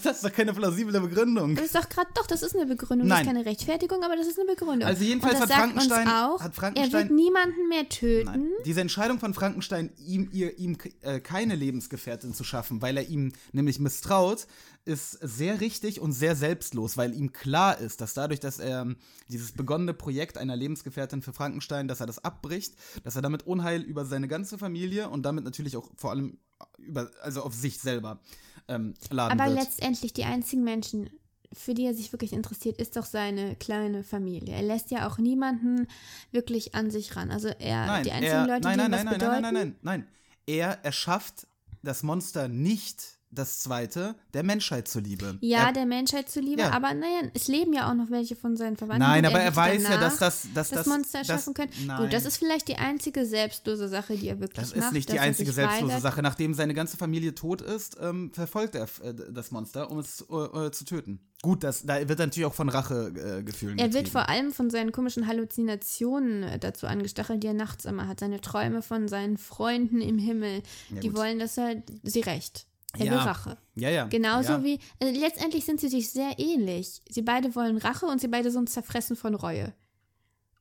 das 0.03 0.15
ist 0.17 0.23
doch 0.25 0.31
keine 0.31 0.53
plausible 0.53 0.99
Begründung. 1.01 1.55
das 1.55 1.65
ist 1.65 1.75
doch 1.75 1.89
gerade, 1.89 2.09
doch, 2.15 2.25
das 2.27 2.41
ist 2.43 2.55
eine 2.55 2.65
Begründung. 2.65 3.09
Das 3.09 3.17
Nein. 3.17 3.27
ist 3.27 3.33
keine 3.33 3.45
Rechtfertigung, 3.45 4.03
aber 4.03 4.15
das 4.15 4.27
ist 4.27 4.39
eine 4.39 4.47
Begründung. 4.47 4.87
Also 4.87 5.03
jedenfalls 5.03 5.39
das 5.39 5.49
hat 5.49 5.57
Frankenstein- 5.57 6.07
auch, 6.07 6.39
hat 6.41 6.51
er 6.51 6.53
Frankenstein- 6.53 7.09
wird 7.09 7.11
niemanden 7.11 7.67
mehr 7.67 7.89
töten. 7.89 8.25
Nein. 8.25 8.49
Diese 8.65 8.81
Entscheidung 8.81 9.19
von 9.19 9.33
Frankenstein, 9.33 9.91
ihm, 10.05 10.29
ihr, 10.31 10.57
ihm 10.57 10.77
äh, 11.01 11.19
keine 11.19 11.55
Lebensgefährtin 11.55 12.33
zu 12.33 12.43
schaffen, 12.45 12.81
weil 12.81 12.95
er 12.97 13.07
ihm 13.09 13.33
nämlich 13.51 13.79
misstraut, 13.79 14.47
ist 14.85 15.11
sehr 15.21 15.61
richtig 15.61 15.99
und 15.99 16.11
sehr 16.13 16.35
selbstlos, 16.35 16.97
weil 16.97 17.13
ihm 17.13 17.31
klar 17.31 17.77
ist, 17.77 18.01
dass 18.01 18.13
dadurch, 18.13 18.39
dass 18.39 18.59
er 18.59 18.81
ähm, 18.81 18.97
dieses 19.29 19.51
begonnene 19.51 19.93
Projekt 19.93 20.37
einer 20.37 20.55
Lebensgefährtin 20.55 21.21
für 21.21 21.33
Frankenstein, 21.33 21.87
dass 21.87 21.99
er 21.99 22.07
das 22.07 22.23
abbricht, 22.23 22.75
dass 23.03 23.15
er 23.15 23.21
damit 23.21 23.45
Unheil 23.45 23.81
über 23.81 24.05
seine 24.05 24.27
ganze 24.27 24.57
Familie 24.57 25.09
und 25.09 25.23
damit 25.23 25.43
natürlich 25.43 25.77
auch 25.77 25.89
vor 25.95 26.11
allem 26.11 26.39
über, 26.77 27.11
also 27.21 27.43
auf 27.43 27.53
sich 27.53 27.79
selber 27.79 28.19
ähm, 28.67 28.93
laden 29.09 29.39
Aber 29.39 29.49
wird. 29.51 29.63
letztendlich 29.63 30.13
die 30.13 30.23
einzigen 30.23 30.63
Menschen, 30.63 31.09
für 31.53 31.73
die 31.73 31.85
er 31.85 31.93
sich 31.93 32.11
wirklich 32.11 32.33
interessiert, 32.33 32.77
ist 32.77 32.95
doch 32.95 33.05
seine 33.05 33.55
kleine 33.55 34.03
Familie. 34.03 34.55
Er 34.55 34.63
lässt 34.63 34.91
ja 34.91 35.07
auch 35.07 35.17
niemanden 35.17 35.87
wirklich 36.31 36.75
an 36.75 36.91
sich 36.91 37.15
ran. 37.15 37.31
Also 37.31 37.47
er, 37.47 37.85
Nein, 37.85 38.03
die 38.03 38.11
einzigen 38.11 38.33
er, 38.33 38.47
Leute, 38.47 38.61
nein, 38.67 38.77
die 38.77 38.85
ihm 38.85 38.91
nein, 38.91 38.99
was 38.99 39.03
nein, 39.05 39.13
bedeuten. 39.13 39.41
nein, 39.41 39.41
nein, 39.41 39.53
nein, 39.53 39.75
nein, 39.81 40.01
nein. 40.01 40.07
Er 40.45 40.83
erschafft 40.83 41.47
das 41.83 42.03
Monster 42.03 42.47
nicht 42.47 43.18
das 43.31 43.59
zweite 43.59 44.15
der 44.33 44.43
Menschheit 44.43 44.87
zuliebe. 44.87 45.37
Ja, 45.41 45.67
er, 45.67 45.73
der 45.73 45.85
Menschheit 45.85 46.29
zuliebe, 46.29 46.61
Ja. 46.61 46.71
aber 46.71 46.93
naja, 46.93 47.29
es 47.33 47.47
leben 47.47 47.73
ja 47.73 47.89
auch 47.89 47.93
noch 47.93 48.09
welche 48.09 48.35
von 48.35 48.57
seinen 48.57 48.75
Verwandten. 48.75 49.03
Nein, 49.07 49.25
aber 49.25 49.39
er 49.39 49.45
wird 49.47 49.55
weiß 49.55 49.83
ja, 49.83 49.97
dass 49.99 50.17
das- 50.17 50.47
dass 50.53 50.69
das 50.69 50.79
das- 50.79 50.87
Monster 50.87 51.19
das- 51.19 51.29
erschaffen 51.29 51.53
können. 51.53 51.71
nein. 51.85 52.01
Gut, 52.01 52.13
das 52.13 52.25
ist 52.25 52.37
vielleicht 52.37 52.67
die 52.67 52.75
einzige 52.77 53.25
selbstlose 53.25 53.87
Sache, 53.87 54.15
die 54.17 54.27
er 54.29 54.39
wirklich 54.39 54.59
das 54.67 54.75
macht. 54.75 54.85
ist 54.87 54.93
nicht 54.93 55.11
die 55.11 55.19
einzige 55.19 55.51
selbstlose 55.51 55.87
weigert. 55.93 56.01
Sache. 56.01 56.21
Nachdem 56.23 56.53
seine 56.53 56.73
ganze 56.73 56.97
Familie 56.97 57.35
tot 57.35 57.61
ist, 57.61 57.97
ähm, 58.01 58.31
verfolgt 58.33 58.73
er 58.75 58.83
äh, 59.03 59.13
das 59.31 59.51
Monster, 59.51 59.91
um 59.91 59.99
es 59.99 60.25
äh, 60.29 60.65
äh, 60.67 60.71
zu 60.71 60.85
töten. 60.85 61.19
Gut, 61.41 61.63
das, 61.63 61.83
da 61.85 61.95
wird 62.09 62.19
er 62.19 62.25
natürlich 62.25 62.45
auch 62.47 62.53
von 62.53 62.67
Rachegefühlen 62.67 63.77
äh, 63.77 63.81
Er 63.83 63.93
wird 63.93 64.05
getrieben. 64.05 64.11
vor 64.11 64.27
allem 64.27 64.51
von 64.51 64.69
seinen 64.69 64.91
komischen 64.91 65.25
Halluzinationen 65.27 66.43
äh, 66.43 66.59
dazu 66.59 66.87
angestachelt, 66.87 67.43
die 67.43 67.47
er 67.47 67.53
nachts 67.53 67.85
immer 67.85 68.07
hat. 68.07 68.19
Seine 68.19 68.41
Träume 68.41 68.81
von 68.81 69.07
seinen 69.07 69.37
Freunden 69.37 70.01
im 70.01 70.17
Himmel. 70.17 70.63
die 70.89 71.09
gut. 71.09 71.17
wollen, 71.17 71.39
dass 71.39 71.57
er 71.57 71.81
sie 72.03 72.21
rächt. 72.21 72.65
Er 72.97 73.05
Ja. 73.05 73.11
will 73.11 73.19
Rache. 73.19 73.57
Ja, 73.75 73.89
ja. 73.89 74.05
Genauso 74.07 74.53
ja. 74.53 74.63
wie, 74.63 74.79
äh, 74.99 75.11
letztendlich 75.11 75.65
sind 75.65 75.79
sie 75.79 75.89
sich 75.89 76.09
sehr 76.09 76.39
ähnlich. 76.39 77.01
Sie 77.09 77.21
beide 77.21 77.53
wollen 77.55 77.77
Rache 77.77 78.05
und 78.07 78.19
sie 78.19 78.27
beide 78.27 78.51
sind 78.51 78.69
zerfressen 78.69 79.15
von 79.15 79.35
Reue. 79.35 79.73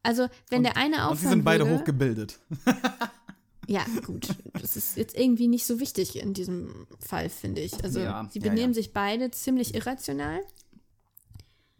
Also, 0.02 0.28
wenn 0.50 0.62
der 0.62 0.76
eine 0.76 0.96
aufhören 0.96 1.10
Und 1.10 1.18
sie 1.18 1.28
sind 1.28 1.44
beide 1.44 1.64
würde, 1.66 1.78
hochgebildet. 1.80 2.38
Ja, 3.70 3.84
gut. 4.06 4.28
Das 4.54 4.76
ist 4.76 4.96
jetzt 4.96 5.14
irgendwie 5.14 5.46
nicht 5.46 5.66
so 5.66 5.78
wichtig 5.78 6.18
in 6.18 6.32
diesem 6.32 6.86
Fall, 7.00 7.28
finde 7.28 7.60
ich. 7.60 7.84
Also, 7.84 8.00
Ja, 8.00 8.26
sie 8.32 8.38
benehmen 8.40 8.72
sich 8.72 8.94
beide 8.94 9.30
ziemlich 9.30 9.74
irrational. 9.74 10.40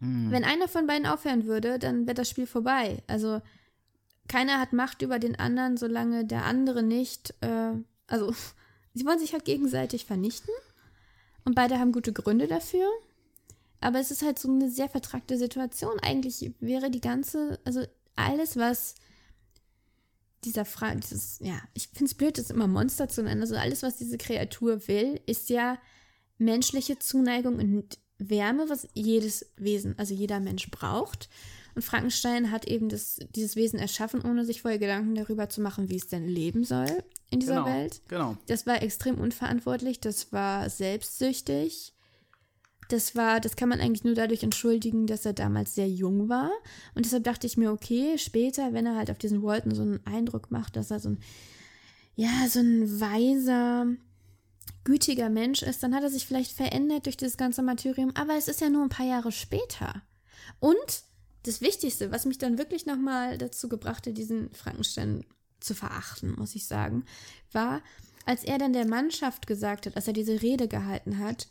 Hm. 0.00 0.30
Wenn 0.30 0.44
einer 0.44 0.68
von 0.68 0.86
beiden 0.86 1.06
aufhören 1.06 1.46
würde, 1.46 1.78
dann 1.78 2.06
wäre 2.06 2.12
das 2.14 2.28
Spiel 2.28 2.46
vorbei. 2.46 3.02
Also, 3.06 3.40
keiner 4.28 4.60
hat 4.60 4.74
Macht 4.74 5.00
über 5.00 5.18
den 5.18 5.36
anderen, 5.36 5.78
solange 5.78 6.26
der 6.26 6.44
andere 6.44 6.82
nicht. 6.82 7.34
Äh, 7.40 7.72
also, 8.06 8.34
sie 8.94 9.06
wollen 9.06 9.18
sich 9.18 9.32
halt 9.32 9.44
gegenseitig 9.44 10.04
vernichten. 10.04 10.52
Und 11.44 11.54
beide 11.54 11.78
haben 11.78 11.92
gute 11.92 12.12
Gründe 12.12 12.46
dafür. 12.46 12.86
Aber 13.80 14.00
es 14.00 14.10
ist 14.10 14.22
halt 14.22 14.38
so 14.38 14.50
eine 14.50 14.70
sehr 14.70 14.88
vertragte 14.88 15.38
Situation. 15.38 15.98
Eigentlich 16.00 16.52
wäre 16.60 16.90
die 16.90 17.00
ganze, 17.00 17.58
also 17.64 17.84
alles, 18.16 18.56
was 18.56 18.96
dieser 20.44 20.64
Fra 20.64 20.94
dieses, 20.94 21.38
ja, 21.40 21.60
ich 21.74 21.88
finde 21.88 22.06
es 22.06 22.14
blöd, 22.14 22.38
das 22.38 22.50
immer 22.50 22.66
Monster 22.66 23.08
zu 23.08 23.22
nennen. 23.22 23.40
Also 23.40 23.56
alles, 23.56 23.82
was 23.82 23.96
diese 23.96 24.18
Kreatur 24.18 24.86
will, 24.88 25.20
ist 25.26 25.48
ja 25.48 25.78
menschliche 26.38 26.98
Zuneigung 26.98 27.58
und 27.58 27.98
Wärme, 28.18 28.68
was 28.68 28.88
jedes 28.94 29.46
Wesen, 29.56 29.96
also 29.98 30.14
jeder 30.14 30.40
Mensch 30.40 30.70
braucht. 30.70 31.28
Und 31.78 31.84
Frankenstein 31.84 32.50
hat 32.50 32.64
eben 32.64 32.88
das, 32.88 33.20
dieses 33.36 33.54
Wesen 33.54 33.78
erschaffen, 33.78 34.20
ohne 34.22 34.44
sich 34.44 34.62
vorher 34.62 34.80
Gedanken 34.80 35.14
darüber 35.14 35.48
zu 35.48 35.60
machen, 35.60 35.88
wie 35.88 35.94
es 35.94 36.08
denn 36.08 36.26
leben 36.26 36.64
soll 36.64 37.04
in 37.30 37.38
dieser 37.38 37.62
genau, 37.62 37.66
Welt. 37.66 38.00
Genau. 38.08 38.36
Das 38.48 38.66
war 38.66 38.82
extrem 38.82 39.14
unverantwortlich, 39.14 40.00
das 40.00 40.32
war 40.32 40.68
selbstsüchtig. 40.70 41.94
Das 42.88 43.14
war, 43.14 43.38
das 43.38 43.54
kann 43.54 43.68
man 43.68 43.78
eigentlich 43.80 44.02
nur 44.02 44.16
dadurch 44.16 44.42
entschuldigen, 44.42 45.06
dass 45.06 45.24
er 45.24 45.34
damals 45.34 45.76
sehr 45.76 45.88
jung 45.88 46.28
war. 46.28 46.50
Und 46.96 47.04
deshalb 47.04 47.22
dachte 47.22 47.46
ich 47.46 47.56
mir, 47.56 47.70
okay, 47.70 48.18
später, 48.18 48.72
wenn 48.72 48.86
er 48.86 48.96
halt 48.96 49.12
auf 49.12 49.18
diesen 49.18 49.44
Walton 49.44 49.72
so 49.72 49.82
einen 49.82 50.04
Eindruck 50.04 50.50
macht, 50.50 50.74
dass 50.74 50.90
er 50.90 50.98
so 50.98 51.10
ein, 51.10 51.20
ja, 52.16 52.48
so 52.48 52.58
ein 52.58 53.00
weiser, 53.00 53.86
gütiger 54.82 55.30
Mensch 55.30 55.62
ist, 55.62 55.80
dann 55.84 55.94
hat 55.94 56.02
er 56.02 56.10
sich 56.10 56.26
vielleicht 56.26 56.50
verändert 56.56 57.06
durch 57.06 57.16
dieses 57.16 57.36
ganze 57.36 57.62
Martyrium. 57.62 58.10
Aber 58.16 58.34
es 58.36 58.48
ist 58.48 58.60
ja 58.60 58.68
nur 58.68 58.82
ein 58.82 58.88
paar 58.88 59.06
Jahre 59.06 59.30
später. 59.30 60.02
Und 60.58 61.06
das 61.48 61.60
Wichtigste, 61.60 62.12
was 62.12 62.24
mich 62.26 62.38
dann 62.38 62.58
wirklich 62.58 62.86
nochmal 62.86 63.38
dazu 63.38 63.68
gebracht 63.68 64.06
hat, 64.06 64.16
diesen 64.16 64.52
Frankenstein 64.52 65.24
zu 65.60 65.74
verachten, 65.74 66.34
muss 66.38 66.54
ich 66.54 66.66
sagen, 66.66 67.04
war, 67.52 67.80
als 68.26 68.44
er 68.44 68.58
dann 68.58 68.72
der 68.72 68.86
Mannschaft 68.86 69.46
gesagt 69.46 69.86
hat, 69.86 69.96
als 69.96 70.06
er 70.06 70.12
diese 70.12 70.42
Rede 70.42 70.68
gehalten 70.68 71.18
hat, 71.18 71.48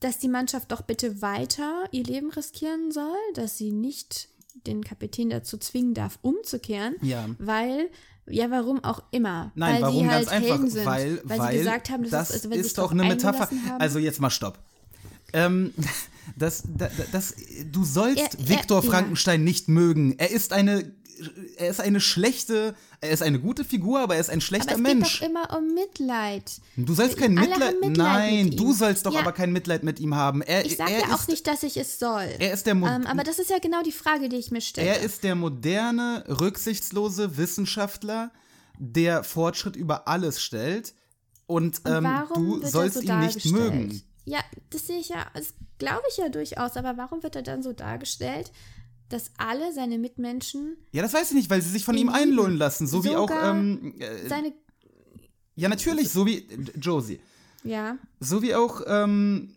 dass 0.00 0.18
die 0.18 0.28
Mannschaft 0.28 0.72
doch 0.72 0.82
bitte 0.82 1.22
weiter 1.22 1.84
ihr 1.92 2.04
Leben 2.04 2.30
riskieren 2.30 2.90
soll, 2.90 3.16
dass 3.34 3.56
sie 3.56 3.70
nicht 3.70 4.28
den 4.66 4.84
Kapitän 4.84 5.30
dazu 5.30 5.58
zwingen 5.58 5.94
darf, 5.94 6.18
umzukehren, 6.22 6.94
Ja. 7.02 7.26
weil, 7.38 7.90
ja, 8.26 8.50
warum 8.50 8.82
auch 8.82 9.02
immer. 9.10 9.52
Nein, 9.54 9.74
weil 9.74 9.82
warum 9.82 10.02
die 10.04 10.10
halt 10.10 10.26
ganz 10.26 10.36
einfach? 10.36 10.48
Helden 10.56 10.70
sind, 10.70 10.86
weil, 10.86 11.20
weil, 11.24 11.38
weil 11.38 11.52
sie 11.52 11.58
gesagt 11.58 11.90
haben, 11.90 12.02
das, 12.04 12.10
das 12.10 12.30
ist, 12.30 12.34
also, 12.36 12.48
sie 12.50 12.56
sich 12.56 12.66
ist 12.66 12.78
doch 12.78 12.90
eine 12.92 13.04
Metapher. 13.04 13.48
Also 13.78 13.98
jetzt 13.98 14.20
mal 14.20 14.30
Stopp. 14.30 14.58
Ähm, 15.32 15.74
das, 16.36 16.62
das, 16.76 16.90
das, 17.12 17.34
du 17.70 17.84
sollst 17.84 18.18
er- 18.38 18.48
Viktor 18.48 18.82
ja. 18.82 18.90
Frankenstein 18.90 19.44
nicht 19.44 19.68
mögen. 19.68 20.14
Er 20.18 20.30
ist 20.30 20.52
eine, 20.52 20.92
er 21.58 21.68
ist 21.70 21.80
eine 21.80 22.00
schlechte, 22.00 22.74
er 23.00 23.10
ist 23.10 23.22
eine 23.22 23.38
gute 23.38 23.64
Figur, 23.64 24.00
aber 24.00 24.14
er 24.14 24.20
ist 24.20 24.30
ein 24.30 24.40
schlechter 24.40 24.74
aber 24.74 24.82
es 24.82 24.94
Mensch. 24.94 25.20
geht 25.20 25.22
doch 25.22 25.30
immer 25.30 25.56
um 25.58 25.72
Mitleid. 25.74 26.60
Du 26.76 26.92
sollst 26.94 27.16
kein 27.18 27.34
Mitleid, 27.34 27.80
Mitleid 27.80 27.96
nein, 27.96 28.44
mit 28.46 28.58
du 28.58 28.72
sollst 28.72 29.06
doch 29.06 29.14
Ja. 29.14 29.20
aber 29.20 29.30
kein 29.32 29.52
Mitleid 29.52 29.84
mit 29.84 30.00
ihm 30.00 30.14
haben. 30.16 30.42
Er, 30.42 30.64
Ich 30.64 30.76
sage 30.76 30.92
ja 30.92 31.14
auch 31.14 31.26
nicht, 31.28 31.46
dass 31.46 31.62
ich 31.62 31.76
es 31.76 31.98
soll. 32.00 32.26
Er 32.38 32.52
ist 32.52 32.66
der 32.66 32.74
Mo 32.74 32.86
ähm, 32.88 33.06
aber 33.06 33.22
das 33.22 33.38
ist 33.38 33.50
ja 33.50 33.58
genau 33.60 33.82
die 33.82 33.92
Frage, 33.92 34.28
die 34.28 34.36
ich 34.36 34.50
mir 34.50 34.60
stelle. 34.60 34.88
Er 34.88 35.00
ist 35.00 35.22
der 35.22 35.34
moderne, 35.36 36.24
rücksichtslose 36.28 37.36
Wissenschaftler, 37.36 38.32
der 38.78 39.22
Fortschritt 39.22 39.76
über 39.76 40.08
alles 40.08 40.42
stellt. 40.42 40.94
Und, 41.46 41.80
Und 41.84 41.92
ähm, 41.92 42.04
warum 42.04 42.60
du 42.62 42.66
sollst 42.66 42.94
so 42.96 43.00
ihn 43.02 43.20
nicht 43.20 43.44
mögen. 43.52 44.02
Ja, 44.24 44.40
das 44.70 44.86
sehe 44.86 44.98
ich 44.98 45.08
ja, 45.10 45.26
das 45.34 45.54
glaube 45.78 46.02
ich 46.08 46.16
ja 46.16 46.28
durchaus, 46.28 46.76
aber 46.76 46.96
warum 46.96 47.22
wird 47.22 47.36
er 47.36 47.42
dann 47.42 47.62
so 47.62 47.72
dargestellt, 47.72 48.50
dass 49.08 49.30
alle 49.36 49.72
seine 49.72 49.98
Mitmenschen 49.98 50.76
Ja, 50.92 51.02
das 51.02 51.12
weiß 51.12 51.30
ich 51.30 51.36
nicht, 51.36 51.50
weil 51.50 51.62
sie 51.62 51.70
sich 51.70 51.84
von 51.84 51.96
ihm 51.96 52.08
einlullen 52.08 52.56
lassen. 52.56 52.86
So 52.86 53.04
wie 53.04 53.14
auch. 53.14 53.30
Ähm, 53.30 53.94
äh, 53.98 54.28
seine, 54.28 54.52
ja, 55.56 55.68
natürlich, 55.68 56.10
so 56.10 56.26
wie 56.26 56.38
äh, 56.38 56.78
Josie. 56.80 57.20
ja, 57.62 57.98
So 58.20 58.42
wie 58.42 58.54
auch. 58.54 58.82
Ähm, 58.86 59.56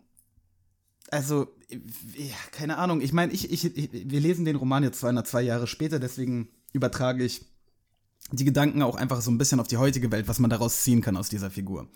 also, 1.10 1.48
ja, 1.70 2.36
keine 2.52 2.76
Ahnung. 2.76 3.00
Ich 3.00 3.12
meine, 3.12 3.32
ich, 3.32 3.50
ich, 3.50 3.64
ich, 3.64 3.90
wir 3.92 4.20
lesen 4.20 4.44
den 4.44 4.56
Roman 4.56 4.82
jetzt 4.82 5.00
202 5.00 5.42
Jahre 5.42 5.66
später, 5.66 5.98
deswegen 5.98 6.50
übertrage 6.72 7.24
ich 7.24 7.46
die 8.30 8.44
Gedanken 8.44 8.82
auch 8.82 8.96
einfach 8.96 9.22
so 9.22 9.30
ein 9.30 9.38
bisschen 9.38 9.60
auf 9.60 9.68
die 9.68 9.78
heutige 9.78 10.10
Welt, 10.12 10.28
was 10.28 10.38
man 10.38 10.50
daraus 10.50 10.82
ziehen 10.82 11.00
kann 11.00 11.16
aus 11.16 11.30
dieser 11.30 11.50
Figur. 11.50 11.88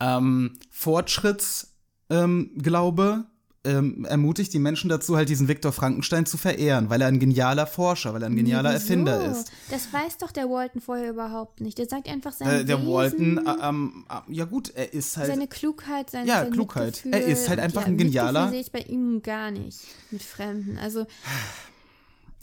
Ähm, 0.00 0.58
Fortschrittsglaube 0.70 1.73
ähm, 2.10 2.50
Glaube 2.60 3.24
ähm, 3.66 4.04
ermutigt 4.04 4.52
die 4.52 4.58
Menschen 4.58 4.90
dazu, 4.90 5.16
halt 5.16 5.30
diesen 5.30 5.48
Viktor 5.48 5.72
Frankenstein 5.72 6.26
zu 6.26 6.36
verehren, 6.36 6.90
weil 6.90 7.00
er 7.00 7.08
ein 7.08 7.18
genialer 7.18 7.66
Forscher, 7.66 8.12
weil 8.12 8.22
er 8.22 8.28
ein 8.28 8.36
genialer 8.36 8.68
Nee? 8.68 8.74
Erfinder 8.74 9.24
ist. 9.24 9.50
Das 9.70 9.90
weiß 9.90 10.18
doch 10.18 10.32
der 10.32 10.50
Walton 10.50 10.82
vorher 10.82 11.08
überhaupt 11.08 11.62
nicht. 11.62 11.78
Der 11.78 11.86
sagt 11.88 12.06
einfach 12.10 12.32
sein 12.32 12.46
Äh, 12.46 12.64
der 12.66 12.78
Wesen, 12.80 12.92
Walton, 12.92 13.46
äh, 13.46 13.66
ähm, 13.68 14.04
äh, 14.10 14.32
ja 14.34 14.44
gut, 14.44 14.70
er 14.74 14.92
ist 14.92 15.16
halt. 15.16 15.28
seine 15.28 15.48
Klugheit, 15.48 16.10
sein, 16.10 16.26
Ja, 16.26 16.40
sein 16.42 16.52
Klugheit. 16.52 16.86
Mitgefühl. 17.04 17.14
Er 17.14 17.24
ist 17.24 17.48
halt 17.48 17.58
einfach 17.58 17.80
ja, 17.82 17.86
ein 17.86 17.96
genialer- 17.96 18.50
Mitgefühl 18.50 18.50
sehe 18.50 18.60
ich 18.60 18.72
bei 18.86 18.92
ihm 18.92 19.22
gar 19.22 19.50
nicht 19.50 19.80
mit 20.10 20.22
Fremden. 20.22 20.76
Also, 20.76 21.06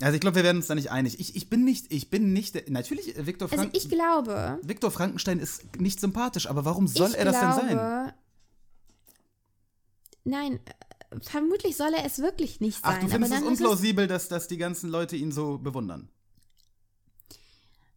also 0.02 0.16
ich 0.16 0.22
glaube, 0.22 0.38
wir 0.38 0.44
werden 0.44 0.58
uns 0.58 0.66
da 0.68 0.74
nicht 0.74 0.90
einig. 0.90 1.20
Ich, 1.20 1.36
ich 1.36 1.50
bin 1.52 1.64
nicht, 1.64 1.94
ich 1.94 2.10
bin 2.10 2.34
nicht, 2.34 2.68
natürlich, 2.72 3.16
äh, 3.16 3.28
Viktor, 3.28 3.48
also 3.52 3.62
Frank 3.62 3.78
ich 3.78 3.90
glaube, 3.90 4.58
Viktor 4.64 4.90
Frankenstein 4.90 5.38
ist 5.38 5.80
nicht 5.80 6.00
sympathisch, 6.00 6.50
aber 6.50 6.66
warum 6.66 6.88
soll 6.88 7.14
er 7.14 7.26
das 7.26 7.40
glaube, 7.40 7.68
denn 7.68 7.78
sein? 7.78 8.14
Nein, 10.24 10.60
vermutlich 11.22 11.76
soll 11.76 11.94
er 11.94 12.06
es 12.06 12.20
wirklich 12.20 12.60
nicht 12.62 12.82
sein. 12.82 12.96
Ach, 12.96 13.00
du 13.00 13.08
findest 13.08 13.34
es 13.34 13.42
unplausibel, 13.42 14.08
dass, 14.08 14.28
dass 14.28 14.48
die 14.48 14.58
ganzen 14.58 14.90
Leute 14.90 15.16
ihn 15.16 15.32
so 15.32 15.58
bewundern. 15.58 16.10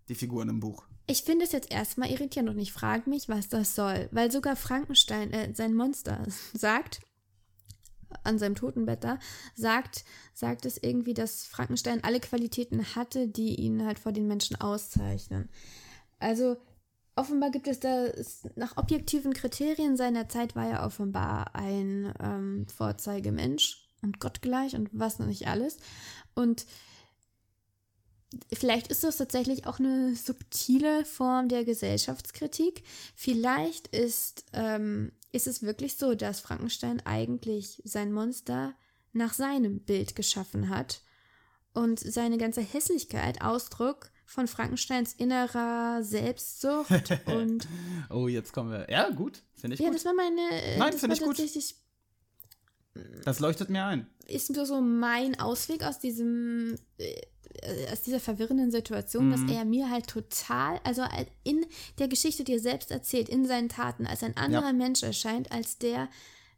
Die 0.09 0.15
Figuren 0.15 0.49
im 0.49 0.61
Buch. 0.61 0.85
Ich 1.07 1.23
finde 1.23 1.45
es 1.45 1.53
jetzt 1.53 1.71
erstmal 1.71 2.11
irritierend 2.11 2.51
und 2.51 2.59
ich 2.59 2.73
frage 2.73 3.09
mich, 3.09 3.29
was 3.29 3.49
das 3.49 3.75
soll. 3.75 4.09
Weil 4.11 4.31
sogar 4.31 4.57
Frankenstein, 4.57 5.33
äh, 5.33 5.55
sein 5.55 5.75
Monster, 5.75 6.27
sagt, 6.55 7.01
an 8.23 8.39
seinem 8.39 8.55
Totenbett 8.55 9.05
da, 9.05 9.19
sagt, 9.55 10.05
sagt 10.33 10.67
es 10.67 10.79
irgendwie, 10.83 11.15
dass 11.15 11.47
Frankenstein 11.47 12.03
alle 12.05 12.21
Qualitäten 12.21 12.95
hatte, 12.95 13.29
die 13.29 13.57
ihn 13.57 13.85
halt 13.85 13.99
vor 13.99 14.13
den 14.13 14.27
Menschen 14.27 14.61
auszeichnen. 14.61 15.49
Also 16.19 16.57
offenbar 17.17 17.51
gibt 17.51 17.69
es 17.69 17.81
da, 17.81 18.09
nach 18.57 18.77
objektiven 18.77 19.33
Kriterien 19.33 19.97
seiner 19.97 20.29
Zeit 20.29 20.57
war 20.57 20.69
er 20.69 20.85
offenbar 20.85 21.55
ein 21.55 22.13
ähm, 22.21 22.67
Vorzeigemensch 22.69 23.89
und 24.03 24.21
gottgleich 24.21 24.75
und 24.75 24.89
was 24.93 25.19
noch 25.19 25.27
nicht 25.27 25.49
alles. 25.49 25.79
Und 26.35 26.67
Vielleicht 28.53 28.89
ist 28.89 29.05
das 29.05 29.17
tatsächlich 29.17 29.67
auch 29.67 29.79
eine 29.79 30.17
subtile 30.17 31.05
Form 31.05 31.49
der 31.49 31.65
Gesellschaftskritik. 31.65 32.83
Vielleicht 33.15 33.89
ist, 33.89 34.45
ähm, 34.53 35.13
ist 35.33 35.47
es 35.47 35.63
wirklich 35.63 35.97
so, 35.97 36.15
dass 36.15 36.41
Frankenstein 36.41 37.01
eigentlich 37.05 37.81
sein 37.85 38.13
Monster 38.13 38.75
nach 39.13 39.35
seinem 39.35 39.81
Bild 39.81 40.17
geschaffen 40.17 40.69
hat 40.69 41.03
und 41.73 42.01
seine 42.01 42.39
ganze 42.39 42.61
Hässlichkeit 42.61 43.41
Ausdruck 43.43 44.11
von 44.27 44.49
Frankensteins 44.49 45.13
innerer 45.15 46.03
Selbstsucht 46.03 46.91
und 47.27 47.67
Oh, 48.11 48.29
jetzt 48.29 48.53
kommen 48.53 48.71
wir. 48.71 48.91
Ja, 48.91 49.11
gut. 49.11 49.43
Finde 49.55 49.75
ich 49.75 49.81
ja, 49.81 49.87
gut. 49.89 49.97
das 49.97 50.05
war 50.05 50.15
meine 50.15 50.41
äh, 50.51 50.79
Nein, 50.79 50.93
das 50.93 51.01
finde 51.01 51.17
ich 51.17 51.23
gut. 51.23 51.39
Das 53.25 53.41
leuchtet 53.41 53.71
mir 53.71 53.85
ein. 53.85 54.07
ist 54.27 54.51
nur 54.55 54.67
so 54.67 54.81
mein 54.81 55.39
Ausweg 55.41 55.83
aus 55.83 55.99
diesem 55.99 56.77
äh, 56.99 57.21
aus 57.93 58.03
dieser 58.03 58.19
verwirrenden 58.21 58.71
Situation, 58.73 59.31
dass 59.31 59.41
er 59.49 59.65
mir 59.65 59.89
halt 59.89 60.09
total, 60.09 60.81
also 60.83 61.03
al- 61.03 61.27
in 61.45 61.65
der 62.01 62.09
Geschichte, 62.09 62.43
die 62.43 62.55
er 62.55 62.59
selbst 62.61 62.91
erzählt, 62.91 63.29
in 63.29 63.47
seinen 63.47 63.69
Taten, 63.69 64.07
als 64.09 64.25
ein 64.25 64.37
anderer 64.37 64.67
Ja. 64.67 64.73
Mensch 64.73 65.05
erscheint, 65.05 65.53
als 65.53 65.79
der, 65.79 66.09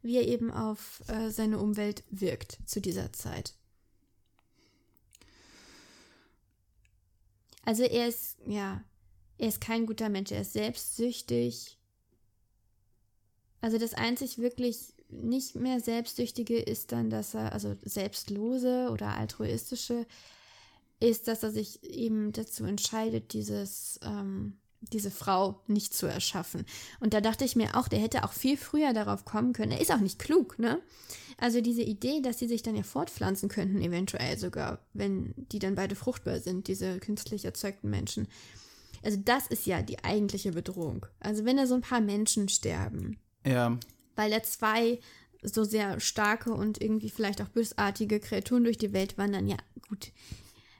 wie 0.01 0.17
er 0.17 0.27
eben 0.27 0.49
auf 0.51 1.03
äh, 1.07 1.29
seine 1.29 1.59
Umwelt 1.59 2.03
wirkt 2.09 2.57
zu 2.65 2.81
dieser 2.81 3.13
Zeit. 3.13 3.53
Also 7.67 7.83
er 7.83 8.07
ist, 8.07 8.37
ja, 8.45 8.81
er 9.37 9.49
ist 9.49 9.59
kein 9.59 9.87
guter 9.87 10.07
Mensch, 10.07 10.31
er 10.31 10.39
ist 10.39 10.53
selbstsüchtig. 10.53 11.77
Also 13.59 13.77
das 13.77 13.93
einzig 13.93 14.37
wirklich 14.37 14.93
nicht 15.09 15.53
mehr 15.55 15.81
Selbstsüchtige 15.81 16.59
ist 16.59 16.93
dann, 16.93 17.09
dass 17.09 17.33
er, 17.33 17.51
also 17.51 17.75
Selbstlose 17.81 18.89
oder 18.89 19.17
altruistische, 19.17 20.07
ist, 21.01 21.27
dass 21.27 21.43
er 21.43 21.51
sich 21.51 21.83
eben 21.83 22.31
dazu 22.31 22.63
entscheidet, 22.63 23.33
dieses, 23.33 23.99
ähm, 24.01 24.57
diese 24.81 25.11
Frau 25.11 25.61
nicht 25.67 25.93
zu 25.93 26.05
erschaffen. 26.05 26.65
Und 26.99 27.13
da 27.13 27.21
dachte 27.21 27.45
ich 27.45 27.55
mir 27.55 27.75
auch, 27.75 27.87
der 27.87 27.99
hätte 27.99 28.23
auch 28.23 28.33
viel 28.33 28.57
früher 28.57 28.93
darauf 28.93 29.25
kommen 29.25 29.53
können. 29.53 29.71
Er 29.71 29.81
ist 29.81 29.91
auch 29.91 29.99
nicht 29.99 30.19
klug, 30.19 30.59
ne? 30.59 30.79
Also 31.39 31.61
diese 31.61 31.83
Idee, 31.83 32.21
dass 32.21 32.39
sie 32.39 32.47
sich 32.47 32.63
dann 32.63 32.75
ja 32.75 32.83
fortpflanzen 32.83 33.47
könnten, 33.49 33.81
eventuell 33.81 34.37
sogar, 34.39 34.79
wenn 34.93 35.33
die 35.51 35.59
dann 35.59 35.75
beide 35.75 35.95
fruchtbar 35.95 36.39
sind, 36.39 36.67
diese 36.67 36.99
künstlich 36.99 37.45
erzeugten 37.45 37.89
Menschen. 37.89 38.27
Also 39.03 39.19
das 39.23 39.47
ist 39.47 39.65
ja 39.67 39.81
die 39.83 40.03
eigentliche 40.03 40.51
Bedrohung. 40.51 41.05
Also 41.19 41.45
wenn 41.45 41.57
da 41.57 41.67
so 41.67 41.75
ein 41.75 41.81
paar 41.81 42.01
Menschen 42.01 42.49
sterben, 42.49 43.19
Ja. 43.45 43.77
weil 44.15 44.31
da 44.31 44.41
zwei 44.41 44.99
so 45.43 45.63
sehr 45.63 45.99
starke 45.99 46.51
und 46.51 46.81
irgendwie 46.81 47.11
vielleicht 47.11 47.41
auch 47.41 47.49
bösartige 47.49 48.19
Kreaturen 48.19 48.63
durch 48.63 48.79
die 48.79 48.93
Welt 48.93 49.17
wandern, 49.19 49.47
ja, 49.47 49.57
gut, 49.87 50.11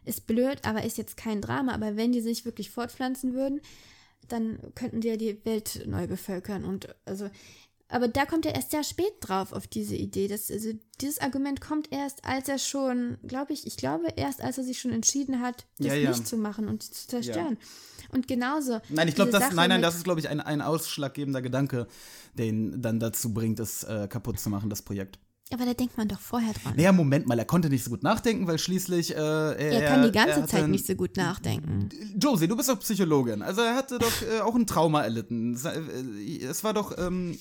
ist 0.08 0.28
blöd, 0.28 0.60
aber 0.64 0.84
ist 0.84 0.98
jetzt 0.98 1.18
kein 1.18 1.42
Drama. 1.42 1.74
Aber 1.74 1.96
wenn 1.96 2.12
die 2.12 2.22
sich 2.22 2.46
wirklich 2.46 2.72
fortpflanzen 2.72 3.34
würden, 3.34 3.62
dann 4.28 4.60
könnten 4.76 5.02
die 5.02 5.08
ja 5.08 5.18
die 5.18 5.44
Welt 5.46 5.84
neu 5.86 6.08
bevölkern. 6.08 6.66
Und 6.66 6.96
also, 7.06 7.30
aber 7.90 8.08
da 8.08 8.26
kommt 8.26 8.46
er 8.46 8.56
erst 8.56 8.72
sehr 8.72 8.84
spät 8.84 9.14
drauf 9.22 9.54
auf 9.54 9.68
diese 9.68 9.96
Idee. 9.96 10.28
Das, 10.28 10.52
also 10.52 10.72
dieses 11.00 11.20
Argument 11.20 11.62
kommt 11.62 11.92
erst, 11.92 12.26
als 12.26 12.50
er 12.50 12.60
schon, 12.60 13.18
glaube 13.26 13.54
ich, 13.54 13.66
ich 13.66 13.78
glaube 13.78 14.08
erst, 14.16 14.42
als 14.42 14.58
er 14.58 14.64
sich 14.64 14.80
schon 14.80 14.92
entschieden 14.92 15.42
hat, 15.42 15.66
das 15.78 15.88
Ja, 15.88 15.94
ja. 15.94 16.10
nicht 16.10 16.28
zu 16.28 16.38
machen 16.38 16.68
und 16.68 16.84
zu 16.84 17.08
zerstören. 17.08 17.58
Und 18.10 18.28
genauso. 18.28 18.80
Nein, 18.90 19.08
ich 19.08 19.16
glaube, 19.16 19.32
das, 19.32 19.44
Sache 19.44 19.56
nein, 19.56 19.70
nein, 19.70 19.82
das 19.82 19.96
ist, 19.96 20.04
glaube 20.04 20.20
ich, 20.20 20.30
ein, 20.30 20.42
ein 20.42 20.62
ausschlaggebender 20.62 21.42
Gedanke, 21.42 21.88
den 22.34 22.82
dann 22.82 23.00
dazu 23.00 23.34
bringt, 23.34 23.60
es 23.60 23.84
äh, 23.84 24.08
kaputt 24.10 24.40
zu 24.40 24.50
machen, 24.50 24.70
das 24.70 24.82
Projekt. 24.82 25.20
Aber 25.54 25.66
da 25.66 25.74
denkt 25.74 25.98
man 25.98 26.10
doch 26.10 26.20
vorher 26.20 26.52
dran. 26.54 26.74
Naja, 26.76 26.92
Moment 26.92 27.26
mal, 27.26 27.40
er 27.40 27.46
konnte 27.46 27.70
nicht 27.70 27.82
so 27.84 27.90
gut 27.90 28.04
nachdenken, 28.04 28.48
weil 28.48 28.60
schließlich. 28.60 29.12
Äh, 29.16 29.16
er, 29.18 29.56
er 29.58 29.88
kann 29.90 30.04
die 30.04 30.12
ganze 30.12 30.46
Zeit 30.46 30.64
ein- 30.64 30.72
nicht 30.72 30.86
so 30.86 30.94
gut 30.96 31.16
nachdenken. 31.16 31.88
Josie, 32.22 32.50
du 32.50 32.58
bist 32.58 32.68
doch 32.68 32.78
Psychologin. 32.80 33.42
Also 33.42 33.62
er 33.62 33.76
hatte 33.76 33.98
doch 33.98 34.12
äh, 34.24 34.42
auch 34.42 34.56
ein 34.56 34.68
Trauma 34.68 35.04
erlitten. 35.04 35.54
Es, 35.54 35.64
äh, 35.64 36.64
war 36.64 36.74
doch, 36.74 36.98
ähm, 36.98 37.38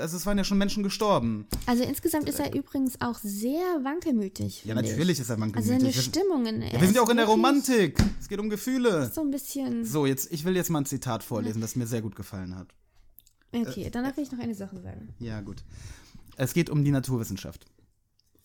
also 0.00 0.16
es 0.16 0.24
waren 0.24 0.38
ja 0.38 0.44
schon 0.44 0.56
Menschen 0.58 0.84
gestorben. 0.84 1.46
Also 1.66 1.82
insgesamt 1.82 2.28
ist 2.28 2.38
er 2.38 2.54
übrigens 2.54 3.00
auch 3.00 3.18
sehr 3.22 3.80
wankelmütig. 3.82 4.64
Ja, 4.64 4.76
natürlich 4.76 5.18
ich. 5.18 5.20
ist 5.20 5.30
er 5.30 5.40
wankelmütig. 5.40 5.72
Also 5.72 5.84
seine 5.84 5.94
Wir- 5.94 6.00
Stimmungen. 6.02 6.62
ja, 6.62 6.72
wir 6.80 6.86
sind 6.86 6.94
ja 6.96 7.02
auch 7.02 7.10
in 7.10 7.16
der 7.16 7.26
Romantik. 7.26 7.98
Es 8.20 8.28
geht 8.28 8.38
um 8.38 8.50
Gefühle. 8.50 9.10
So 9.12 9.20
ein 9.20 9.32
bisschen. 9.32 9.84
So, 9.84 10.06
jetzt, 10.06 10.30
ich 10.32 10.44
will 10.44 10.54
jetzt 10.54 10.70
mal 10.70 10.80
ein 10.82 10.86
Zitat 10.86 11.24
vorlesen, 11.24 11.60
das 11.60 11.74
mir 11.74 11.88
sehr 11.88 12.02
gut 12.02 12.14
gefallen 12.14 12.54
hat. 12.56 12.68
Okay, 13.54 13.90
danach 13.92 14.16
will 14.16 14.22
ich 14.24 14.32
noch 14.32 14.38
eine 14.38 14.54
Sache 14.54 14.80
sagen. 14.80 15.08
Ja, 15.18 15.40
gut. 15.40 15.64
Es 16.36 16.54
geht 16.54 16.70
um 16.70 16.84
die 16.84 16.90
Naturwissenschaft. 16.90 17.66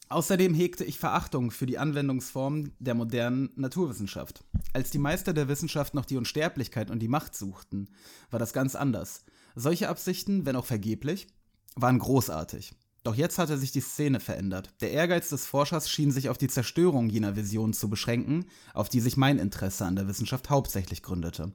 Außerdem 0.09 0.53
hegte 0.53 0.85
ich 0.85 0.99
Verachtung 0.99 1.51
für 1.51 1.65
die 1.65 1.77
Anwendungsform 1.77 2.71
der 2.79 2.93
modernen 2.93 3.49
Naturwissenschaft. 3.55 4.43
Als 4.71 4.89
die 4.89 4.99
Meister 4.99 5.33
der 5.33 5.49
Wissenschaft 5.49 5.93
noch 5.93 6.05
die 6.05 6.15
Unsterblichkeit 6.15 6.89
und 6.89 6.99
die 6.99 7.09
Macht 7.09 7.35
suchten, 7.35 7.89
war 8.31 8.39
das 8.39 8.53
ganz 8.53 8.75
anders. 8.75 9.25
Solche 9.55 9.89
Absichten, 9.89 10.45
wenn 10.45 10.55
auch 10.55 10.65
vergeblich, 10.65 11.27
waren 11.75 11.99
großartig. 11.99 12.73
Doch 13.07 13.15
jetzt 13.15 13.37
hatte 13.37 13.57
sich 13.57 13.71
die 13.71 13.79
Szene 13.79 14.19
verändert. 14.19 14.69
Der 14.81 14.91
Ehrgeiz 14.91 15.29
des 15.29 15.45
Forschers 15.45 15.89
schien 15.89 16.11
sich 16.11 16.27
auf 16.27 16.37
die 16.37 16.49
Zerstörung 16.49 17.07
jener 17.07 17.37
Visionen 17.37 17.71
zu 17.71 17.89
beschränken, 17.89 18.47
auf 18.73 18.89
die 18.89 18.99
sich 18.99 19.15
mein 19.15 19.39
Interesse 19.39 19.85
an 19.85 19.95
der 19.95 20.09
Wissenschaft 20.09 20.49
hauptsächlich 20.49 21.03
gründete. 21.03 21.53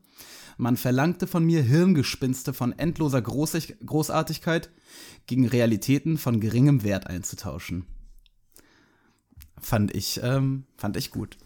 Man 0.57 0.78
verlangte 0.78 1.26
von 1.26 1.44
mir 1.44 1.62
Hirngespinste 1.62 2.55
von 2.55 2.72
endloser 2.78 3.20
Großig 3.20 3.76
Großartigkeit 3.84 4.70
gegen 5.26 5.46
Realitäten 5.46 6.16
von 6.16 6.40
geringem 6.40 6.84
Wert 6.84 7.07
einzutauschen. 7.07 7.84
Fand 9.61 9.94
ich, 9.94 10.20
ähm, 10.22 10.64
fand 10.78 10.96
ich 10.96 11.11
gut. 11.11 11.36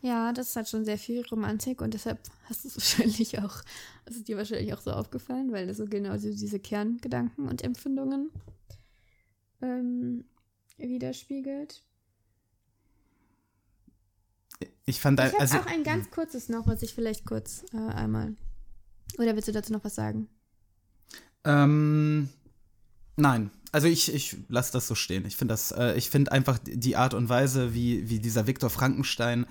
Ja, 0.00 0.32
das 0.32 0.56
hat 0.56 0.70
schon 0.70 0.86
sehr 0.86 0.96
viel 0.96 1.26
Romantik 1.30 1.82
und 1.82 1.92
deshalb 1.92 2.20
hast 2.44 2.64
du 2.64 2.68
es 2.68 2.76
wahrscheinlich 2.78 3.38
auch, 3.38 3.60
ist 4.06 4.28
dir 4.28 4.38
wahrscheinlich 4.38 4.72
auch 4.72 4.80
so 4.80 4.92
aufgefallen, 4.92 5.52
weil 5.52 5.66
das 5.66 5.76
so 5.76 5.84
genau 5.84 6.16
diese 6.16 6.58
Kerngedanken 6.58 7.48
und 7.48 7.62
Empfindungen 7.62 8.30
ähm, 9.62 10.24
widerspiegelt. 10.76 11.82
Ich 14.84 15.00
fand, 15.00 15.20
Ich 15.20 15.38
also, 15.38 15.58
auch 15.58 15.66
ein 15.66 15.84
ganz 15.84 16.10
kurzes 16.10 16.48
noch, 16.48 16.66
was 16.66 16.82
ich 16.82 16.94
vielleicht 16.94 17.24
kurz 17.24 17.64
äh, 17.72 17.76
einmal. 17.76 18.34
Oder 19.18 19.34
willst 19.34 19.48
du 19.48 19.52
dazu 19.52 19.72
noch 19.72 19.84
was 19.84 19.94
sagen? 19.94 20.28
Ähm, 21.44 22.28
nein. 23.16 23.50
Also 23.70 23.86
ich, 23.86 24.12
ich 24.12 24.36
lasse 24.48 24.72
das 24.72 24.86
so 24.86 24.94
stehen. 24.94 25.24
Ich 25.24 25.36
finde 25.36 25.52
das, 25.52 25.72
äh, 25.72 25.94
ich 25.96 26.10
finde 26.10 26.32
einfach 26.32 26.58
die 26.62 26.96
Art 26.96 27.14
und 27.14 27.28
Weise, 27.28 27.74
wie, 27.74 28.08
wie 28.08 28.18
dieser 28.18 28.46
Viktor 28.46 28.70
Frankenstein 28.70 29.46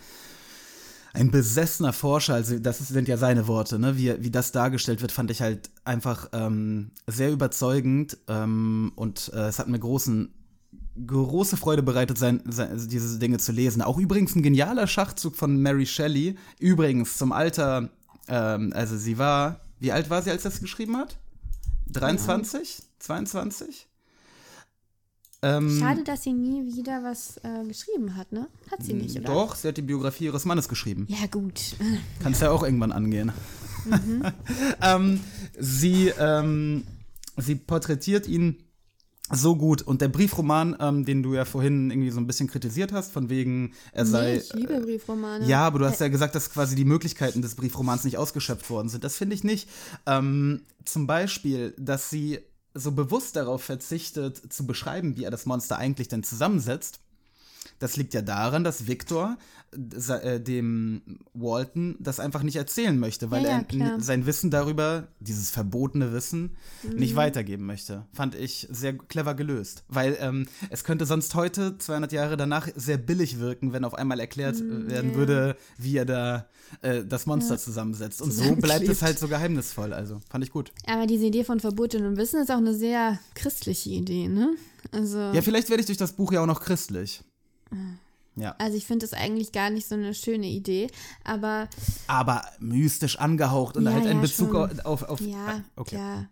ein 1.14 1.32
besessener 1.32 1.94
Forscher, 1.94 2.36
also 2.36 2.58
das 2.60 2.80
sind 2.80 3.08
ja 3.08 3.18
seine 3.18 3.48
Worte, 3.48 3.80
ne? 3.80 3.98
wie, 3.98 4.24
wie 4.24 4.32
das 4.32 4.52
dargestellt 4.52 5.02
wird, 5.02 5.12
fand 5.12 5.32
ich 5.32 5.42
halt 5.42 5.70
einfach 5.84 6.30
ähm, 6.34 6.92
sehr 7.08 7.32
überzeugend 7.32 8.18
ähm, 8.28 8.92
und 8.96 9.32
äh, 9.34 9.48
es 9.48 9.60
hat 9.60 9.68
mir 9.68 9.80
großen, 9.80 10.34
große 11.06 11.58
Freude 11.58 11.84
bereitet, 11.84 12.18
sein, 12.18 12.42
sein, 12.48 12.70
also 12.70 12.88
diese 12.88 13.20
Dinge 13.20 13.40
zu 13.40 13.52
lesen. 13.52 13.82
Auch 13.82 13.98
übrigens 13.98 14.36
ein 14.36 14.44
genialer 14.44 14.88
Schachzug 14.88 15.36
von 15.36 15.62
Mary 15.62 15.86
Shelley. 15.86 16.36
Übrigens 16.60 17.18
zum 17.18 17.32
Alter, 17.32 17.90
ähm, 18.28 18.72
also 18.76 18.98
sie 18.98 19.18
war, 19.18 19.62
wie 19.80 19.92
alt 19.92 20.10
war 20.10 20.22
sie, 20.22 20.32
als 20.32 20.44
sie 20.44 20.50
das 20.50 20.60
geschrieben 20.60 20.98
hat? 20.98 21.18
23? 21.88 22.84
22? 23.00 23.88
Ähm, 25.44 25.80
Schade, 25.80 26.04
dass 26.04 26.24
sie 26.24 26.34
nie 26.34 26.76
wieder 26.76 27.04
was 27.04 27.38
äh, 27.38 27.66
geschrieben 27.68 28.16
hat, 28.16 28.32
ne? 28.32 28.48
Hat 28.70 28.84
sie 28.84 28.94
nicht, 28.94 29.18
oder? 29.18 29.28
Doch, 29.28 29.56
sie 29.56 29.68
hat 29.68 29.78
die 29.78 29.82
Biografie 29.82 30.26
ihres 30.26 30.46
Mannes 30.46 30.70
geschrieben. 30.70 31.08
Ja, 31.10 31.26
gut. 31.26 31.76
Kannst 32.22 32.42
ja 32.42 32.52
auch 32.52 32.64
irgendwann 32.64 32.92
angehen. 32.92 33.32
ähm, 34.82 35.20
sie, 35.58 36.10
ähm, 36.20 36.84
sie 37.38 37.56
porträtiert 37.56 38.28
ihn 38.28 38.58
so 39.32 39.56
gut. 39.56 39.82
Und 39.82 40.02
der 40.02 40.10
Briefroman, 40.10 40.76
ähm, 40.80 41.06
den 41.06 41.24
du 41.24 41.34
ja 41.34 41.46
vorhin 41.46 41.90
irgendwie 41.90 42.12
so 42.12 42.20
ein 42.20 42.28
bisschen 42.28 42.48
kritisiert 42.48 42.92
hast, 42.92 43.12
von 43.12 43.30
wegen, 43.30 43.74
er 43.94 44.06
sei. 44.06 44.34
nee, 44.34 44.38
ich 44.38 44.54
liebe 44.54 44.80
Briefromane. 44.82 45.48
Ja, 45.48 45.66
aber 45.66 45.80
du 45.80 45.86
hast 45.86 46.02
ja 46.02 46.10
gesagt, 46.10 46.36
dass 46.36 46.52
quasi 46.52 46.76
die 46.76 46.86
Möglichkeiten 46.86 47.42
des 47.42 47.56
Briefromans 47.56 48.04
nicht 48.04 48.18
ausgeschöpft 48.18 48.70
worden 48.70 48.90
sind. 48.90 49.04
Das 49.04 49.18
finde 49.18 49.36
ich 49.36 49.44
nicht. 49.44 49.70
Ähm, 50.06 50.62
zum 50.86 51.08
Beispiel, 51.08 51.74
dass 51.78 52.10
sie 52.10 52.40
so 52.74 52.92
bewusst 52.92 53.36
darauf 53.36 53.64
verzichtet, 53.64 54.54
zu 54.54 54.66
beschreiben, 54.66 55.18
wie 55.18 55.26
er 55.26 55.32
das 55.32 55.46
Monster 55.46 55.78
eigentlich 55.78 56.08
denn 56.08 56.24
zusammensetzt. 56.24 57.01
Das 57.82 57.98
liegt 57.98 58.14
ja 58.14 58.22
daran, 58.22 58.64
dass 58.64 58.88
Victor 58.88 59.38
äh, 59.74 60.40
dem 60.40 61.02
Walton 61.34 61.96
das 62.00 62.20
einfach 62.20 62.44
nicht 62.44 62.58
erzählen 62.58 62.98
möchte, 63.00 63.32
weil 63.32 63.44
Ja, 63.44 63.64
ja, 63.72 63.86
er 63.96 64.00
sein 64.02 64.26
Wissen 64.26 64.52
darüber, 64.52 65.08
dieses 65.20 65.50
verbotene 65.50 66.12
Wissen, 66.14 66.56
Mhm. 66.84 66.96
nicht 67.00 67.16
weitergeben 67.16 67.66
möchte. 67.66 68.06
Fand 68.14 68.36
ich 68.36 68.68
sehr 68.70 68.94
clever 68.98 69.34
gelöst. 69.34 69.84
Weil 69.88 70.18
ähm, 70.20 70.46
es 70.70 70.84
könnte 70.84 71.06
sonst 71.06 71.36
heute, 71.36 71.78
200 71.78 72.12
Jahre 72.12 72.38
danach, 72.38 72.68
sehr 72.76 72.98
billig 72.98 73.40
wirken, 73.40 73.72
wenn 73.74 73.84
auf 73.86 73.94
einmal 73.96 74.20
erklärt 74.20 74.58
äh, 74.58 74.88
werden 74.88 75.08
Mhm, 75.08 75.14
ja. 75.14 75.16
würde, 75.18 75.58
wie 75.78 75.98
er 75.98 76.06
da 76.06 76.48
äh, 76.82 77.04
das 77.06 77.26
Monster 77.26 77.58
zusammensetzt. 77.58 78.22
Und 78.22 78.32
so 78.32 78.56
bleibt 78.56 78.88
es 78.88 79.02
halt 79.02 79.18
so 79.20 79.28
geheimnisvoll. 79.28 79.94
Also 79.94 80.22
fand 80.30 80.44
ich 80.44 80.52
gut. 80.52 80.72
Aber 80.86 81.08
diese 81.08 81.26
Idee 81.26 81.44
von 81.46 81.60
verbotenem 81.60 82.18
Wissen 82.18 82.42
ist 82.42 82.52
auch 82.52 82.58
eine 82.58 82.76
sehr 82.76 83.20
christliche 83.36 83.90
Idee, 83.90 84.28
ne? 84.28 84.54
Also, 84.92 85.18
Ja, 85.18 85.42
vielleicht 85.42 85.70
werde 85.70 85.80
ich 85.82 85.86
durch 85.88 85.98
das 85.98 86.12
Buch 86.14 86.32
ja 86.34 86.42
auch 86.42 86.46
noch 86.48 86.62
christlich. 86.62 87.24
Ja. 88.36 88.56
also 88.60 88.78
ich 88.78 88.86
finde 88.86 89.06
das 89.06 89.14
eigentlich 89.14 89.52
gar 89.52 89.70
nicht 89.70 89.88
so 89.88 89.96
eine 89.96 90.14
schöne 90.14 90.48
Idee, 90.48 90.88
aber 91.24 91.68
aber 92.08 92.44
mystisch 92.60 93.20
angehaucht 93.20 93.76
und 93.76 93.84
Ja, 93.84 93.92
halt 93.92 94.06
in 94.06 94.18
ja, 94.18 94.22
Bezug 94.22 94.52
schon. 94.52 94.80
auf, 94.82 95.04
auf 95.04 95.20
ja, 95.20 95.58
äh, 95.58 95.62
okay. 95.76 95.96
ja. 95.96 96.30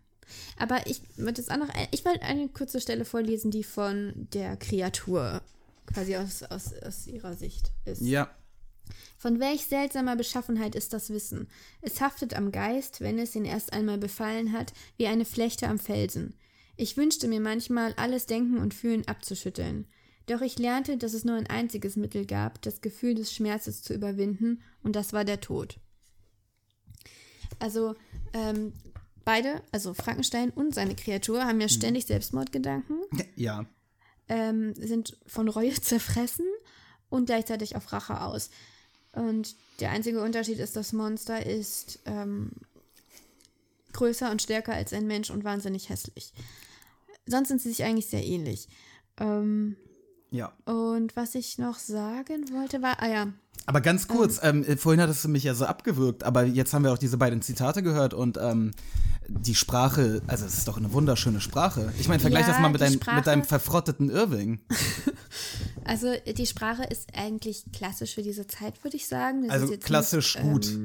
Aber 0.58 0.86
ich 0.88 1.02
würde 1.18 1.42
jetzt 1.42 1.52
auch 1.52 1.58
noch, 1.58 1.70
ich 1.92 2.06
wollte 2.06 2.22
eine 2.22 2.48
kurze 2.50 2.80
Stelle 2.80 3.04
vorlesen, 3.04 3.52
die 3.52 3.64
von 3.64 4.14
der 4.34 4.56
Kreatur 4.58 5.42
quasi 5.88 6.16
aus, 6.16 6.44
aus, 6.44 6.74
aus 6.86 7.08
ihrer 7.08 7.34
Sicht 7.36 7.72
ist. 7.86 8.02
Ja. 8.02 8.30
Von 9.18 9.40
welch 9.40 9.66
seltsamer 9.66 10.16
Beschaffenheit 10.16 10.76
ist 10.76 10.94
das 10.94 11.10
Wissen? 11.10 11.48
Es 11.82 12.00
haftet 12.00 12.34
am 12.34 12.52
Geist, 12.52 13.02
wenn 13.02 13.20
es 13.20 13.36
ihn 13.36 13.46
erst 13.46 13.74
einmal 13.74 13.98
befallen 13.98 14.54
hat, 14.54 14.74
wie 14.98 15.08
eine 15.08 15.26
Flechte 15.26 15.68
am 15.68 15.80
Felsen. 15.80 16.36
Ich 16.78 16.96
wünschte 16.96 17.28
mir 17.28 17.42
manchmal, 17.42 17.94
alles 17.96 18.26
Denken 18.26 18.58
und 18.58 18.74
Fühlen 18.74 19.08
abzuschütteln. 19.08 19.86
Doch 20.30 20.42
ich 20.42 20.60
lernte, 20.60 20.96
dass 20.98 21.14
es 21.16 21.26
nur 21.26 21.36
ein 21.36 21.48
einziges 21.48 21.96
Mittel 21.96 22.24
gab, 22.24 22.62
das 22.62 22.82
Gefühl 22.82 23.16
des 23.16 23.34
Schmerzes 23.34 23.82
zu 23.82 23.96
überwinden, 23.96 24.62
und 24.84 24.96
das 24.96 25.12
war 25.12 25.26
der 25.26 25.42
Tod. 25.42 25.80
Also, 27.58 27.96
ähm, 28.34 28.74
beide, 29.26 29.64
also 29.72 29.96
Frankenstein 29.96 30.52
und 30.52 30.76
seine 30.76 30.96
Kreatur, 30.96 31.46
haben 31.46 31.60
ja 31.60 31.68
ständig 31.68 32.06
Selbstmordgedanken 32.06 33.00
Ja. 33.36 33.66
ähm, 34.28 34.76
sind 34.76 35.18
von 35.26 35.48
Reue 35.50 35.74
zerfressen 35.82 36.46
und 37.10 37.26
gleichzeitig 37.26 37.76
auf 37.76 37.92
Rache 37.92 38.22
aus. 38.22 38.52
Und 39.14 39.56
der 39.80 39.90
einzige 39.90 40.22
Unterschied 40.22 40.60
ist, 40.60 40.76
das 40.76 40.94
Monster 40.94 41.44
ist 41.44 42.00
ähm, 42.06 42.52
größer 43.94 44.30
und 44.30 44.44
stärker 44.44 44.74
als 44.76 44.94
ein 44.94 45.08
Mensch 45.08 45.32
und 45.32 45.44
wahnsinnig 45.44 45.90
hässlich. 45.90 46.34
Sonst 47.26 47.48
sind 47.48 47.62
sie 47.64 47.70
sich 47.70 47.84
eigentlich 47.84 48.06
sehr 48.06 48.24
ähnlich. 48.24 48.68
Ähm, 49.18 49.76
Ja. 50.32 50.52
und 50.66 51.16
was 51.16 51.34
ich 51.36 51.58
noch 51.58 51.78
sagen 51.80 52.46
wollte, 52.54 52.82
war, 52.82 53.02
ah 53.02 53.08
ja, 53.10 53.28
Aber 53.66 53.82
ganz 53.82 54.08
kurz, 54.08 54.40
ähm, 54.44 54.64
äh, 54.64 54.78
vorhin 54.78 55.02
hattest 55.02 55.24
du 55.24 55.30
mich 55.30 55.44
ja 55.44 55.56
so 55.56 55.66
abgewürgt, 55.66 56.24
aber 56.24 56.44
jetzt 56.44 56.74
haben 56.74 56.84
wir 56.84 56.94
auch 56.94 56.98
diese 57.00 57.18
beiden 57.18 57.42
Zitate 57.42 57.82
gehört 57.84 58.14
und 58.14 58.38
ähm, 58.38 58.72
die 59.28 59.56
Sprache, 59.56 60.22
also 60.28 60.46
es 60.46 60.58
ist 60.58 60.68
doch 60.68 60.78
eine 60.78 60.92
wunderschöne 60.94 61.40
Sprache. 61.42 61.92
Ich 62.00 62.08
meine, 62.08 62.20
vergleich 62.20 62.48
Ja, 62.48 62.54
das 62.54 62.62
mal 62.62 62.70
mit, 62.70 62.82
dein, 62.82 62.94
Sprache- 62.94 63.16
mit 63.18 63.28
deinem 63.28 63.44
verfrotteten 63.44 64.10
Irving. 64.10 64.60
also 65.84 66.14
die 66.38 66.46
Sprache 66.48 66.84
ist 66.84 67.10
eigentlich 67.16 67.66
klassisch 67.74 68.16
für 68.16 68.24
diese 68.24 68.48
Zeit, 68.48 68.84
würde 68.84 68.98
ich 68.98 69.08
sagen. 69.08 69.42
Das 69.48 69.56
ist 69.56 69.62
Also 69.62 69.74
jetzt 69.74 69.86
klassisch 69.86 70.36
nicht, 70.36 70.44
gut. 70.52 70.78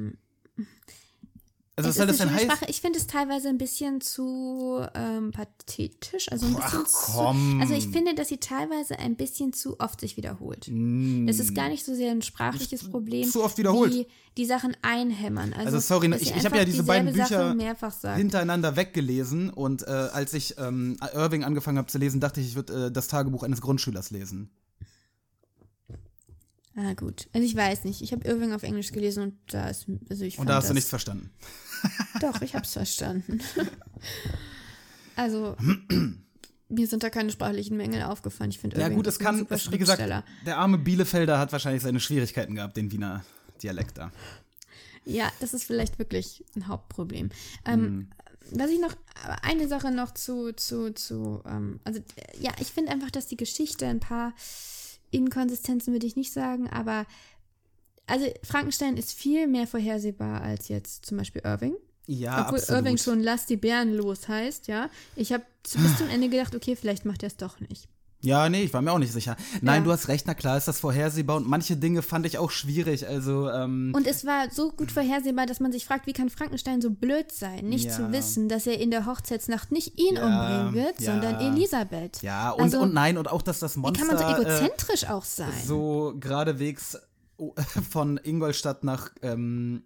Also 1.77 1.89
was 1.89 1.97
soll 1.97 2.07
das 2.07 2.17
denn 2.19 2.31
heißen? 2.31 2.49
Sprache. 2.49 2.65
Ich 2.69 2.79
finde 2.79 2.99
es 2.99 3.07
teilweise 3.07 3.49
ein 3.49 3.57
bisschen 3.57 3.99
zu 3.99 4.85
ähm, 4.93 5.31
pathetisch. 5.31 6.31
Also 6.31 6.45
ein 6.45 6.55
Ach, 6.57 6.71
bisschen 6.71 7.13
komm. 7.13 7.59
zu. 7.59 7.61
Also 7.61 7.73
ich 7.73 7.89
finde, 7.89 8.15
dass 8.15 8.29
sie 8.29 8.37
teilweise 8.37 8.97
ein 8.97 9.17
bisschen 9.17 9.51
zu 9.51 9.77
oft 9.81 9.99
sich 9.99 10.15
wiederholt. 10.15 10.69
Das 10.69 11.39
ist 11.39 11.53
gar 11.53 11.67
nicht 11.67 11.83
so 11.83 11.93
sehr 11.93 12.11
ein 12.11 12.21
sprachliches 12.21 12.89
Problem. 12.89 13.27
Mm. 13.27 13.31
zu 13.31 13.43
oft 13.43 13.57
wiederholt. 13.57 13.93
Wie 13.93 14.07
die 14.37 14.45
Sachen 14.45 14.75
einhämmern. 14.83 15.51
Also, 15.53 15.75
Also 15.75 15.79
sorry, 15.79 16.13
ich, 16.15 16.33
ich 16.33 16.45
habe 16.45 16.57
ja 16.57 16.63
diese 16.63 16.83
beiden 16.83 17.11
Bücher 17.11 17.53
hintereinander 18.15 18.77
weggelesen 18.77 19.49
und 19.49 19.83
äh, 19.83 19.91
als 19.91 20.33
ich 20.33 20.57
ähm, 20.57 20.97
Irving 21.13 21.43
angefangen 21.43 21.77
habe 21.77 21.87
zu 21.87 21.97
lesen, 21.97 22.21
dachte 22.21 22.39
ich, 22.39 22.47
ich 22.47 22.55
würde 22.55 22.85
äh, 22.87 22.91
das 22.91 23.09
Tagebuch 23.09 23.43
eines 23.43 23.59
Grundschülers 23.59 24.11
lesen. 24.11 24.49
Ah, 26.77 26.93
gut. 26.93 27.27
Also 27.31 27.45
ich 27.45 27.55
weiß 27.55 27.85
nicht. 27.85 28.01
Ich 28.01 28.11
habe 28.11 28.27
Irving 28.27 28.51
auf 28.51 28.63
Englisch 28.63 28.91
gelesen 28.91 29.23
und 29.23 29.37
da 29.47 29.69
ist. 29.69 29.85
Also 30.09 30.25
ich 30.25 30.37
Und 30.37 30.47
da 30.47 30.55
hast 30.55 30.63
das, 30.65 30.69
du 30.69 30.73
nichts 30.73 30.89
verstanden. 30.89 31.31
Doch, 32.21 32.41
ich 32.41 32.55
hab's 32.55 32.73
verstanden. 32.73 33.39
also, 35.15 35.55
mir 36.69 36.87
sind 36.87 37.03
da 37.03 37.09
keine 37.09 37.31
sprachlichen 37.31 37.77
Mängel 37.77 38.03
aufgefallen. 38.03 38.49
Ich 38.49 38.59
finde 38.59 38.79
Ja 38.79 38.89
gut, 38.89 39.07
es 39.07 39.19
kann, 39.19 39.45
es, 39.49 39.71
wie 39.71 39.77
gesagt, 39.77 40.01
der 40.45 40.57
arme 40.57 40.77
Bielefelder 40.77 41.39
hat 41.39 41.51
wahrscheinlich 41.51 41.83
seine 41.83 41.99
Schwierigkeiten 41.99 42.55
gehabt, 42.55 42.77
den 42.77 42.91
Wiener 42.91 43.23
Dialekt 43.61 43.97
da. 43.97 44.11
Ja, 45.05 45.31
das 45.39 45.53
ist 45.53 45.63
vielleicht 45.63 45.99
wirklich 45.99 46.43
ein 46.55 46.67
Hauptproblem. 46.67 47.29
Ähm, 47.65 48.09
Was 48.51 48.69
ich 48.71 48.79
noch, 48.79 48.95
eine 49.43 49.67
Sache 49.67 49.91
noch 49.91 50.13
zu, 50.13 50.53
zu, 50.53 50.93
zu, 50.93 51.41
ähm, 51.45 51.79
also 51.83 52.01
ja, 52.39 52.51
ich 52.59 52.67
finde 52.67 52.91
einfach, 52.91 53.11
dass 53.11 53.27
die 53.27 53.37
Geschichte 53.37 53.85
ein 53.85 53.99
paar 53.99 54.33
Inkonsistenzen 55.11 55.93
würde 55.93 56.07
ich 56.07 56.15
nicht 56.15 56.33
sagen, 56.33 56.69
aber 56.69 57.05
also 58.07 58.25
Frankenstein 58.43 58.97
ist 58.97 59.13
viel 59.13 59.47
mehr 59.47 59.67
vorhersehbar 59.67 60.41
als 60.41 60.67
jetzt 60.67 61.05
zum 61.05 61.17
Beispiel 61.17 61.41
Irving. 61.43 61.75
Ja, 62.07 62.43
Obwohl 62.45 62.59
absolut. 62.59 62.81
Irving 62.81 62.97
schon 62.97 63.19
Lass 63.21 63.45
die 63.47 63.57
Bären 63.57 63.93
los 63.93 64.27
heißt, 64.27 64.67
ja. 64.67 64.89
Ich 65.15 65.33
habe 65.33 65.43
bis 65.63 65.97
zum 65.97 66.09
Ende 66.09 66.29
gedacht, 66.29 66.53
okay, 66.55 66.75
vielleicht 66.75 67.03
macht 67.05 67.23
er 67.23 67.27
es 67.27 67.37
doch 67.37 67.59
nicht. 67.59 67.87
Ja, 68.21 68.49
nee, 68.49 68.63
ich 68.63 68.73
war 68.73 68.81
mir 68.81 68.91
auch 68.91 68.97
nicht 68.99 69.11
sicher. 69.13 69.35
Nein, 69.61 69.81
Ja. 69.81 69.85
du 69.85 69.91
hast 69.91 70.07
recht, 70.07 70.25
na 70.25 70.33
klar 70.33 70.57
ist 70.57 70.67
das 70.67 70.79
vorhersehbar 70.79 71.35
und 71.35 71.47
manche 71.47 71.77
Dinge 71.77 72.01
fand 72.01 72.25
ich 72.25 72.39
auch 72.39 72.49
schwierig. 72.49 73.07
Also, 73.07 73.49
ähm, 73.51 73.91
Und 73.95 74.07
es 74.07 74.25
war 74.25 74.49
so 74.49 74.71
gut 74.71 74.91
vorhersehbar, 74.91 75.45
dass 75.45 75.59
man 75.59 75.71
sich 75.71 75.85
fragt, 75.85 76.07
wie 76.07 76.13
kann 76.13 76.29
Frankenstein 76.31 76.81
so 76.81 76.89
blöd 76.89 77.31
sein, 77.31 77.65
nicht 77.69 77.85
Ja. 77.85 77.91
zu 77.91 78.11
wissen, 78.11 78.49
dass 78.49 78.65
er 78.65 78.79
in 78.79 78.89
der 78.89 79.05
Hochzeitsnacht 79.05 79.71
nicht 79.71 79.99
ihn 79.99 80.15
Ja, 80.15 80.25
umbringen 80.25 80.73
wird, 80.85 80.99
sondern 81.01 81.39
Elisabeth. 81.39 82.21
ja, 82.23 82.49
und, 82.51 82.63
also, 82.63 82.79
und 82.81 82.93
nein, 82.95 83.17
und 83.19 83.29
auch, 83.31 83.43
dass 83.43 83.59
das 83.59 83.75
Wie 83.75 83.81
Monster 83.81 84.05
kann 84.07 84.15
man 84.15 84.17
so 84.37 84.41
äh, 84.41 84.41
egozentrisch 84.41 85.07
auch 85.07 85.25
sein? 85.25 85.51
so 85.65 86.15
geradewegs 86.19 86.97
von 87.89 88.19
Ingolstadt 88.23 88.83
nach 88.83 89.09
ähm, 89.21 89.83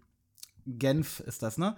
Genf 0.66 1.20
ist 1.20 1.42
das, 1.42 1.58
ne? 1.58 1.74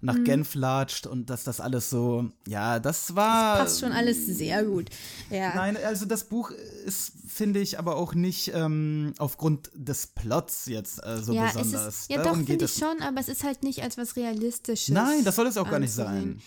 Nach 0.00 0.16
Mhm. 0.16 0.24
Genf 0.24 0.54
latscht 0.54 1.06
und 1.06 1.30
dass 1.30 1.44
das 1.44 1.60
alles 1.60 1.88
so, 1.90 2.30
ja, 2.46 2.78
das 2.80 3.14
war. 3.14 3.58
Passt 3.58 3.80
schon 3.80 3.92
alles 3.92 4.26
sehr 4.26 4.64
gut. 4.64 4.90
Ja. 5.30 5.54
Nein, 5.54 5.76
also 5.76 6.04
das 6.04 6.24
Buch 6.24 6.50
ist, 6.84 7.12
finde 7.26 7.60
ich, 7.60 7.78
aber 7.78 7.96
auch 7.96 8.14
nicht 8.14 8.52
ähm, 8.54 9.14
aufgrund 9.18 9.70
des 9.74 10.08
Plots 10.08 10.66
jetzt 10.66 11.04
äh, 11.04 11.18
so 11.18 11.32
ja, 11.32 11.46
besonders. 11.46 11.86
Es 11.86 12.00
ist, 12.00 12.10
ja, 12.10 12.22
Darum 12.22 12.40
doch, 12.40 12.46
finde 12.46 12.64
ich 12.64 12.74
schon, 12.74 13.00
aber 13.00 13.20
es 13.20 13.28
ist 13.28 13.44
halt 13.44 13.62
nicht 13.62 13.82
als 13.82 13.96
was 13.96 14.16
Realistisches. 14.16 14.92
Nein, 14.92 15.24
das 15.24 15.36
soll 15.36 15.46
es 15.46 15.56
auch 15.56 15.70
gar 15.70 15.78
nicht 15.78 15.98
anzusehen. 15.98 16.40
sein. 16.40 16.42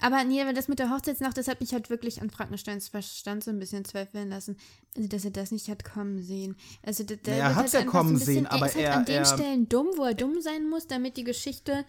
Aber 0.00 0.24
nee, 0.24 0.40
aber 0.40 0.52
das 0.52 0.68
mit 0.68 0.78
der 0.78 0.90
Hochzeitsnacht, 0.90 1.36
das 1.36 1.48
hat 1.48 1.60
mich 1.60 1.72
halt 1.72 1.90
wirklich 1.90 2.22
an 2.22 2.30
Frankensteins 2.30 2.88
Verstand 2.88 3.44
so 3.44 3.50
ein 3.50 3.58
bisschen 3.58 3.84
zweifeln 3.84 4.30
lassen. 4.30 4.56
Also, 4.96 5.08
dass 5.08 5.24
er 5.24 5.30
das 5.30 5.50
nicht 5.50 5.68
hat 5.68 5.84
kommen 5.84 6.22
sehen. 6.22 6.56
Also, 6.82 7.04
der, 7.04 7.18
der 7.18 7.36
Ja, 7.36 7.42
er 7.44 7.48
wird 7.50 7.56
hat's 7.64 7.74
halt 7.74 7.84
ja 7.84 7.90
kommen 7.90 8.16
so 8.16 8.18
bisschen, 8.24 8.34
sehen, 8.34 8.46
aber 8.46 8.66
er 8.66 8.66
ist 8.66 8.74
halt 8.76 8.84
er- 8.86 8.96
an 8.96 9.04
den 9.04 9.14
er- 9.16 9.24
Stellen 9.26 9.68
dumm, 9.68 9.88
wo 9.96 10.04
er 10.04 10.14
dumm 10.14 10.40
sein 10.40 10.68
muss, 10.68 10.86
damit 10.86 11.16
die 11.16 11.24
Geschichte. 11.24 11.84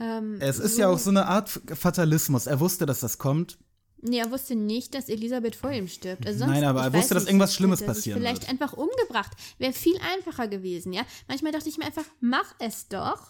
Ähm, 0.00 0.36
Es 0.40 0.58
ist 0.58 0.74
so, 0.76 0.80
ja 0.80 0.88
auch 0.88 0.98
so 0.98 1.10
eine 1.10 1.26
Art 1.26 1.48
Fatalismus. 1.74 2.46
Er 2.46 2.58
wusste, 2.60 2.86
dass 2.86 3.00
das 3.00 3.18
kommt. 3.18 3.58
Nee, 4.04 4.18
er 4.18 4.32
wusste 4.32 4.56
nicht, 4.56 4.94
dass 4.96 5.08
Elisabeth 5.08 5.54
vor 5.54 5.70
ihm 5.70 5.86
stirbt. 5.86 6.26
Also 6.26 6.40
sonst, 6.40 6.50
Nein, 6.50 6.64
aber 6.64 6.82
er 6.82 6.92
wusste, 6.92 7.14
dass 7.14 7.22
nicht, 7.22 7.30
irgendwas 7.30 7.54
Schlimmes 7.54 7.80
hätte 7.80 7.90
er 7.90 7.94
sich 7.94 8.00
passieren 8.02 8.20
Vielleicht 8.20 8.42
wird. 8.42 8.50
einfach 8.50 8.72
umgebracht. 8.72 9.30
Wäre 9.58 9.72
viel 9.72 9.96
einfacher 10.16 10.48
gewesen, 10.48 10.92
ja. 10.92 11.02
Manchmal 11.28 11.52
dachte 11.52 11.68
ich 11.68 11.78
mir 11.78 11.84
einfach, 11.84 12.04
mach 12.20 12.52
es 12.58 12.88
doch. 12.88 13.28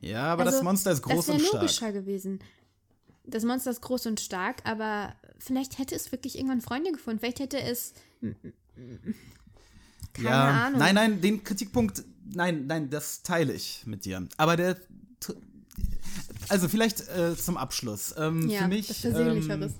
Ja, 0.00 0.24
aber 0.32 0.44
das 0.44 0.54
Also, 0.54 0.64
Monster 0.64 0.90
ist 0.90 1.02
groß 1.02 1.14
das 1.14 1.28
wäre 1.28 1.36
und 1.38 1.46
stark. 1.46 1.62
logischer 1.62 1.92
gewesen. 1.92 2.40
Das 3.30 3.44
Monster 3.44 3.70
ist 3.70 3.80
groß 3.80 4.06
und 4.06 4.20
stark, 4.20 4.62
aber 4.64 5.14
vielleicht 5.38 5.78
hätte 5.78 5.94
es 5.94 6.12
wirklich 6.12 6.36
irgendwann 6.36 6.60
Freunde 6.60 6.92
gefunden. 6.92 7.20
Vielleicht 7.20 7.40
hätte 7.40 7.60
es. 7.60 7.94
Keine 10.12 10.28
ja, 10.28 10.66
Ahnung. 10.66 10.80
Nein, 10.80 10.94
nein, 10.94 11.20
den 11.20 11.44
Kritikpunkt, 11.44 12.02
nein, 12.24 12.66
nein, 12.66 12.90
das 12.90 13.22
teile 13.22 13.52
ich 13.52 13.82
mit 13.86 14.04
dir. 14.04 14.26
Aber 14.36 14.56
der, 14.56 14.76
also 16.48 16.68
vielleicht 16.68 17.08
äh, 17.08 17.36
zum 17.36 17.56
Abschluss. 17.56 18.14
Ähm, 18.18 18.48
ja, 18.48 18.62
für 18.62 18.68
mich 18.68 18.88
das 18.88 18.98
Versöhnlicheres. 18.98 19.72
ähm, 19.72 19.78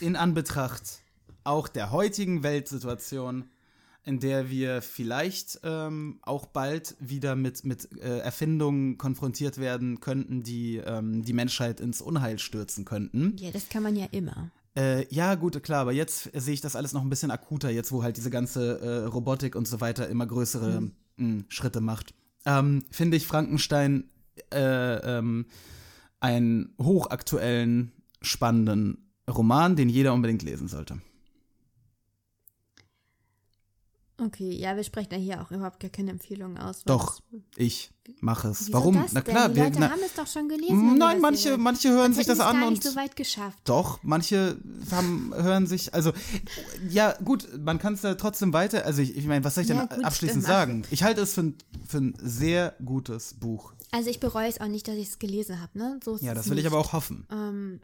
in 0.00 0.16
Anbetracht 0.16 1.00
auch 1.44 1.68
der 1.68 1.90
heutigen 1.90 2.42
Weltsituation, 2.42 3.48
in 4.08 4.20
der 4.20 4.48
wir 4.48 4.80
vielleicht 4.80 5.60
ähm, 5.64 6.18
auch 6.22 6.46
bald 6.46 6.96
wieder 6.98 7.36
mit, 7.36 7.64
mit 7.66 7.92
äh, 8.00 8.20
Erfindungen 8.20 8.96
konfrontiert 8.96 9.58
werden 9.58 10.00
könnten, 10.00 10.42
die 10.42 10.78
ähm, 10.78 11.22
die 11.22 11.34
Menschheit 11.34 11.78
ins 11.78 12.00
Unheil 12.00 12.38
stürzen 12.38 12.86
könnten. 12.86 13.36
Ja, 13.38 13.50
das 13.50 13.68
kann 13.68 13.82
man 13.82 13.94
ja 13.96 14.06
immer. 14.10 14.50
Äh, 14.74 15.06
ja, 15.14 15.34
gut, 15.34 15.62
klar, 15.62 15.82
aber 15.82 15.92
jetzt 15.92 16.30
sehe 16.32 16.54
ich 16.54 16.62
das 16.62 16.74
alles 16.74 16.94
noch 16.94 17.02
ein 17.02 17.10
bisschen 17.10 17.30
akuter, 17.30 17.68
jetzt 17.68 17.92
wo 17.92 18.02
halt 18.02 18.16
diese 18.16 18.30
ganze 18.30 18.80
äh, 18.80 19.04
Robotik 19.04 19.54
und 19.54 19.68
so 19.68 19.82
weiter 19.82 20.08
immer 20.08 20.26
größere 20.26 20.88
mh, 21.16 21.44
Schritte 21.48 21.82
macht. 21.82 22.14
Ähm, 22.46 22.84
Finde 22.90 23.18
ich 23.18 23.26
Frankenstein 23.26 24.04
äh, 24.54 25.18
ähm, 25.18 25.44
einen 26.20 26.74
hochaktuellen, 26.80 27.92
spannenden 28.22 29.12
Roman, 29.28 29.76
den 29.76 29.90
jeder 29.90 30.14
unbedingt 30.14 30.42
lesen 30.42 30.66
sollte. 30.66 30.98
Okay, 34.20 34.50
ja, 34.50 34.74
wir 34.74 34.82
sprechen 34.82 35.12
ja 35.12 35.18
hier 35.18 35.40
auch 35.42 35.50
überhaupt 35.52 35.78
gar 35.78 35.90
keine 35.90 36.10
Empfehlungen 36.10 36.58
aus. 36.58 36.82
Doch, 36.84 37.20
ich 37.56 37.92
mache 38.20 38.48
es. 38.48 38.72
Warum? 38.72 39.04
Na 39.12 39.20
klar, 39.20 39.48
die 39.48 39.56
wir, 39.56 39.64
Leute 39.64 39.78
na, 39.78 39.90
haben 39.90 40.00
es 40.04 40.14
doch 40.14 40.26
schon 40.26 40.48
gelesen. 40.48 40.98
Nein, 40.98 41.20
manche, 41.20 41.56
manche 41.56 41.90
hören 41.90 42.12
sich 42.14 42.26
das 42.26 42.40
an 42.40 42.56
gar 42.56 42.66
und 42.66 42.72
nicht 42.74 42.82
so 42.82 42.96
weit 42.96 43.14
geschafft. 43.14 43.58
Doch, 43.64 44.00
manche 44.02 44.56
haben, 44.90 45.32
hören 45.36 45.66
sich, 45.68 45.94
also, 45.94 46.12
ja, 46.88 47.12
gut, 47.24 47.48
man 47.58 47.78
kann 47.78 47.94
es 47.94 48.00
da 48.00 48.14
trotzdem 48.16 48.52
weiter, 48.52 48.84
also 48.84 49.02
ich, 49.02 49.16
ich 49.16 49.26
meine, 49.26 49.44
was 49.44 49.54
soll 49.54 49.62
ich 49.62 49.70
Ja, 49.70 49.86
denn 49.86 49.96
gut, 49.96 50.04
abschließend 50.04 50.44
dann 50.44 50.50
mach. 50.50 50.58
sagen? 50.58 50.82
Ich 50.90 51.04
halte 51.04 51.20
es 51.20 51.34
für 51.34 51.42
ein, 51.42 51.54
für 51.86 51.98
ein 51.98 52.14
sehr 52.20 52.74
gutes 52.84 53.34
Buch. 53.34 53.72
Also 53.92 54.10
ich 54.10 54.18
bereue 54.18 54.48
es 54.48 54.60
auch 54.60 54.66
nicht, 54.66 54.88
dass 54.88 54.96
ich 54.96 55.08
es 55.08 55.18
gelesen 55.18 55.60
habe, 55.60 55.78
ne? 55.78 56.00
So 56.04 56.16
Ja, 56.20 56.34
das 56.34 56.50
will 56.50 56.58
ich 56.58 56.64
nicht. 56.64 56.72
aber 56.72 56.80
auch 56.80 56.92
hoffen. 56.92 57.26
Ähm, 57.30 57.80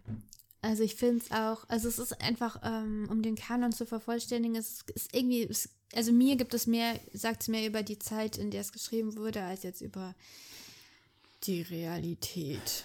also 0.62 0.82
ich 0.82 0.94
finde 0.96 1.22
es 1.24 1.30
auch, 1.30 1.68
also 1.68 1.88
es 1.88 1.98
ist 1.98 2.20
einfach, 2.22 2.60
ähm, 2.64 3.06
um 3.10 3.22
den 3.22 3.36
Kanon 3.36 3.72
zu 3.72 3.86
vervollständigen, 3.86 4.56
es 4.56 4.80
ist 4.94 5.14
irgendwie, 5.14 5.42
es, 5.44 5.68
also 5.94 6.12
mir 6.12 6.36
gibt 6.36 6.54
es 6.54 6.66
mehr, 6.66 6.98
sagt 7.12 7.42
es 7.42 7.48
mehr 7.48 7.66
über 7.66 7.82
die 7.82 7.98
Zeit, 7.98 8.36
in 8.36 8.50
der 8.50 8.60
es 8.60 8.72
geschrieben 8.72 9.16
wurde, 9.16 9.42
als 9.42 9.62
jetzt 9.62 9.80
über 9.80 10.14
die 11.44 11.62
Realität 11.62 12.84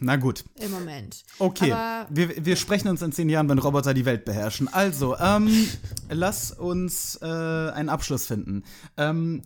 Na 0.00 0.16
gut. 0.16 0.44
im 0.60 0.70
Moment. 0.70 1.24
Okay, 1.38 1.72
Aber 1.72 2.08
wir, 2.10 2.44
wir 2.44 2.56
sprechen 2.56 2.88
uns 2.88 3.02
in 3.02 3.12
zehn 3.12 3.28
Jahren, 3.28 3.48
wenn 3.48 3.58
Roboter 3.58 3.94
die 3.94 4.04
Welt 4.04 4.24
beherrschen. 4.24 4.68
Also, 4.68 5.16
ähm, 5.18 5.68
lass 6.08 6.52
uns 6.52 7.18
äh, 7.20 7.26
einen 7.26 7.88
Abschluss 7.88 8.26
finden. 8.26 8.64
Ähm, 8.96 9.42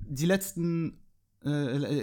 die 0.00 0.26
letzten, 0.26 0.98
äh, 1.44 1.50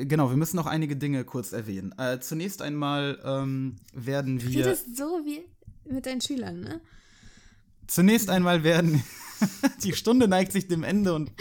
äh, 0.01 0.05
genau, 0.05 0.29
wir 0.29 0.37
müssen 0.37 0.57
noch 0.57 0.65
einige 0.65 0.95
Dinge 0.95 1.23
kurz 1.23 1.53
erwähnen. 1.53 1.93
Äh, 1.97 2.19
zunächst 2.19 2.61
einmal 2.61 3.19
ähm, 3.23 3.77
werden 3.93 4.39
du 4.39 4.47
wir, 4.47 4.65
redest 4.65 4.97
so 4.97 5.21
wie 5.23 5.43
mit 5.89 6.05
deinen 6.05 6.21
Schülern, 6.21 6.61
ne? 6.61 6.81
zunächst 7.87 8.29
einmal 8.29 8.63
werden, 8.63 9.03
die 9.83 9.93
Stunde 9.93 10.27
neigt 10.27 10.51
sich 10.51 10.67
dem 10.67 10.83
Ende 10.83 11.13
und 11.13 11.31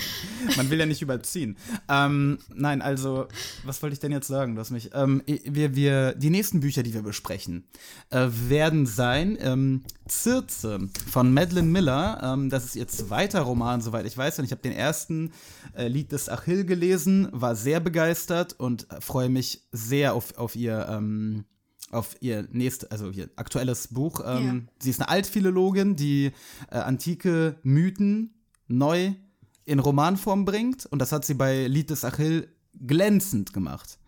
man 0.57 0.71
will 0.71 0.79
ja 0.79 0.87
nicht 0.87 1.03
überziehen. 1.03 1.57
Ähm, 1.89 2.39
nein, 2.55 2.83
also, 2.83 3.27
was 3.65 3.83
wollte 3.83 3.95
ich 3.95 4.01
denn 4.01 4.13
jetzt 4.13 4.29
sagen? 4.29 4.55
Du 4.55 4.61
hast 4.61 4.71
mich, 4.71 4.91
ähm, 4.95 5.23
wir, 5.27 5.75
wir, 5.75 6.15
die 6.15 6.31
nächsten 6.31 6.61
Bücher, 6.61 6.83
die 6.83 6.95
wir 6.95 7.03
besprechen, 7.03 7.65
äh, 8.11 8.29
werden 8.31 8.87
sein 8.87 9.37
ähm, 9.41 9.83
Circe 10.09 10.79
von 11.11 11.33
Madeline 11.33 11.69
Miller. 11.69 12.21
Ähm, 12.23 12.51
das 12.51 12.65
ist 12.65 12.77
ihr 12.77 12.89
zweiter 12.89 13.43
Roman, 13.43 13.81
soweit 13.81 14.07
ich 14.07 14.17
weiß. 14.17 14.39
Und 14.39 14.45
ich 14.45 14.53
habe 14.53 14.63
den 14.63 14.73
ersten 14.73 15.33
äh, 15.75 15.89
Lied 15.89 16.13
des 16.13 16.29
Achill 16.29 16.65
gelesen, 16.65 17.29
war 17.33 17.57
sehr 17.57 17.81
begeistert 17.81 18.59
und 18.59 18.91
äh, 18.91 19.01
freue 19.01 19.29
mich 19.29 19.63
sehr 19.73 20.15
auf, 20.15 20.37
auf 20.37 20.57
ihr. 20.57 20.89
Auf 21.93 22.16
ihr 22.20 22.49
nächstes, 22.51 22.90
also 22.90 23.11
ihr 23.11 23.28
aktuelles 23.36 23.88
Buch. 23.88 24.20
Ähm, 24.24 24.68
Sie 24.80 24.90
ist 24.90 24.99
eine 25.01 25.09
Altphilologin, 25.11 25.95
die 25.95 26.32
äh, 26.70 26.76
antike 26.78 27.57
Mythen 27.62 28.34
neu 28.66 29.12
in 29.66 29.78
Romanform 29.78 30.45
bringt. 30.45 30.86
Und 30.86 30.99
das 31.01 31.12
hat 31.12 31.24
sie 31.24 31.34
bei 31.34 31.66
Lied 31.68 31.90
des 31.90 32.05
Achill 32.05 32.49
glänzend 32.84 33.53
gemacht. 33.53 33.99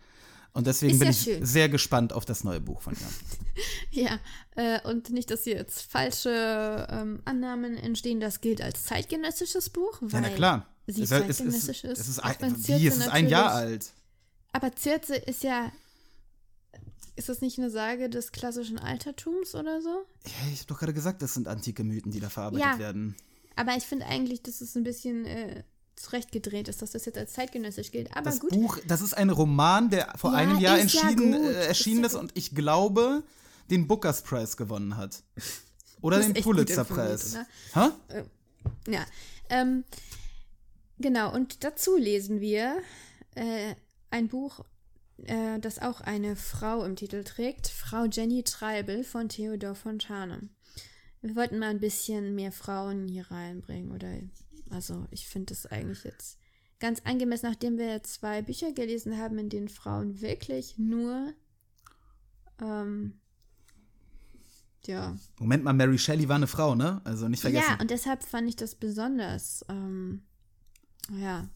Und 0.53 0.67
deswegen 0.67 0.93
Ist 0.93 0.99
bin 0.99 1.05
ja 1.07 1.11
ich 1.11 1.21
schön. 1.21 1.45
sehr 1.45 1.69
gespannt 1.69 2.11
auf 2.13 2.25
das 2.25 2.43
neue 2.43 2.59
Buch 2.59 2.81
von 2.81 2.93
ihr. 2.93 2.99
Ja, 3.91 4.19
äh, 4.57 4.81
und 4.89 5.09
nicht, 5.11 5.31
dass 5.31 5.45
hier 5.45 5.55
jetzt 5.55 5.83
falsche 5.89 6.85
ähm, 6.89 7.21
Annahmen 7.23 7.77
entstehen, 7.77 8.19
das 8.19 8.41
gilt 8.41 8.61
als 8.61 8.83
zeitgenössisches 8.83 9.69
Buch. 9.69 10.01
Ja, 10.01 10.07
na 10.19 10.23
weil 10.23 10.35
klar. 10.35 10.65
Sie 10.87 11.03
Es 11.03 11.11
ist- 11.11 11.11
es 11.29 11.37
zeitgenössisch 11.37 11.83
ist. 11.85 11.99
Es 11.99 12.07
ist 12.09 12.19
ein, 12.19 12.35
wie, 12.67 12.87
es 12.87 12.97
ist 12.97 13.07
ein 13.07 13.29
Jahr 13.29 13.53
alt. 13.53 13.93
Aber 14.51 14.71
Circe 14.77 15.11
ist 15.25 15.43
ja. 15.43 15.71
Ist 17.15 17.29
das 17.29 17.41
nicht 17.41 17.57
eine 17.59 17.69
Sage 17.69 18.09
des 18.09 18.31
klassischen 18.31 18.77
Altertums 18.77 19.55
oder 19.55 19.81
so? 19.81 20.05
Ja, 20.25 20.51
ich 20.51 20.59
habe 20.59 20.67
doch 20.67 20.79
gerade 20.79 20.93
gesagt, 20.93 21.21
das 21.21 21.33
sind 21.33 21.47
antike 21.47 21.83
Mythen, 21.83 22.11
die 22.11 22.19
da 22.19 22.29
verarbeitet 22.29 22.65
Ja. 22.65 22.77
werden. 22.79 23.15
Aber 23.55 23.75
ich 23.77 23.85
finde 23.85 24.05
eigentlich, 24.05 24.43
dass 24.43 24.59
es 24.59 24.75
ein 24.75 24.83
bisschen 24.83 25.25
äh, 25.25 25.63
zurechtgedreht 25.95 26.67
ist, 26.67 26.81
dass 26.81 26.91
das 26.91 27.05
jetzt 27.05 27.17
als 27.17 27.31
zeitgenössisch 27.33 27.91
gilt. 27.91 28.11
Aber 28.11 28.29
Das 28.29 28.39
gut. 28.41 28.49
Buch, 28.49 28.79
das 28.85 29.01
ist 29.01 29.13
ein 29.15 29.29
Roman, 29.29 29.89
der 29.89 30.13
vor 30.17 30.31
Ja, 30.33 30.37
einem 30.39 30.59
Jahr 30.59 30.75
ja 30.75 30.81
entschieden, 30.81 31.31
gut. 31.31 31.41
äh, 31.51 31.67
erschienen 31.67 32.01
Ist 32.03 32.07
ist 32.07 32.13
ja 32.15 32.19
und 32.19 32.31
ich 32.37 32.53
glaube, 32.53 33.23
den 33.71 33.87
Bookers 33.87 34.21
Prize 34.23 34.57
gewonnen 34.57 34.97
hat. 34.97 35.23
Oder 36.01 36.19
den 36.33 36.33
Pulitzer 36.33 36.83
Preis. 36.83 37.33
oder? 37.33 37.47
Hä? 38.11 38.23
Ja. 38.91 39.05
Ähm, 39.49 39.85
genau, 40.99 41.33
und 41.33 41.63
dazu 41.63 41.95
lesen 41.95 42.41
wir 42.41 42.75
äh, 43.35 43.75
ein 44.11 44.27
Buch, 44.27 44.65
äh, 45.27 45.59
das 45.59 45.79
auch 45.79 46.01
eine 46.01 46.35
Frau 46.35 46.83
im 46.83 46.95
Titel 46.95 47.23
trägt, 47.23 47.67
Frau 47.67 48.05
Jenny 48.05 48.43
Treibel 48.43 49.03
von 49.03 49.29
Theodor 49.29 49.75
Fontane. 49.75 50.49
Wir 51.21 51.35
wollten 51.35 51.59
mal 51.59 51.69
ein 51.69 51.79
bisschen 51.79 52.35
mehr 52.35 52.51
Frauen 52.51 53.07
hier 53.07 53.29
reinbringen, 53.31 53.91
oder 53.91 54.09
also 54.69 55.07
ich 55.11 55.27
finde 55.27 55.53
es 55.53 55.65
eigentlich 55.65 56.03
jetzt 56.03 56.37
ganz 56.79 57.01
angemessen, 57.03 57.49
nachdem 57.49 57.77
wir 57.77 58.03
zwei 58.03 58.41
Bücher 58.41 58.73
gelesen 58.73 59.17
haben, 59.17 59.37
in 59.37 59.49
denen 59.49 59.69
Frauen 59.69 60.21
wirklich 60.21 60.77
nur 60.77 61.33
ähm, 62.61 63.19
ja, 64.87 65.17
Moment 65.39 65.63
mal, 65.63 65.73
Mary 65.73 65.97
Shelley 65.97 66.29
war 66.29 66.35
eine 66.35 66.47
Frau, 66.47 66.75
ne? 66.75 67.01
Also 67.03 67.27
nicht 67.27 67.41
vergessen. 67.41 67.65
ja, 67.69 67.81
und 67.81 67.89
deshalb 67.89 68.23
fand 68.23 68.47
ich 68.47 68.55
das 68.55 68.75
besonders, 68.75 69.65
ähm, 69.67 70.23
ja, 71.11 71.47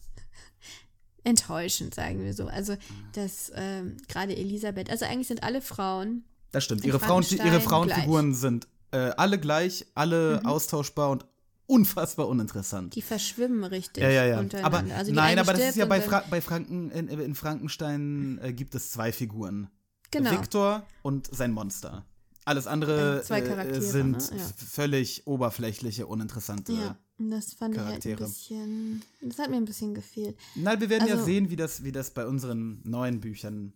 enttäuschend, 1.24 1.94
sagen 1.94 2.22
wir 2.24 2.34
so. 2.34 2.46
Also, 2.46 2.76
dass 3.12 3.52
ähm, 3.54 3.96
gerade 4.08 4.36
Elisabeth, 4.36 4.90
also 4.90 5.04
eigentlich 5.04 5.28
sind 5.28 5.42
alle 5.42 5.60
Frauen, 5.60 6.24
das 6.52 6.64
stimmt. 6.64 6.84
Ihre, 6.84 6.98
Frauen, 6.98 7.24
ihre 7.30 7.60
Frauenfiguren 7.60 8.34
sind 8.34 8.66
äh, 8.90 9.10
alle 9.16 9.38
gleich, 9.38 9.86
alle 9.94 10.40
Mhm. 10.40 10.46
austauschbar 10.46 11.10
und 11.10 11.24
unfassbar 11.66 12.26
uninteressant. 12.26 12.96
die 12.96 13.02
verschwimmen 13.02 13.62
richtig 13.62 14.02
Ja, 14.02 14.10
ja, 14.10 14.24
ja. 14.26 14.64
Aber 14.64 14.82
also 14.96 15.12
nein, 15.12 15.38
aber 15.38 15.52
das 15.52 15.62
ist 15.70 15.76
ja 15.76 15.86
bei, 15.86 16.00
Fra 16.00 16.24
bei 16.28 16.40
Franken, 16.40 16.90
in, 16.90 17.06
in 17.08 17.34
Frankenstein 17.36 18.40
äh, 18.42 18.52
gibt 18.52 18.74
es 18.74 18.90
zwei 18.90 19.12
Figuren. 19.12 19.68
Genau. 20.10 20.32
Victor 20.32 20.82
und 21.02 21.28
sein 21.32 21.52
Monster. 21.52 22.04
Alles 22.44 22.66
andere 22.66 23.20
äh, 23.20 23.80
sind 23.80 24.12
ne? 24.32 24.38
Ja. 24.38 24.44
völlig 24.56 25.26
oberflächliche, 25.28 26.06
uninteressante. 26.08 26.72
Ja, 26.72 26.96
das 27.28 27.52
fand 27.52 27.74
ich 27.74 27.80
Charaktere. 27.80 28.20
halt 28.20 28.28
ein 28.28 28.32
bisschen, 28.32 29.02
das 29.20 29.38
hat 29.38 29.50
mir 29.50 29.56
ein 29.56 29.64
bisschen 29.66 29.94
gefehlt. 29.94 30.36
Na, 30.54 30.80
wir 30.80 30.88
werden 30.88 31.06
ja 31.06 31.14
Also- 31.14 31.26
sehen, 31.26 31.50
wie 31.50 31.56
das, 31.56 31.84
wie 31.84 31.92
das 31.92 32.12
bei 32.12 32.26
unseren 32.26 32.80
neuen 32.84 33.20
Büchern 33.20 33.72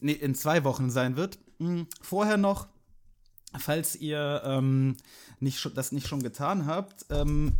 nee, 0.00 0.12
in 0.12 0.34
zwei 0.34 0.64
Wochen 0.64 0.88
sein 0.90 1.16
wird. 1.16 1.38
Hm, 1.58 1.86
Vorher 2.00 2.36
noch, 2.38 2.68
falls 3.58 3.96
ihr 3.96 4.40
ähm, 4.44 4.96
nicht, 5.40 5.70
das 5.76 5.92
nicht 5.92 6.06
schon 6.08 6.22
getan 6.22 6.66
habt, 6.66 7.04
ähm, 7.10 7.52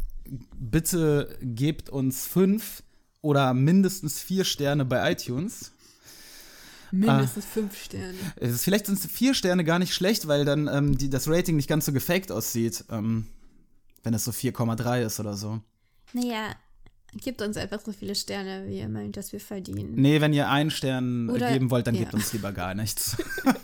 bitte 0.58 1.38
gebt 1.42 1.90
uns 1.90 2.26
fünf 2.26 2.82
oder 3.20 3.52
mindestens 3.54 4.20
vier 4.20 4.44
Sterne 4.44 4.84
bei 4.84 5.12
iTunes. 5.12 5.72
Mindestens 6.92 7.44
fünf 7.44 7.76
Sterne. 7.82 8.14
Ist, 8.36 8.62
vielleicht 8.64 8.86
sind 8.86 8.98
vier 8.98 9.34
Sterne 9.34 9.64
gar 9.64 9.78
nicht 9.78 9.92
schlecht, 9.92 10.28
weil 10.28 10.44
dann 10.44 10.68
ähm, 10.68 10.96
die, 10.96 11.10
das 11.10 11.28
Rating 11.28 11.56
nicht 11.56 11.68
ganz 11.68 11.84
so 11.86 11.92
gefaked 11.92 12.30
aussieht. 12.30 12.84
Ähm, 12.90 13.26
wenn 14.06 14.14
es 14.14 14.24
so 14.24 14.30
4,3 14.30 15.02
ist 15.02 15.18
oder 15.18 15.34
so. 15.34 15.60
Naja, 16.12 16.54
gebt 17.14 17.42
uns 17.42 17.56
einfach 17.56 17.80
so 17.80 17.90
viele 17.90 18.14
Sterne, 18.14 18.68
wie 18.68 18.78
ihr 18.78 18.88
meint, 18.88 19.16
dass 19.16 19.32
wir 19.32 19.40
verdienen. 19.40 19.96
Nee, 19.96 20.20
wenn 20.20 20.32
ihr 20.32 20.48
einen 20.48 20.70
Stern 20.70 21.28
Oder- 21.28 21.52
geben 21.52 21.72
wollt, 21.72 21.88
dann 21.88 21.96
ja. 21.96 22.02
gebt 22.02 22.14
uns 22.14 22.32
lieber 22.32 22.52
gar 22.52 22.74
nichts. 22.74 23.16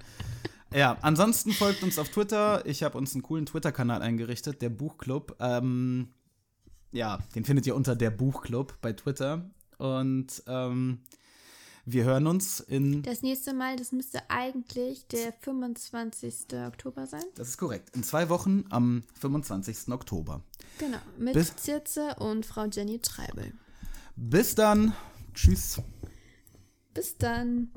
ja, 0.72 0.96
ansonsten 1.02 1.50
folgt 1.50 1.82
uns 1.82 1.98
auf 1.98 2.08
Twitter. 2.10 2.64
Ich 2.66 2.84
habe 2.84 2.96
uns 2.96 3.14
einen 3.14 3.24
coolen 3.24 3.44
Twitter-Kanal 3.44 4.00
eingerichtet, 4.00 4.62
der 4.62 4.70
Buchclub. 4.70 5.34
Ähm, 5.40 6.12
ja, 6.92 7.18
den 7.34 7.44
findet 7.44 7.66
ihr 7.66 7.74
unter 7.74 7.96
der 7.96 8.10
Buchclub 8.10 8.78
bei 8.80 8.92
Twitter. 8.92 9.50
Und 9.78 10.40
ähm, 10.46 11.00
wir 11.84 12.04
hören 12.04 12.26
uns 12.26 12.60
in. 12.60 13.02
Das 13.02 13.22
nächste 13.22 13.52
Mal, 13.54 13.76
das 13.76 13.92
müsste 13.92 14.20
eigentlich 14.30 15.06
der 15.08 15.32
25. 15.32 16.46
Oktober 16.66 17.06
sein. 17.06 17.24
Das 17.34 17.48
ist 17.48 17.58
korrekt. 17.58 17.94
In 17.94 18.02
zwei 18.02 18.28
Wochen 18.28 18.64
am 18.70 19.02
25. 19.20 19.92
Oktober. 19.92 20.42
Genau, 20.78 20.98
mit 21.18 21.34
Bis- 21.34 21.54
Circe 21.58 22.14
und 22.18 22.46
Frau 22.46 22.66
Jenny 22.66 23.00
Treibel. 23.00 23.52
Bis 24.16 24.54
dann. 24.54 24.92
Tschüss. 25.34 25.80
Bis 26.94 27.16
dann. 27.16 27.70